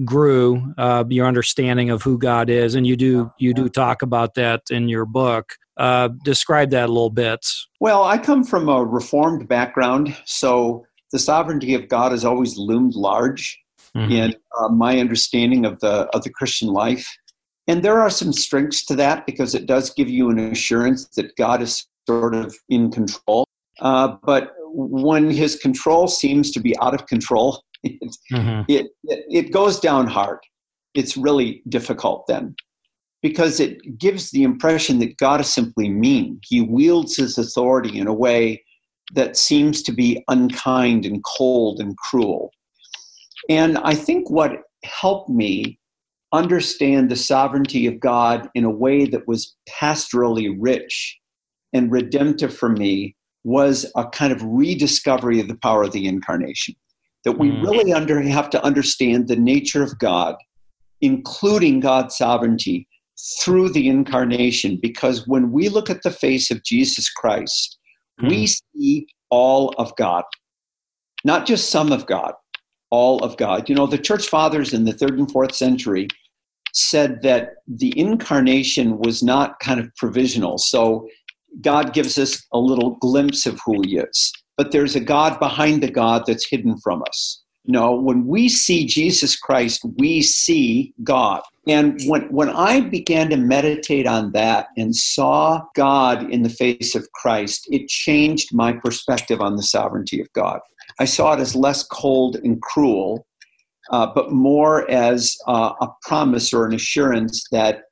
grew 0.04 0.73
uh, 0.78 1.04
your 1.10 1.28
understanding 1.28 1.89
of 1.89 2.02
who 2.02 2.17
God 2.17 2.50
is, 2.50 2.76
and 2.76 2.86
you 2.86 2.95
do 2.95 3.32
you 3.38 3.54
do 3.54 3.69
talk 3.69 4.02
about 4.02 4.36
that 4.36 4.63
in 4.69 4.89
your 4.89 5.06
book. 5.06 5.56
Uh, 5.78 6.10
describe 6.23 6.71
that 6.71 6.86
a 6.86 6.91
little 6.91 7.12
bit. 7.12 7.45
Well, 7.80 8.04
I 8.04 8.17
come 8.17 8.43
from 8.43 8.67
a 8.67 8.84
reformed 8.84 9.47
background, 9.47 10.15
so 10.26 10.86
the 11.12 11.19
sovereignty 11.19 11.76
of 11.76 11.88
God 11.88 12.12
has 12.12 12.26
always 12.26 12.58
loomed 12.58 12.95
large 12.95 13.60
mm-hmm. 13.95 14.12
in 14.12 14.36
uh, 14.60 14.69
my 14.69 15.00
understanding 15.00 15.65
of 15.65 15.80
the 15.80 16.08
of 16.13 16.23
the 16.23 16.30
Christian 16.30 16.69
life. 16.69 17.08
And 17.67 17.84
there 17.84 17.99
are 17.99 18.10
some 18.10 18.32
strengths 18.32 18.86
to 18.86 18.95
that 18.95 19.25
because 19.25 19.53
it 19.53 19.65
does 19.65 19.93
give 19.93 20.10
you 20.10 20.30
an 20.30 20.39
assurance 20.39 21.08
that 21.15 21.36
God 21.36 21.62
is 21.62 21.86
sort 22.08 22.34
of 22.34 22.56
in 22.69 22.91
control. 22.91 23.45
Uh, 23.80 24.15
but 24.23 24.53
when 24.69 25.30
his 25.30 25.56
control 25.58 26.08
seems 26.08 26.51
to 26.51 26.60
be 26.60 26.77
out 26.80 26.93
of 26.93 27.08
control, 27.08 27.63
it, 27.84 28.17
mm-hmm. 28.32 28.62
it, 28.67 28.88
it, 29.03 29.25
it 29.30 29.51
goes 29.51 29.80
down 29.80 30.08
hard. 30.08 30.39
It's 30.93 31.17
really 31.17 31.62
difficult 31.67 32.25
then 32.27 32.56
because 33.21 33.60
it 33.60 33.97
gives 33.97 34.32
the 34.32 34.43
impression 34.43 34.99
that 34.99 35.17
God 35.17 35.41
is 35.41 35.53
simply 35.53 35.89
mean. 35.89 36.39
He 36.47 36.62
wields 36.62 37.17
his 37.17 37.38
authority 37.38 37.99
in 37.99 38.08
a 38.08 38.13
way 38.13 38.63
that 39.13 39.38
seems 39.38 39.82
to 39.84 39.91
be 39.91 40.23
unkind 40.27 41.06
and 41.06 41.23
cold 41.23 41.80
and 41.80 41.95
cruel. 41.97 42.51
And 43.49 43.77
I 43.80 43.95
think 43.95 44.30
what 44.30 44.63
helped 44.84 45.30
me 45.30 45.80
understand 46.33 47.09
the 47.09 47.15
sovereignty 47.15 47.87
of 47.87 47.99
God 47.99 48.49
in 48.53 48.63
a 48.63 48.69
way 48.69 49.05
that 49.05 49.27
was 49.27 49.55
pastorally 49.69 50.55
rich 50.59 51.17
and 51.73 51.91
redemptive 51.91 52.55
for 52.55 52.69
me 52.69 53.15
was 53.43 53.89
a 53.95 54.05
kind 54.07 54.33
of 54.33 54.43
rediscovery 54.43 55.39
of 55.39 55.47
the 55.47 55.57
power 55.57 55.83
of 55.83 55.93
the 55.93 56.07
incarnation. 56.07 56.75
That 57.23 57.33
we 57.33 57.51
mm. 57.51 57.63
really 57.63 57.93
under, 57.93 58.21
have 58.21 58.49
to 58.51 58.63
understand 58.63 59.27
the 59.27 59.35
nature 59.35 59.83
of 59.83 59.97
God, 59.99 60.35
including 61.01 61.79
God's 61.79 62.17
sovereignty, 62.17 62.87
through 63.41 63.69
the 63.69 63.87
incarnation. 63.87 64.77
Because 64.81 65.27
when 65.27 65.51
we 65.51 65.69
look 65.69 65.89
at 65.89 66.03
the 66.03 66.11
face 66.11 66.51
of 66.51 66.63
Jesus 66.63 67.09
Christ, 67.09 67.77
mm. 68.21 68.29
we 68.29 68.47
see 68.47 69.07
all 69.29 69.73
of 69.77 69.95
God, 69.95 70.23
not 71.23 71.45
just 71.45 71.69
some 71.69 71.91
of 71.91 72.05
God 72.05 72.33
all 72.89 73.19
of 73.23 73.38
God. 73.38 73.69
You 73.69 73.76
know, 73.76 73.88
the 73.88 73.97
church 73.97 74.28
fathers 74.28 74.73
in 74.73 74.86
the 74.86 74.93
third 74.93 75.17
and 75.17 75.32
fourth 75.32 75.56
century 75.56 76.08
said 76.73 77.21
that 77.23 77.56
the 77.67 77.98
incarnation 77.98 79.00
was 79.00 79.23
not 79.23 79.60
kind 79.60 79.79
of 79.79 79.94
provisional. 79.96 80.58
So 80.58 81.08
God 81.62 81.94
gives 81.94 82.17
us 82.17 82.46
a 82.54 82.60
little 82.60 82.92
glimpse 83.02 83.46
of 83.46 83.60
who 83.65 83.81
he 83.83 83.98
is, 83.98 84.31
but 84.58 84.71
there's 84.71 84.96
a 84.96 85.00
God 85.00 85.40
behind 85.40 85.81
the 85.81 85.92
God 85.92 86.23
that's 86.27 86.48
hidden 86.48 86.77
from 86.77 87.02
us. 87.04 87.44
No, 87.69 87.92
when 87.92 88.25
we 88.25 88.48
see 88.48 88.85
Jesus 88.85 89.35
Christ, 89.35 89.83
we 89.98 90.21
see 90.21 90.94
God. 91.04 91.42
And 91.67 92.00
when, 92.06 92.21
when 92.31 92.50
I 92.50 92.79
began 92.79 93.29
to 93.29 93.35
meditate 93.35 94.08
on 94.08 94.31
that 94.31 94.67
and 94.77 94.96
saw 94.96 95.63
God 95.75 96.31
in 96.31 96.44
the 96.44 96.50
face 96.50 96.96
of 96.96 97.12
Christ, 97.12 97.67
it 97.69 97.90
changed 97.90 98.54
my 98.54 98.71
perspective 98.71 99.42
on 99.42 99.58
the 99.58 99.63
sovereignty 99.63 100.21
of 100.21 100.31
God. 100.31 100.62
I 101.00 101.06
saw 101.06 101.33
it 101.33 101.39
as 101.39 101.56
less 101.56 101.83
cold 101.83 102.37
and 102.37 102.62
cruel, 102.62 103.27
uh, 103.91 104.08
but 104.13 104.31
more 104.31 104.89
as 104.89 105.37
uh, 105.48 105.73
a 105.81 105.87
promise 106.02 106.54
or 106.54 106.65
an 106.65 106.73
assurance 106.73 107.45
that 107.52 107.83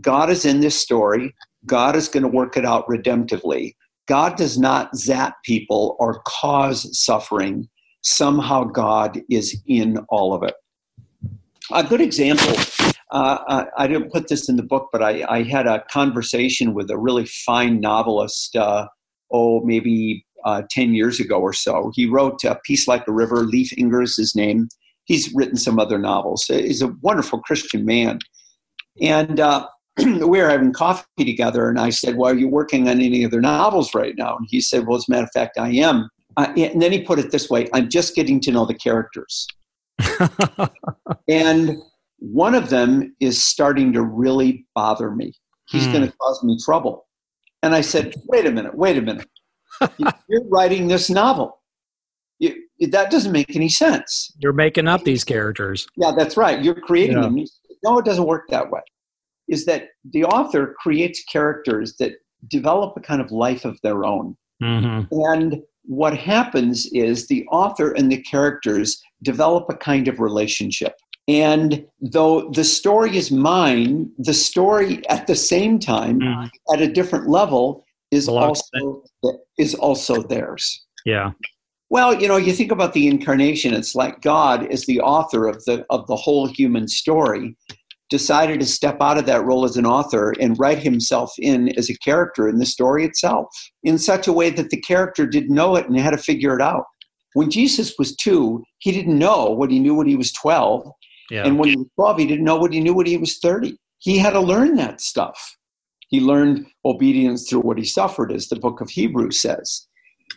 God 0.00 0.30
is 0.30 0.44
in 0.44 0.60
this 0.60 0.80
story. 0.80 1.34
God 1.66 1.96
is 1.96 2.08
going 2.08 2.22
to 2.22 2.28
work 2.28 2.56
it 2.56 2.64
out 2.64 2.86
redemptively. 2.88 3.74
God 4.06 4.36
does 4.36 4.58
not 4.58 4.94
zap 4.96 5.36
people 5.44 5.96
or 5.98 6.22
cause 6.26 6.98
suffering. 6.98 7.68
Somehow 8.02 8.64
God 8.64 9.20
is 9.30 9.62
in 9.66 9.98
all 10.10 10.34
of 10.34 10.42
it. 10.42 10.54
A 11.72 11.82
good 11.82 12.02
example. 12.02 12.54
Uh, 13.10 13.64
I, 13.78 13.86
didn't 13.86 14.12
put 14.12 14.28
this 14.28 14.48
in 14.48 14.56
the 14.56 14.62
book, 14.62 14.88
but 14.92 15.02
I, 15.02 15.24
I 15.28 15.42
had 15.44 15.66
a 15.66 15.84
conversation 15.90 16.74
with 16.74 16.90
a 16.90 16.98
really 16.98 17.24
fine 17.24 17.80
novelist. 17.80 18.56
Uh, 18.56 18.88
oh, 19.34 19.60
maybe 19.64 20.24
uh, 20.44 20.62
10 20.70 20.94
years 20.94 21.20
ago 21.20 21.40
or 21.40 21.52
so. 21.52 21.90
He 21.94 22.06
wrote 22.06 22.44
A 22.44 22.58
Peace 22.64 22.86
Like 22.86 23.06
a 23.08 23.12
River. 23.12 23.38
Leif 23.38 23.70
Enger 23.78 24.02
is 24.02 24.16
his 24.16 24.34
name. 24.34 24.68
He's 25.04 25.32
written 25.34 25.56
some 25.56 25.78
other 25.78 25.98
novels. 25.98 26.44
He's 26.46 26.80
a 26.80 26.94
wonderful 27.02 27.40
Christian 27.40 27.84
man. 27.84 28.20
And 29.02 29.40
uh, 29.40 29.66
we 29.98 30.24
were 30.24 30.48
having 30.48 30.72
coffee 30.72 31.04
together, 31.18 31.68
and 31.68 31.78
I 31.78 31.90
said, 31.90 32.16
Well, 32.16 32.32
are 32.32 32.36
you 32.36 32.48
working 32.48 32.88
on 32.88 33.00
any 33.00 33.24
other 33.24 33.40
novels 33.40 33.94
right 33.94 34.14
now? 34.16 34.36
And 34.36 34.46
he 34.48 34.60
said, 34.60 34.86
Well, 34.86 34.96
as 34.96 35.06
a 35.08 35.10
matter 35.10 35.24
of 35.24 35.30
fact, 35.32 35.58
I 35.58 35.70
am. 35.70 36.08
Uh, 36.36 36.52
and 36.56 36.80
then 36.80 36.90
he 36.90 37.02
put 37.02 37.18
it 37.18 37.30
this 37.30 37.48
way 37.48 37.68
I'm 37.72 37.88
just 37.88 38.14
getting 38.14 38.40
to 38.40 38.52
know 38.52 38.64
the 38.64 38.74
characters. 38.74 39.46
and 41.28 41.76
one 42.18 42.54
of 42.54 42.70
them 42.70 43.14
is 43.20 43.42
starting 43.42 43.92
to 43.92 44.02
really 44.02 44.66
bother 44.74 45.10
me. 45.10 45.32
He's 45.68 45.86
hmm. 45.86 45.92
going 45.92 46.06
to 46.06 46.16
cause 46.16 46.42
me 46.42 46.58
trouble. 46.64 47.06
And 47.64 47.74
I 47.74 47.80
said, 47.80 48.12
Wait 48.26 48.44
a 48.44 48.50
minute, 48.50 48.76
wait 48.76 48.98
a 48.98 49.00
minute. 49.00 49.26
You're 50.28 50.44
writing 50.48 50.86
this 50.86 51.08
novel. 51.08 51.62
You, 52.38 52.54
that 52.90 53.10
doesn't 53.10 53.32
make 53.32 53.56
any 53.56 53.70
sense. 53.70 54.30
You're 54.38 54.52
making 54.52 54.86
up 54.86 55.04
these 55.04 55.24
characters. 55.24 55.86
Yeah, 55.96 56.12
that's 56.16 56.36
right. 56.36 56.62
You're 56.62 56.74
creating 56.74 57.16
yeah. 57.16 57.22
them. 57.22 57.44
No, 57.82 57.98
it 57.98 58.04
doesn't 58.04 58.26
work 58.26 58.48
that 58.50 58.70
way. 58.70 58.80
Is 59.48 59.64
that 59.64 59.88
the 60.12 60.26
author 60.26 60.74
creates 60.78 61.24
characters 61.24 61.96
that 62.00 62.12
develop 62.48 62.98
a 62.98 63.00
kind 63.00 63.22
of 63.22 63.32
life 63.32 63.64
of 63.64 63.80
their 63.82 64.04
own. 64.04 64.36
Mm-hmm. 64.62 65.14
And 65.32 65.62
what 65.84 66.16
happens 66.16 66.86
is 66.92 67.28
the 67.28 67.46
author 67.46 67.92
and 67.92 68.12
the 68.12 68.20
characters 68.22 69.02
develop 69.22 69.70
a 69.70 69.76
kind 69.76 70.06
of 70.06 70.20
relationship. 70.20 70.94
And 71.26 71.86
though 72.00 72.50
the 72.50 72.64
story 72.64 73.16
is 73.16 73.30
mine, 73.30 74.10
the 74.18 74.34
story 74.34 75.06
at 75.08 75.26
the 75.26 75.34
same 75.34 75.78
time, 75.78 76.20
mm. 76.20 76.50
at 76.72 76.82
a 76.82 76.92
different 76.92 77.28
level, 77.28 77.84
is 78.10 78.28
also 78.28 79.02
is 79.58 79.74
also 79.74 80.22
theirs. 80.22 80.84
Yeah. 81.04 81.32
Well, 81.90 82.20
you 82.20 82.28
know, 82.28 82.36
you 82.36 82.52
think 82.52 82.72
about 82.72 82.92
the 82.92 83.08
incarnation, 83.08 83.74
it's 83.74 83.94
like 83.94 84.20
God 84.20 84.66
is 84.70 84.86
the 84.86 85.00
author 85.00 85.46
of 85.46 85.64
the 85.64 85.86
of 85.90 86.06
the 86.06 86.16
whole 86.16 86.46
human 86.46 86.88
story, 86.88 87.56
decided 88.10 88.60
to 88.60 88.66
step 88.66 88.98
out 89.00 89.18
of 89.18 89.26
that 89.26 89.44
role 89.44 89.64
as 89.64 89.76
an 89.76 89.86
author 89.86 90.34
and 90.40 90.58
write 90.58 90.78
himself 90.78 91.32
in 91.38 91.76
as 91.78 91.88
a 91.88 91.98
character 91.98 92.48
in 92.48 92.58
the 92.58 92.66
story 92.66 93.04
itself 93.04 93.46
in 93.82 93.98
such 93.98 94.26
a 94.26 94.32
way 94.32 94.50
that 94.50 94.70
the 94.70 94.80
character 94.80 95.26
didn't 95.26 95.54
know 95.54 95.76
it 95.76 95.88
and 95.88 95.98
had 95.98 96.10
to 96.10 96.18
figure 96.18 96.54
it 96.54 96.62
out. 96.62 96.84
When 97.34 97.50
Jesus 97.50 97.94
was 97.98 98.14
two, 98.14 98.62
he 98.78 98.92
didn't 98.92 99.18
know 99.18 99.46
what 99.46 99.70
he 99.70 99.80
knew 99.80 99.94
when 99.94 100.06
he 100.06 100.16
was 100.16 100.32
12. 100.32 100.88
Yeah. 101.30 101.46
And 101.46 101.58
when 101.58 101.70
he 101.70 101.76
was 101.76 101.86
12, 101.96 102.18
he 102.18 102.26
didn't 102.26 102.44
know 102.44 102.56
what 102.56 102.72
he 102.72 102.80
knew 102.80 102.94
when 102.94 103.06
he 103.06 103.16
was 103.16 103.38
30. 103.38 103.76
He 103.98 104.18
had 104.18 104.30
to 104.30 104.40
learn 104.40 104.76
that 104.76 105.00
stuff. 105.00 105.56
He 106.08 106.20
learned 106.20 106.66
obedience 106.84 107.48
through 107.48 107.60
what 107.60 107.78
he 107.78 107.84
suffered, 107.84 108.30
as 108.30 108.48
the 108.48 108.56
book 108.56 108.80
of 108.80 108.90
Hebrews 108.90 109.40
says. 109.40 109.86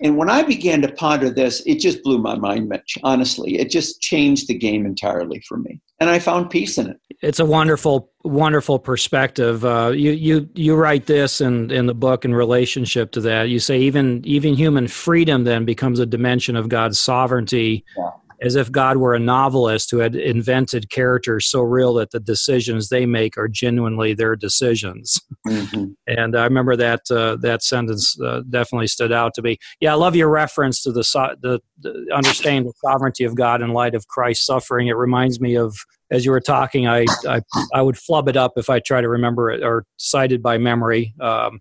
And 0.02 0.18
when 0.18 0.30
I 0.30 0.44
began 0.44 0.82
to 0.82 0.92
ponder 0.92 1.30
this, 1.30 1.62
it 1.66 1.80
just 1.80 2.04
blew 2.04 2.20
my 2.20 2.36
mind, 2.36 2.70
Mitch. 2.70 2.98
Honestly, 3.04 3.58
it 3.58 3.70
just 3.70 4.00
changed 4.02 4.48
the 4.48 4.54
game 4.54 4.86
entirely 4.86 5.40
for 5.42 5.58
me, 5.58 5.80
and 6.00 6.10
I 6.10 6.20
found 6.20 6.50
peace 6.50 6.78
in 6.78 6.88
it. 6.88 6.98
It's 7.22 7.40
a 7.40 7.46
wonderful, 7.46 8.12
wonderful 8.24 8.80
perspective. 8.80 9.66
Uh, 9.66 9.92
you 9.96 10.12
you 10.12 10.50
you 10.54 10.76
write 10.76 11.08
this 11.08 11.42
in 11.42 11.72
in 11.72 11.88
the 11.88 11.96
book 11.96 12.26
in 12.26 12.36
relationship 12.36 13.12
to 13.14 13.22
that. 13.22 13.50
You 13.50 13.60
say 13.60 13.80
even 13.80 14.22
even 14.26 14.54
human 14.54 14.88
freedom 14.88 15.46
then 15.46 15.66
becomes 15.66 16.00
a 16.00 16.06
dimension 16.06 16.56
of 16.56 16.70
God's 16.70 17.00
sovereignty. 17.00 17.84
Yeah 17.98 18.12
as 18.42 18.56
if 18.56 18.72
God 18.72 18.98
were 18.98 19.16
a 19.16 19.20
novelist 19.20 19.90
who 19.90 19.98
had 19.98 20.16
invented 20.16 20.90
characters 20.90 21.48
so 21.48 21.62
real 21.62 21.96
that 21.96 22.12
the 22.12 22.20
decisions 22.20 22.90
they 22.90 23.06
make 23.06 23.38
are 23.38 23.48
genuinely 23.48 24.14
their 24.14 24.36
decisions. 24.36 25.20
Mm-hmm. 25.48 25.86
And 26.08 26.38
I 26.38 26.44
remember 26.44 26.76
that 26.76 27.02
uh, 27.10 27.38
that 27.42 27.64
sentence 27.64 28.20
uh, 28.22 28.42
definitely 28.50 28.88
stood 28.88 29.12
out 29.12 29.34
to 29.36 29.42
me. 29.42 29.58
Yeah, 29.80 29.94
I 29.94 29.96
love 29.96 30.16
your 30.16 30.30
reference 30.30 30.82
to 30.84 30.92
the, 30.92 31.04
so- 31.04 31.36
the, 31.42 31.60
the 31.80 32.06
understanding 32.14 32.66
the 32.66 32.90
sovereignty 32.90 33.24
of 33.24 33.36
God 33.36 33.62
in 33.62 33.74
light 33.74 33.96
of 33.96 34.08
Christ's 34.08 34.46
suffering. 34.46 34.88
It 34.88 34.98
reminds 34.98 35.42
me 35.42 35.56
of 35.56 35.76
as 36.12 36.24
you 36.24 36.32
were 36.32 36.40
talking, 36.40 36.88
I, 36.88 37.06
I, 37.28 37.42
I 37.74 37.82
would 37.82 37.98
flub 37.98 38.30
it 38.30 38.38
up 38.38 38.54
if 38.56 38.70
I 38.70 38.80
try 38.80 39.02
to 39.02 39.10
remember 39.10 39.50
it 39.52 39.64
or 39.64 39.86
cite 39.98 40.32
it 40.32 40.42
by 40.42 40.58
memory. 40.58 41.14
Um, 41.20 41.60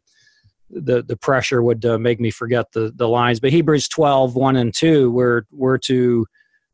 the 0.68 1.03
the 1.03 1.16
pressure 1.16 1.62
would 1.62 1.85
uh, 1.85 1.99
make 1.99 2.20
me 2.20 2.31
forget 2.31 2.72
the 2.72 2.93
the 2.95 3.09
lines. 3.09 3.41
But 3.41 3.53
Hebrews 3.53 3.89
12, 3.89 4.35
1 4.35 4.57
and 4.57 4.74
2, 4.74 5.11
we're, 5.11 5.43
we're 5.53 5.79
to 5.79 6.27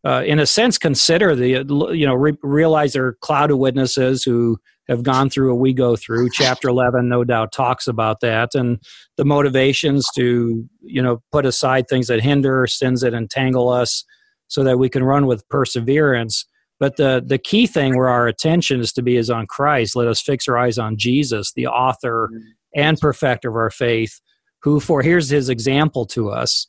uh, 0.04 0.22
in 0.26 0.38
a 0.38 0.46
sense, 0.46 0.78
consider 0.78 1.34
the, 1.36 1.64
you 1.94 2.06
know, 2.06 2.14
re- 2.14 2.38
realize 2.42 2.92
there 2.92 3.06
are 3.06 3.16
cloud 3.20 3.50
of 3.50 3.58
witnesses 3.58 4.24
who 4.24 4.58
have 4.88 5.02
gone 5.04 5.30
through 5.30 5.52
what 5.52 5.60
we 5.60 5.72
go 5.72 5.94
through. 5.94 6.28
Chapter 6.32 6.68
11, 6.68 7.08
no 7.08 7.22
doubt, 7.22 7.52
talks 7.52 7.86
about 7.86 8.20
that 8.20 8.54
and 8.54 8.82
the 9.16 9.24
motivations 9.24 10.06
to, 10.16 10.68
you 10.80 11.02
know, 11.02 11.22
put 11.30 11.46
aside 11.46 11.86
things 11.88 12.08
that 12.08 12.20
hinder, 12.20 12.66
sins 12.66 13.00
that 13.02 13.14
entangle 13.14 13.68
us 13.68 14.04
so 14.48 14.64
that 14.64 14.78
we 14.78 14.88
can 14.88 15.04
run 15.04 15.26
with 15.26 15.48
perseverance. 15.48 16.44
But 16.80 16.96
the, 16.96 17.22
the 17.24 17.38
key 17.38 17.68
thing 17.68 17.96
where 17.96 18.08
our 18.08 18.26
attention 18.26 18.80
is 18.80 18.92
to 18.94 19.02
be 19.02 19.16
is 19.16 19.30
on 19.30 19.46
Christ. 19.46 19.94
Let 19.94 20.08
us 20.08 20.20
fix 20.20 20.48
our 20.48 20.58
eyes 20.58 20.78
on 20.78 20.96
Jesus, 20.96 21.52
the 21.54 21.68
author 21.68 22.28
and 22.74 22.98
perfecter 22.98 23.50
of 23.50 23.56
our 23.56 23.70
faith, 23.70 24.20
who, 24.62 24.80
for 24.80 25.00
here's 25.00 25.30
his 25.30 25.48
example 25.48 26.06
to 26.06 26.30
us 26.30 26.66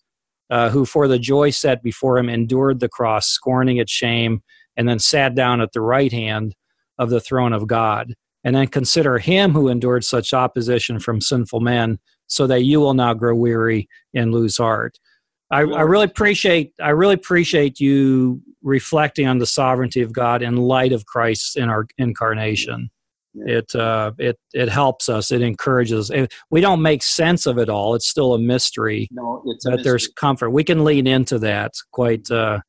uh, 0.49 0.69
who 0.69 0.85
for 0.85 1.07
the 1.07 1.19
joy 1.19 1.49
set 1.49 1.81
before 1.81 2.17
him 2.17 2.29
endured 2.29 2.79
the 2.79 2.89
cross, 2.89 3.27
scorning 3.27 3.77
its 3.77 3.91
shame, 3.91 4.41
and 4.77 4.87
then 4.87 4.99
sat 4.99 5.35
down 5.35 5.61
at 5.61 5.71
the 5.73 5.81
right 5.81 6.11
hand 6.11 6.55
of 6.97 7.09
the 7.09 7.21
throne 7.21 7.53
of 7.53 7.67
God. 7.67 8.13
And 8.43 8.55
then 8.55 8.67
consider 8.67 9.19
him 9.19 9.51
who 9.51 9.69
endured 9.69 10.03
such 10.03 10.33
opposition 10.33 10.99
from 10.99 11.21
sinful 11.21 11.61
men, 11.61 11.99
so 12.27 12.47
that 12.47 12.63
you 12.63 12.79
will 12.79 12.93
not 12.93 13.17
grow 13.17 13.35
weary 13.35 13.87
and 14.13 14.33
lose 14.33 14.57
heart. 14.57 14.97
I, 15.51 15.59
I 15.59 15.81
really 15.81 16.05
appreciate 16.05 16.73
I 16.81 16.89
really 16.89 17.13
appreciate 17.13 17.79
you 17.79 18.41
reflecting 18.63 19.27
on 19.27 19.37
the 19.37 19.45
sovereignty 19.45 20.01
of 20.01 20.11
God 20.11 20.41
in 20.41 20.55
light 20.55 20.91
of 20.93 21.05
Christ's 21.05 21.55
in 21.55 21.69
our 21.69 21.85
incarnation. 21.97 22.89
It 23.35 23.73
uh, 23.75 24.11
it 24.19 24.37
it 24.53 24.69
helps 24.69 25.09
us. 25.09 25.31
It 25.31 25.41
encourages. 25.41 26.11
we 26.51 26.61
don't 26.61 26.81
make 26.81 27.01
sense 27.01 27.45
of 27.45 27.57
it 27.57 27.69
all. 27.69 27.95
It's 27.95 28.07
still 28.07 28.33
a 28.33 28.39
mystery. 28.39 29.07
No, 29.11 29.41
it's 29.47 29.65
but 29.65 29.83
there's 29.83 30.07
comfort. 30.07 30.51
We 30.51 30.63
can 30.63 30.83
lean 30.83 31.07
into 31.07 31.39
that 31.39 31.73
quite 31.91 32.29
uh, 32.29 32.59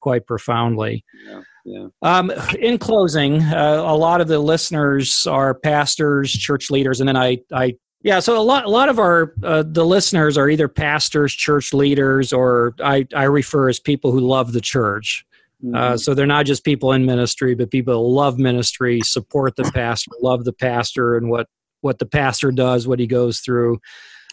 quite 0.00 0.26
profoundly. 0.26 1.04
Yeah. 1.26 1.40
Yeah. 1.64 1.86
Um, 2.02 2.32
in 2.58 2.78
closing, 2.78 3.40
uh, 3.40 3.84
a 3.86 3.96
lot 3.96 4.20
of 4.20 4.28
the 4.28 4.40
listeners 4.40 5.26
are 5.26 5.54
pastors, 5.54 6.32
church 6.32 6.70
leaders, 6.70 7.00
and 7.00 7.06
then 7.06 7.16
I, 7.16 7.38
I, 7.52 7.74
yeah. 8.02 8.18
So 8.18 8.36
a 8.36 8.42
lot, 8.42 8.64
a 8.64 8.68
lot 8.68 8.88
of 8.88 8.98
our 8.98 9.32
uh, 9.44 9.62
the 9.64 9.84
listeners 9.84 10.36
are 10.36 10.48
either 10.48 10.66
pastors, 10.66 11.32
church 11.32 11.72
leaders, 11.72 12.32
or 12.32 12.74
I, 12.82 13.06
I 13.14 13.24
refer 13.24 13.68
as 13.68 13.78
people 13.78 14.10
who 14.10 14.20
love 14.20 14.52
the 14.52 14.60
church. 14.60 15.24
Uh, 15.62 15.66
mm-hmm. 15.66 15.74
Uh, 15.74 15.96
so 15.96 16.14
they're 16.14 16.26
not 16.26 16.46
just 16.46 16.64
people 16.64 16.92
in 16.92 17.06
ministry, 17.06 17.54
but 17.54 17.70
people 17.70 17.94
who 17.94 18.14
love 18.14 18.38
ministry, 18.38 19.00
support 19.00 19.54
the 19.56 19.64
pastor, 19.72 20.10
love 20.20 20.44
the 20.44 20.52
pastor, 20.52 21.16
and 21.16 21.30
what 21.30 21.46
what 21.82 21.98
the 21.98 22.06
pastor 22.06 22.52
does, 22.52 22.86
what 22.86 22.98
he 22.98 23.06
goes 23.06 23.40
through. 23.40 23.78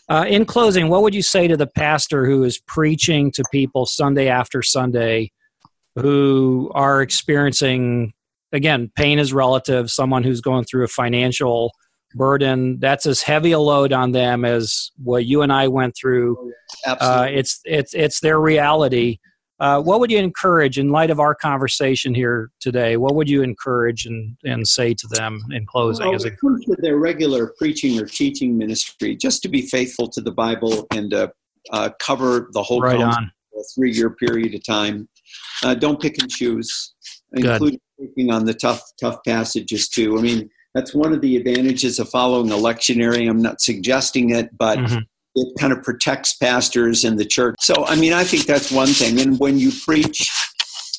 Uh, 0.07 0.25
in 0.27 0.45
closing, 0.45 0.89
what 0.89 1.03
would 1.03 1.13
you 1.13 1.21
say 1.21 1.47
to 1.47 1.57
the 1.57 1.67
pastor 1.67 2.25
who 2.25 2.43
is 2.43 2.59
preaching 2.59 3.32
to 3.32 3.43
people 3.51 3.86
Sunday 3.86 4.27
after 4.27 4.63
Sunday, 4.63 5.32
who 5.95 6.71
are 6.73 7.01
experiencing 7.01 8.13
again 8.51 8.91
pain 8.95 9.19
is 9.19 9.34
relative? 9.34 9.91
Someone 9.91 10.23
who's 10.23 10.41
going 10.41 10.63
through 10.63 10.84
a 10.84 10.88
financial 10.88 11.71
burden 12.15 12.80
that's 12.80 13.05
as 13.05 13.21
heavy 13.21 13.51
a 13.51 13.59
load 13.59 13.93
on 13.93 14.11
them 14.11 14.43
as 14.45 14.91
what 14.97 15.25
you 15.25 15.41
and 15.43 15.53
I 15.53 15.67
went 15.67 15.95
through. 15.95 16.38
Oh, 16.39 16.51
Absolutely. 16.91 17.17
Uh, 17.17 17.39
it's 17.39 17.61
it's 17.65 17.93
it's 17.93 18.19
their 18.19 18.39
reality. 18.39 19.19
Uh, 19.60 19.82
what 19.82 19.99
would 19.99 20.10
you 20.10 20.18
encourage 20.18 20.80
in 20.80 20.89
light 20.89 21.10
of 21.10 21.20
our 21.20 21.36
conversation 21.36 22.14
here 22.14 22.49
today? 22.62 22.95
What 22.95 23.16
would 23.16 23.30
you 23.30 23.41
encourage 23.41 24.05
and, 24.05 24.38
and 24.45 24.66
say 24.66 24.93
to 24.93 25.07
them 25.07 25.41
in 25.51 25.66
closing? 25.66 26.05
Well, 26.05 26.16
as 26.16 26.24
it 26.24 26.39
comes 26.39 26.64
to 26.66 26.78
their 26.80 26.97
regular 26.97 27.53
preaching 27.57 27.99
or 27.99 28.05
teaching 28.05 28.57
ministry, 28.57 29.18
just 29.18 29.41
to 29.43 29.49
be 29.49 29.64
faithful 29.64 30.07
to 30.10 30.22
the 30.22 30.32
Bible 30.32 30.88
and 30.91 31.14
uh, 31.14 31.28
uh, 31.72 31.89
cover 31.99 32.47
the 32.53 32.64
whole 32.64 32.82
right 32.82 33.01
on. 33.01 33.32
a 33.57 33.64
three 33.76 33.91
year 33.91 34.12
period 34.12 34.55
of 34.55 34.64
time. 34.66 35.10
Uh, 35.64 35.76
don't 35.76 36.01
pick 36.01 36.22
and 36.22 36.32
choose, 36.32 36.93
including 37.34 37.82
picking 37.99 38.32
on 38.32 38.45
the 38.45 38.53
tough 38.53 38.82
tough 38.99 39.18
passages 39.26 39.89
too. 39.89 40.18
I 40.18 40.22
mean, 40.22 40.49
that's 40.74 40.93
one 40.95 41.12
of 41.12 41.20
the 41.20 41.36
advantages 41.36 41.99
of 41.99 42.07
following 42.10 42.49
a 42.51 42.55
lectionary. 42.55 43.30
I'm 43.30 43.41
not 43.41 43.60
suggesting 43.60 44.30
it, 44.30 44.57
but 44.57 44.80
mm-hmm 44.80 44.99
it 45.41 45.59
kind 45.59 45.73
of 45.73 45.83
protects 45.83 46.33
pastors 46.33 47.03
and 47.03 47.19
the 47.19 47.25
church. 47.25 47.55
So, 47.59 47.85
I 47.85 47.95
mean, 47.95 48.13
I 48.13 48.23
think 48.23 48.45
that's 48.45 48.71
one 48.71 48.89
thing. 48.89 49.19
And 49.19 49.39
when 49.39 49.57
you 49.59 49.71
preach, 49.85 50.29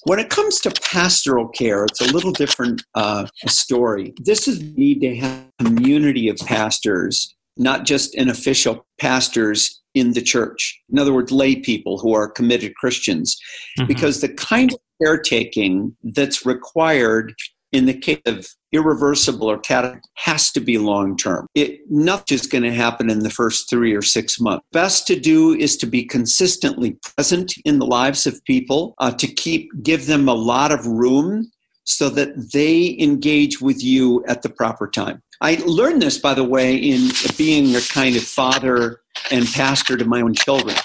when 0.05 0.19
it 0.19 0.31
comes 0.31 0.61
to 0.61 0.71
pastoral 0.71 1.49
care, 1.49 1.85
it's 1.85 2.01
a 2.01 2.13
little 2.13 2.33
different 2.33 2.83
uh, 2.95 3.27
story. 3.47 4.15
This 4.21 4.49
is 4.49 4.63
need 4.63 5.01
to 5.01 5.17
have 5.17 5.45
a 5.61 5.65
community 5.65 6.29
of 6.29 6.39
pastors, 6.39 7.35
not 7.57 7.85
just 7.85 8.15
an 8.15 8.29
official 8.29 8.87
pastors 8.99 9.81
in 9.95 10.13
the 10.13 10.23
church. 10.23 10.81
In 10.91 10.99
other 10.99 11.13
words, 11.13 11.33
lay 11.33 11.57
people 11.57 11.99
who 11.99 12.15
are 12.15 12.31
committed 12.31 12.75
Christians, 12.77 13.37
mm-hmm. 13.79 13.87
because 13.87 14.21
the 14.21 14.29
kind 14.29 14.73
of 14.73 14.79
caretaking 15.03 15.97
that's 16.03 16.47
required 16.47 17.35
in 17.73 17.87
the 17.87 17.95
case 17.95 18.21
of 18.27 18.49
irreversible 18.73 19.51
or 19.51 19.59
cat 19.59 20.01
has 20.15 20.51
to 20.53 20.61
be 20.61 20.79
long 20.79 21.17
term. 21.17 21.47
It 21.55 21.81
nothing 21.91 22.35
is 22.37 22.47
going 22.47 22.65
to 22.65 22.73
happen 22.73 23.11
in 23.11 23.21
the 23.21 23.31
first 23.31 23.69
three 23.69 23.95
or 23.95 24.03
six 24.03 24.41
months. 24.41 24.65
Best 24.73 25.07
to 25.09 25.19
do 25.19 25.55
is 25.55 25.77
to 25.79 25.87
be 25.87 26.05
consistently 26.05 26.99
present 27.17 27.55
in 27.65 27.79
the 27.79 27.87
lives 27.87 28.27
of 28.27 28.43
people, 28.45 28.95
uh, 28.99 29.11
to 29.13 29.27
keep 29.27 29.71
give 29.83 30.07
them 30.07 30.29
a 30.29 30.35
lot 30.35 30.73
of 30.73 30.87
room 30.87 31.51
so 31.85 32.09
that 32.11 32.53
they 32.53 32.97
engage 33.01 33.61
with 33.61 33.83
you 33.83 34.25
at 34.27 34.43
the 34.43 34.49
proper 34.49 34.89
time. 34.89 35.23
I 35.41 35.57
learned 35.67 36.03
this, 36.03 36.19
by 36.19 36.35
the 36.35 36.45
way, 36.45 36.77
in 36.77 37.11
being 37.39 37.75
a 37.75 37.81
kind 37.81 38.15
of 38.15 38.23
father 38.23 39.01
and 39.31 39.47
pastor 39.47 39.97
to 39.97 40.05
my 40.05 40.21
own 40.21 40.35
children, 40.35 40.77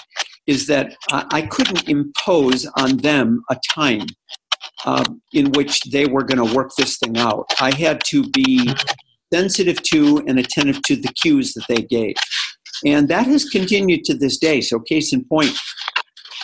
is 0.46 0.66
that 0.68 0.96
I 1.10 1.42
couldn't 1.42 1.88
impose 1.88 2.66
on 2.76 2.96
them 2.98 3.42
a 3.50 3.56
time 3.68 4.06
um, 4.84 5.20
in 5.32 5.52
which 5.52 5.80
they 5.82 6.06
were 6.06 6.22
going 6.22 6.46
to 6.46 6.54
work 6.54 6.70
this 6.76 6.98
thing 6.98 7.16
out. 7.18 7.46
I 7.60 7.74
had 7.74 8.02
to 8.06 8.28
be 8.30 8.72
sensitive 9.32 9.82
to 9.82 10.22
and 10.26 10.38
attentive 10.38 10.82
to 10.82 10.96
the 10.96 11.12
cues 11.20 11.52
that 11.54 11.64
they 11.68 11.82
gave. 11.82 12.14
And 12.84 13.08
that 13.08 13.26
has 13.26 13.44
continued 13.44 14.04
to 14.04 14.14
this 14.14 14.38
day. 14.38 14.60
So, 14.60 14.78
case 14.78 15.12
in 15.12 15.24
point, 15.24 15.56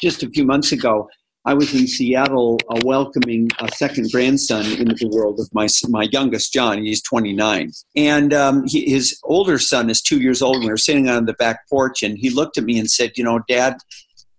just 0.02 0.22
a 0.22 0.30
few 0.30 0.44
months 0.44 0.72
ago, 0.72 1.08
I 1.44 1.54
was 1.54 1.74
in 1.74 1.88
Seattle 1.88 2.58
uh, 2.68 2.80
welcoming 2.84 3.50
a 3.58 3.68
second 3.74 4.12
grandson 4.12 4.64
into 4.64 4.94
the 4.94 5.08
world 5.08 5.40
of 5.40 5.48
my 5.52 5.66
my 5.88 6.08
youngest 6.12 6.52
John. 6.52 6.82
He's 6.82 7.02
29, 7.02 7.72
and 7.96 8.32
um, 8.32 8.64
he, 8.66 8.88
his 8.88 9.18
older 9.24 9.58
son 9.58 9.90
is 9.90 10.00
two 10.00 10.20
years 10.20 10.40
old. 10.40 10.56
And 10.56 10.64
we 10.64 10.70
were 10.70 10.76
sitting 10.76 11.08
on 11.08 11.26
the 11.26 11.32
back 11.34 11.68
porch, 11.68 12.02
and 12.02 12.16
he 12.16 12.30
looked 12.30 12.58
at 12.58 12.64
me 12.64 12.78
and 12.78 12.88
said, 12.88 13.12
"You 13.16 13.24
know, 13.24 13.40
Dad, 13.48 13.76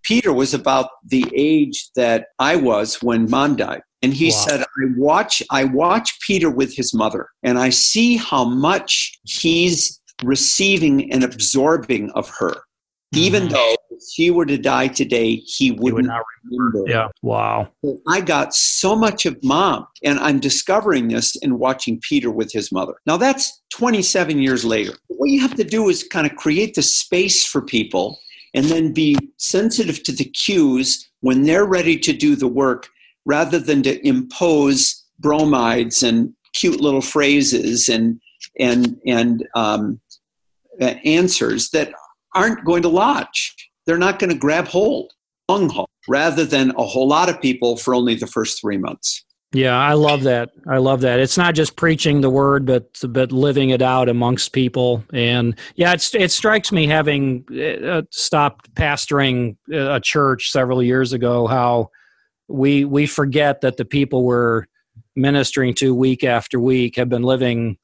Peter 0.04 0.32
was 0.32 0.54
about 0.54 0.88
the 1.04 1.24
age 1.34 1.88
that 1.96 2.26
I 2.38 2.56
was 2.56 3.02
when 3.02 3.30
Mom 3.30 3.56
died." 3.56 3.82
And 4.02 4.14
he 4.14 4.26
wow. 4.26 4.46
said, 4.46 4.60
"I 4.60 4.84
watch 4.96 5.42
I 5.50 5.64
watch 5.64 6.18
Peter 6.26 6.50
with 6.50 6.74
his 6.74 6.94
mother, 6.94 7.28
and 7.42 7.58
I 7.58 7.70
see 7.70 8.16
how 8.16 8.44
much 8.44 9.18
he's 9.24 10.00
receiving 10.22 11.10
and 11.12 11.24
absorbing 11.24 12.10
of 12.12 12.30
her." 12.38 12.54
even 13.16 13.44
mm-hmm. 13.44 13.52
though 13.52 13.76
if 13.90 14.02
she 14.12 14.30
were 14.30 14.46
to 14.46 14.58
die 14.58 14.88
today, 14.88 15.36
he 15.36 15.70
wouldn't 15.70 15.94
would 15.94 16.04
not 16.06 16.22
remember. 16.50 16.90
Yeah. 16.90 17.08
Wow. 17.22 17.70
I 18.08 18.20
got 18.20 18.54
so 18.54 18.96
much 18.96 19.26
of 19.26 19.42
mom, 19.42 19.86
and 20.02 20.18
I'm 20.18 20.40
discovering 20.40 21.08
this 21.08 21.36
in 21.36 21.58
watching 21.58 22.00
Peter 22.00 22.30
with 22.30 22.52
his 22.52 22.72
mother. 22.72 22.94
Now 23.06 23.16
that's 23.16 23.62
27 23.72 24.38
years 24.40 24.64
later. 24.64 24.92
What 25.08 25.30
you 25.30 25.40
have 25.40 25.54
to 25.54 25.64
do 25.64 25.88
is 25.88 26.02
kind 26.02 26.26
of 26.26 26.36
create 26.36 26.74
the 26.74 26.82
space 26.82 27.44
for 27.44 27.62
people 27.62 28.18
and 28.54 28.66
then 28.66 28.92
be 28.92 29.16
sensitive 29.36 30.02
to 30.04 30.12
the 30.12 30.24
cues 30.24 31.10
when 31.20 31.42
they're 31.42 31.66
ready 31.66 31.98
to 31.98 32.12
do 32.12 32.36
the 32.36 32.48
work 32.48 32.88
rather 33.26 33.58
than 33.58 33.82
to 33.82 34.06
impose 34.06 35.04
bromides 35.18 36.02
and 36.02 36.32
cute 36.54 36.80
little 36.80 37.00
phrases 37.00 37.88
and 37.88 38.20
and 38.58 38.96
and 39.06 39.46
um, 39.54 40.00
uh, 40.80 40.94
answers 41.04 41.70
that 41.70 41.92
aren't 42.34 42.64
going 42.64 42.82
to 42.82 42.88
lodge. 42.88 43.54
They're 43.86 43.98
not 43.98 44.18
going 44.18 44.30
to 44.30 44.38
grab 44.38 44.66
hold, 44.66 45.12
rather 46.08 46.44
than 46.44 46.70
a 46.76 46.84
whole 46.84 47.08
lot 47.08 47.28
of 47.28 47.40
people 47.40 47.76
for 47.76 47.94
only 47.94 48.14
the 48.14 48.26
first 48.26 48.60
three 48.60 48.78
months. 48.78 49.23
Yeah, 49.54 49.78
I 49.78 49.92
love 49.92 50.24
that. 50.24 50.50
I 50.68 50.78
love 50.78 51.02
that. 51.02 51.20
It's 51.20 51.38
not 51.38 51.54
just 51.54 51.76
preaching 51.76 52.20
the 52.20 52.28
word, 52.30 52.66
but 52.66 52.88
but 53.08 53.30
living 53.30 53.70
it 53.70 53.82
out 53.82 54.08
amongst 54.08 54.52
people. 54.52 55.04
And 55.12 55.56
yeah, 55.76 55.92
it's, 55.92 56.12
it 56.12 56.32
strikes 56.32 56.72
me 56.72 56.88
having 56.88 57.44
uh, 57.56 58.02
stopped 58.10 58.74
pastoring 58.74 59.56
a 59.72 60.00
church 60.00 60.50
several 60.50 60.82
years 60.82 61.12
ago 61.12 61.46
how 61.46 61.90
we 62.48 62.84
we 62.84 63.06
forget 63.06 63.60
that 63.60 63.76
the 63.76 63.84
people 63.84 64.24
we're 64.24 64.64
ministering 65.14 65.72
to 65.74 65.94
week 65.94 66.24
after 66.24 66.58
week 66.58 66.96
have 66.96 67.08
been 67.08 67.22
living 67.22 67.78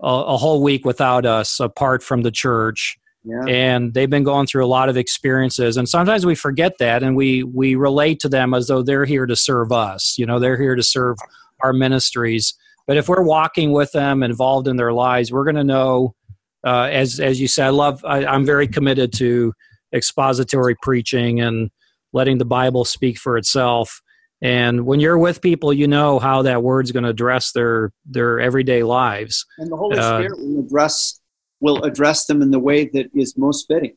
a, 0.00 0.06
a 0.06 0.36
whole 0.36 0.62
week 0.62 0.84
without 0.84 1.26
us, 1.26 1.58
apart 1.58 2.04
from 2.04 2.22
the 2.22 2.30
church 2.30 2.98
yeah. 3.26 3.44
And 3.48 3.92
they've 3.92 4.08
been 4.08 4.22
going 4.22 4.46
through 4.46 4.64
a 4.64 4.68
lot 4.68 4.88
of 4.88 4.96
experiences. 4.96 5.76
And 5.76 5.88
sometimes 5.88 6.24
we 6.24 6.36
forget 6.36 6.78
that 6.78 7.02
and 7.02 7.16
we, 7.16 7.42
we 7.42 7.74
relate 7.74 8.20
to 8.20 8.28
them 8.28 8.54
as 8.54 8.68
though 8.68 8.82
they're 8.82 9.04
here 9.04 9.26
to 9.26 9.34
serve 9.34 9.72
us. 9.72 10.16
You 10.16 10.26
know, 10.26 10.38
they're 10.38 10.60
here 10.60 10.76
to 10.76 10.82
serve 10.82 11.16
our 11.60 11.72
ministries. 11.72 12.54
But 12.86 12.96
if 12.96 13.08
we're 13.08 13.24
walking 13.24 13.72
with 13.72 13.90
them, 13.90 14.22
involved 14.22 14.68
in 14.68 14.76
their 14.76 14.92
lives, 14.92 15.32
we're 15.32 15.44
going 15.44 15.56
to 15.56 15.64
know, 15.64 16.14
uh, 16.64 16.88
as, 16.92 17.18
as 17.18 17.40
you 17.40 17.48
said, 17.48 17.66
I 17.66 17.70
love, 17.70 18.04
I, 18.04 18.24
I'm 18.24 18.46
very 18.46 18.68
committed 18.68 19.12
to 19.14 19.52
expository 19.92 20.76
preaching 20.80 21.40
and 21.40 21.70
letting 22.12 22.38
the 22.38 22.44
Bible 22.44 22.84
speak 22.84 23.18
for 23.18 23.36
itself. 23.36 24.00
And 24.40 24.86
when 24.86 25.00
you're 25.00 25.18
with 25.18 25.40
people, 25.40 25.72
you 25.72 25.88
know 25.88 26.18
how 26.20 26.42
that 26.42 26.62
word's 26.62 26.92
going 26.92 27.04
to 27.04 27.10
address 27.10 27.52
their 27.52 27.90
their 28.04 28.38
everyday 28.38 28.82
lives. 28.82 29.46
And 29.58 29.72
the 29.72 29.76
Holy 29.76 29.98
uh, 29.98 30.20
Spirit 30.20 30.38
will 30.38 30.64
address 30.64 31.20
will 31.60 31.82
address 31.84 32.26
them 32.26 32.42
in 32.42 32.50
the 32.50 32.58
way 32.58 32.86
that 32.86 33.10
is 33.14 33.36
most 33.36 33.66
fitting. 33.66 33.96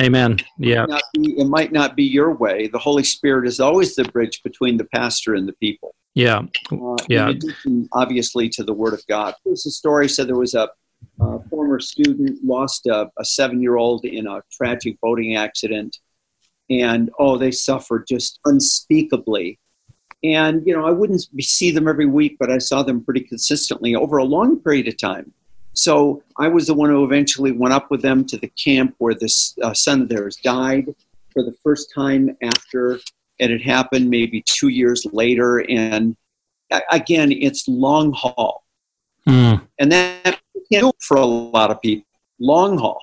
Amen. 0.00 0.38
Yeah. 0.58 0.84
It 0.84 0.88
might, 0.88 1.02
be, 1.12 1.40
it 1.40 1.46
might 1.46 1.72
not 1.72 1.96
be 1.96 2.04
your 2.04 2.32
way. 2.32 2.68
The 2.68 2.78
Holy 2.78 3.04
Spirit 3.04 3.46
is 3.46 3.60
always 3.60 3.94
the 3.94 4.04
bridge 4.04 4.42
between 4.42 4.76
the 4.76 4.84
pastor 4.84 5.34
and 5.34 5.46
the 5.46 5.52
people. 5.54 5.94
Yeah. 6.14 6.42
Uh, 6.72 6.96
yeah. 7.08 7.28
Addition, 7.30 7.88
obviously, 7.92 8.48
to 8.50 8.64
the 8.64 8.72
Word 8.72 8.94
of 8.94 9.06
God. 9.08 9.34
There's 9.44 9.66
a 9.66 9.70
story 9.70 10.08
said 10.08 10.28
there 10.28 10.36
was 10.36 10.54
a, 10.54 10.68
a 11.20 11.40
former 11.48 11.80
student 11.80 12.42
lost 12.44 12.86
a, 12.86 13.10
a 13.18 13.24
seven 13.24 13.60
year 13.60 13.76
old 13.76 14.04
in 14.04 14.26
a 14.26 14.42
tragic 14.50 15.00
boating 15.00 15.36
accident. 15.36 15.98
And 16.70 17.10
oh, 17.18 17.36
they 17.36 17.50
suffered 17.50 18.06
just 18.08 18.38
unspeakably. 18.44 19.58
And, 20.22 20.62
you 20.66 20.76
know, 20.76 20.86
I 20.86 20.90
wouldn't 20.90 21.22
see 21.40 21.70
them 21.70 21.88
every 21.88 22.06
week, 22.06 22.36
but 22.38 22.50
I 22.50 22.58
saw 22.58 22.82
them 22.82 23.04
pretty 23.04 23.22
consistently 23.22 23.94
over 23.94 24.18
a 24.18 24.24
long 24.24 24.60
period 24.60 24.86
of 24.86 24.98
time. 24.98 25.32
So 25.72 26.22
I 26.36 26.48
was 26.48 26.66
the 26.66 26.74
one 26.74 26.90
who 26.90 27.04
eventually 27.04 27.52
went 27.52 27.74
up 27.74 27.90
with 27.90 28.02
them 28.02 28.24
to 28.26 28.36
the 28.36 28.48
camp 28.48 28.94
where 28.98 29.14
this 29.14 29.56
uh, 29.62 29.72
son 29.72 30.02
of 30.02 30.08
theirs 30.08 30.36
died 30.36 30.86
for 31.32 31.44
the 31.44 31.54
first 31.62 31.92
time 31.94 32.36
after 32.42 32.98
it 33.38 33.50
had 33.50 33.62
happened, 33.62 34.10
maybe 34.10 34.42
two 34.46 34.68
years 34.68 35.06
later. 35.12 35.64
And 35.68 36.16
again, 36.90 37.32
it's 37.32 37.66
long 37.68 38.12
haul. 38.12 38.64
Mm. 39.26 39.66
And 39.78 39.92
that 39.92 40.40
can't 40.70 40.84
do 40.84 40.92
for 41.00 41.16
a 41.16 41.26
lot 41.26 41.70
of 41.70 41.80
people. 41.80 42.06
Long 42.38 42.78
haul. 42.78 43.00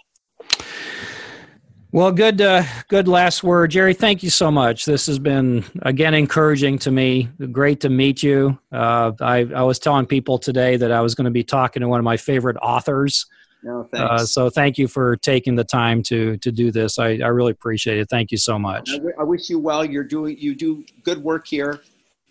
Well, 1.93 2.11
good, 2.11 2.41
uh, 2.41 2.63
good 2.89 3.07
last 3.07 3.43
word, 3.43 3.71
Jerry. 3.71 3.93
Thank 3.93 4.21
you 4.21 4.29
so 4.29 4.51
much. 4.51 4.85
This 4.85 5.07
has 5.07 5.19
been 5.19 5.63
again 5.83 6.13
encouraging 6.13 6.79
to 6.79 6.91
me. 6.91 7.29
Great 7.51 7.79
to 7.81 7.89
meet 7.89 8.21
you. 8.21 8.59
Uh, 8.71 9.13
I, 9.21 9.47
I 9.55 9.63
was 9.63 9.79
telling 9.79 10.05
people 10.05 10.37
today 10.37 10.75
that 10.75 10.91
I 10.91 11.01
was 11.01 11.15
going 11.15 11.25
to 11.25 11.31
be 11.31 11.43
talking 11.43 11.81
to 11.81 11.87
one 11.87 11.99
of 11.99 12.03
my 12.03 12.17
favorite 12.17 12.57
authors. 12.61 13.25
No, 13.63 13.89
uh, 13.93 14.19
so 14.19 14.49
thank 14.49 14.77
you 14.77 14.87
for 14.87 15.15
taking 15.17 15.55
the 15.55 15.63
time 15.63 16.03
to 16.03 16.37
to 16.37 16.51
do 16.51 16.71
this. 16.71 16.99
I, 16.99 17.17
I 17.17 17.27
really 17.27 17.51
appreciate 17.51 17.97
it. 17.97 18.07
Thank 18.09 18.31
you 18.31 18.37
so 18.37 18.59
much. 18.59 18.91
I, 18.91 18.97
w- 18.97 19.15
I 19.19 19.23
wish 19.23 19.49
you 19.49 19.57
well. 19.57 19.83
You're 19.83 20.03
doing 20.03 20.37
you 20.37 20.55
do 20.55 20.85
good 21.03 21.23
work 21.23 21.47
here, 21.47 21.81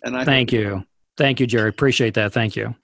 and 0.03 0.15
I 0.15 0.23
thank 0.23 0.53
you. 0.53 0.85
Thank 1.17 1.39
you, 1.39 1.47
Jerry. 1.47 1.69
Appreciate 1.69 2.13
that. 2.13 2.31
Thank 2.31 2.55
you. 2.55 2.75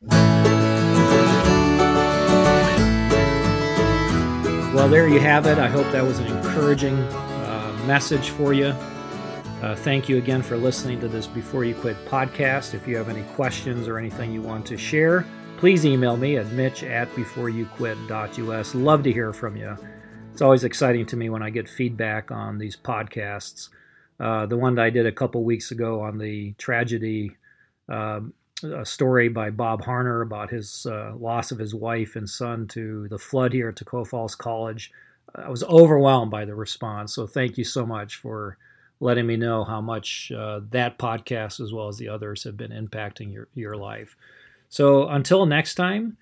Well, 4.84 4.92
there 4.92 5.08
you 5.08 5.22
have 5.22 5.46
it. 5.46 5.60
I 5.60 5.70
hope 5.70 5.90
that 5.94 6.04
was 6.04 6.20
an 6.20 6.28
encouraging 6.28 6.98
uh, 6.98 7.84
message 7.88 8.32
for 8.32 8.52
you. 8.52 8.76
Uh, 9.62 9.76
thank 9.78 10.10
you 10.10 10.18
again 10.18 10.42
for 10.42 10.58
listening 10.58 11.00
to 11.00 11.08
this 11.08 11.26
Before 11.26 11.64
You 11.64 11.74
Quit 11.74 11.96
podcast. 12.04 12.74
If 12.74 12.86
you 12.86 12.98
have 12.98 13.08
any 13.08 13.24
questions 13.34 13.88
or 13.88 13.98
anything 13.98 14.34
you 14.34 14.42
want 14.42 14.66
to 14.66 14.78
share, 14.78 15.26
please 15.56 15.86
email 15.86 16.18
me 16.18 16.36
at 16.36 16.48
mitch 16.48 16.84
at 16.84 17.10
beforeyouquit.us. 17.16 18.76
Love 18.76 19.04
to 19.04 19.14
hear 19.14 19.32
from 19.32 19.56
you. 19.56 19.78
It's 20.34 20.42
always 20.42 20.66
exciting 20.66 21.06
to 21.06 21.16
me 21.16 21.30
when 21.30 21.42
I 21.42 21.50
get 21.50 21.70
feedback 21.70 22.30
on 22.30 22.58
these 22.58 22.76
podcasts. 22.76 23.70
Uh, 24.20 24.48
the 24.48 24.58
one 24.58 24.76
that 24.76 24.84
I 24.84 24.90
did 24.90 25.06
a 25.06 25.14
couple 25.14 25.46
weeks 25.46 25.72
ago 25.72 26.02
on 26.02 26.18
the 26.18 26.56
tragedy 26.58 27.38
um, 27.88 28.34
a 28.64 28.86
story 28.86 29.30
by 29.30 29.50
Bob 29.50 29.84
Harner 29.84 30.22
about 30.22 30.50
his 30.50 30.86
uh, 30.86 31.14
loss 31.16 31.52
of 31.52 31.60
his 31.60 31.76
wife 31.76 32.16
and 32.16 32.30
son 32.30 32.68
to 32.70 33.08
the 33.08 33.18
flood 33.18 33.54
here 33.54 33.70
at 33.70 33.76
Toccoa 33.76 34.08
Falls 34.08 34.36
College. 34.36 34.92
I 35.36 35.50
was 35.50 35.64
overwhelmed 35.64 36.32
by 36.32 36.46
the 36.46 36.56
response. 36.56 37.14
So 37.14 37.26
thank 37.28 37.58
you 37.58 37.64
so 37.64 37.86
much 37.86 38.18
for 38.18 38.58
letting 39.00 39.28
me 39.28 39.36
know 39.36 39.64
how 39.64 39.82
much 39.82 40.32
uh, 40.32 40.62
that 40.70 40.98
podcast, 40.98 41.60
as 41.60 41.74
well 41.74 41.88
as 41.88 41.98
the 41.98 42.10
others, 42.10 42.44
have 42.44 42.56
been 42.56 42.72
impacting 42.72 43.34
your, 43.34 43.48
your 43.54 43.76
life. 43.76 44.16
So 44.70 45.08
until 45.08 45.46
next 45.46 45.76
time, 45.76 46.18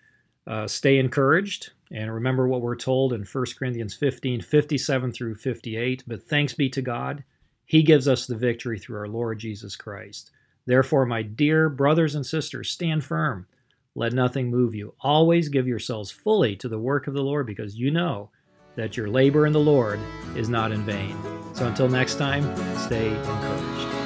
uh, 0.48 0.68
stay 0.68 0.98
encouraged 0.98 1.72
and 1.92 2.14
remember 2.14 2.48
what 2.48 2.62
we're 2.62 2.76
told 2.76 3.14
in 3.14 3.24
1 3.24 3.46
Corinthians 3.58 3.94
15 3.94 4.42
57 4.42 5.12
through 5.12 5.36
58. 5.36 6.04
But 6.08 6.28
thanks 6.28 6.54
be 6.54 6.70
to 6.70 6.82
God, 6.82 7.24
He 7.66 7.84
gives 7.84 8.08
us 8.08 8.26
the 8.26 8.36
victory 8.36 8.80
through 8.80 8.98
our 8.98 9.08
Lord 9.08 9.39
Jesus 9.39 9.76
Christ. 9.76 10.32
Therefore, 10.66 11.05
my 11.05 11.22
dear 11.22 11.70
brothers 11.70 12.16
and 12.16 12.26
sisters, 12.26 12.70
stand 12.70 13.03
firm. 13.03 13.47
Let 13.95 14.14
nothing 14.14 14.49
move 14.49 14.74
you. 14.74 14.93
Always 15.01 15.49
give 15.49 15.68
yourselves 15.68 16.12
fully 16.12 16.55
to 16.57 16.70
the 16.70 16.80
work 16.80 17.07
of 17.07 17.14
the 17.14 17.24
Lord 17.24 17.45
because 17.45 17.76
you 17.76 17.91
know 17.91 18.30
that 18.76 18.95
your 18.95 19.09
labor 19.09 19.45
in 19.45 19.53
the 19.53 19.59
Lord 19.59 19.99
is 20.36 20.49
not 20.49 20.72
in 20.72 20.84
vain. 20.84 21.18
So 21.53 21.68
until 21.68 21.89
next 21.89 22.16
time, 22.16 22.43
stay 22.78 23.09
encouraged. 23.09 24.01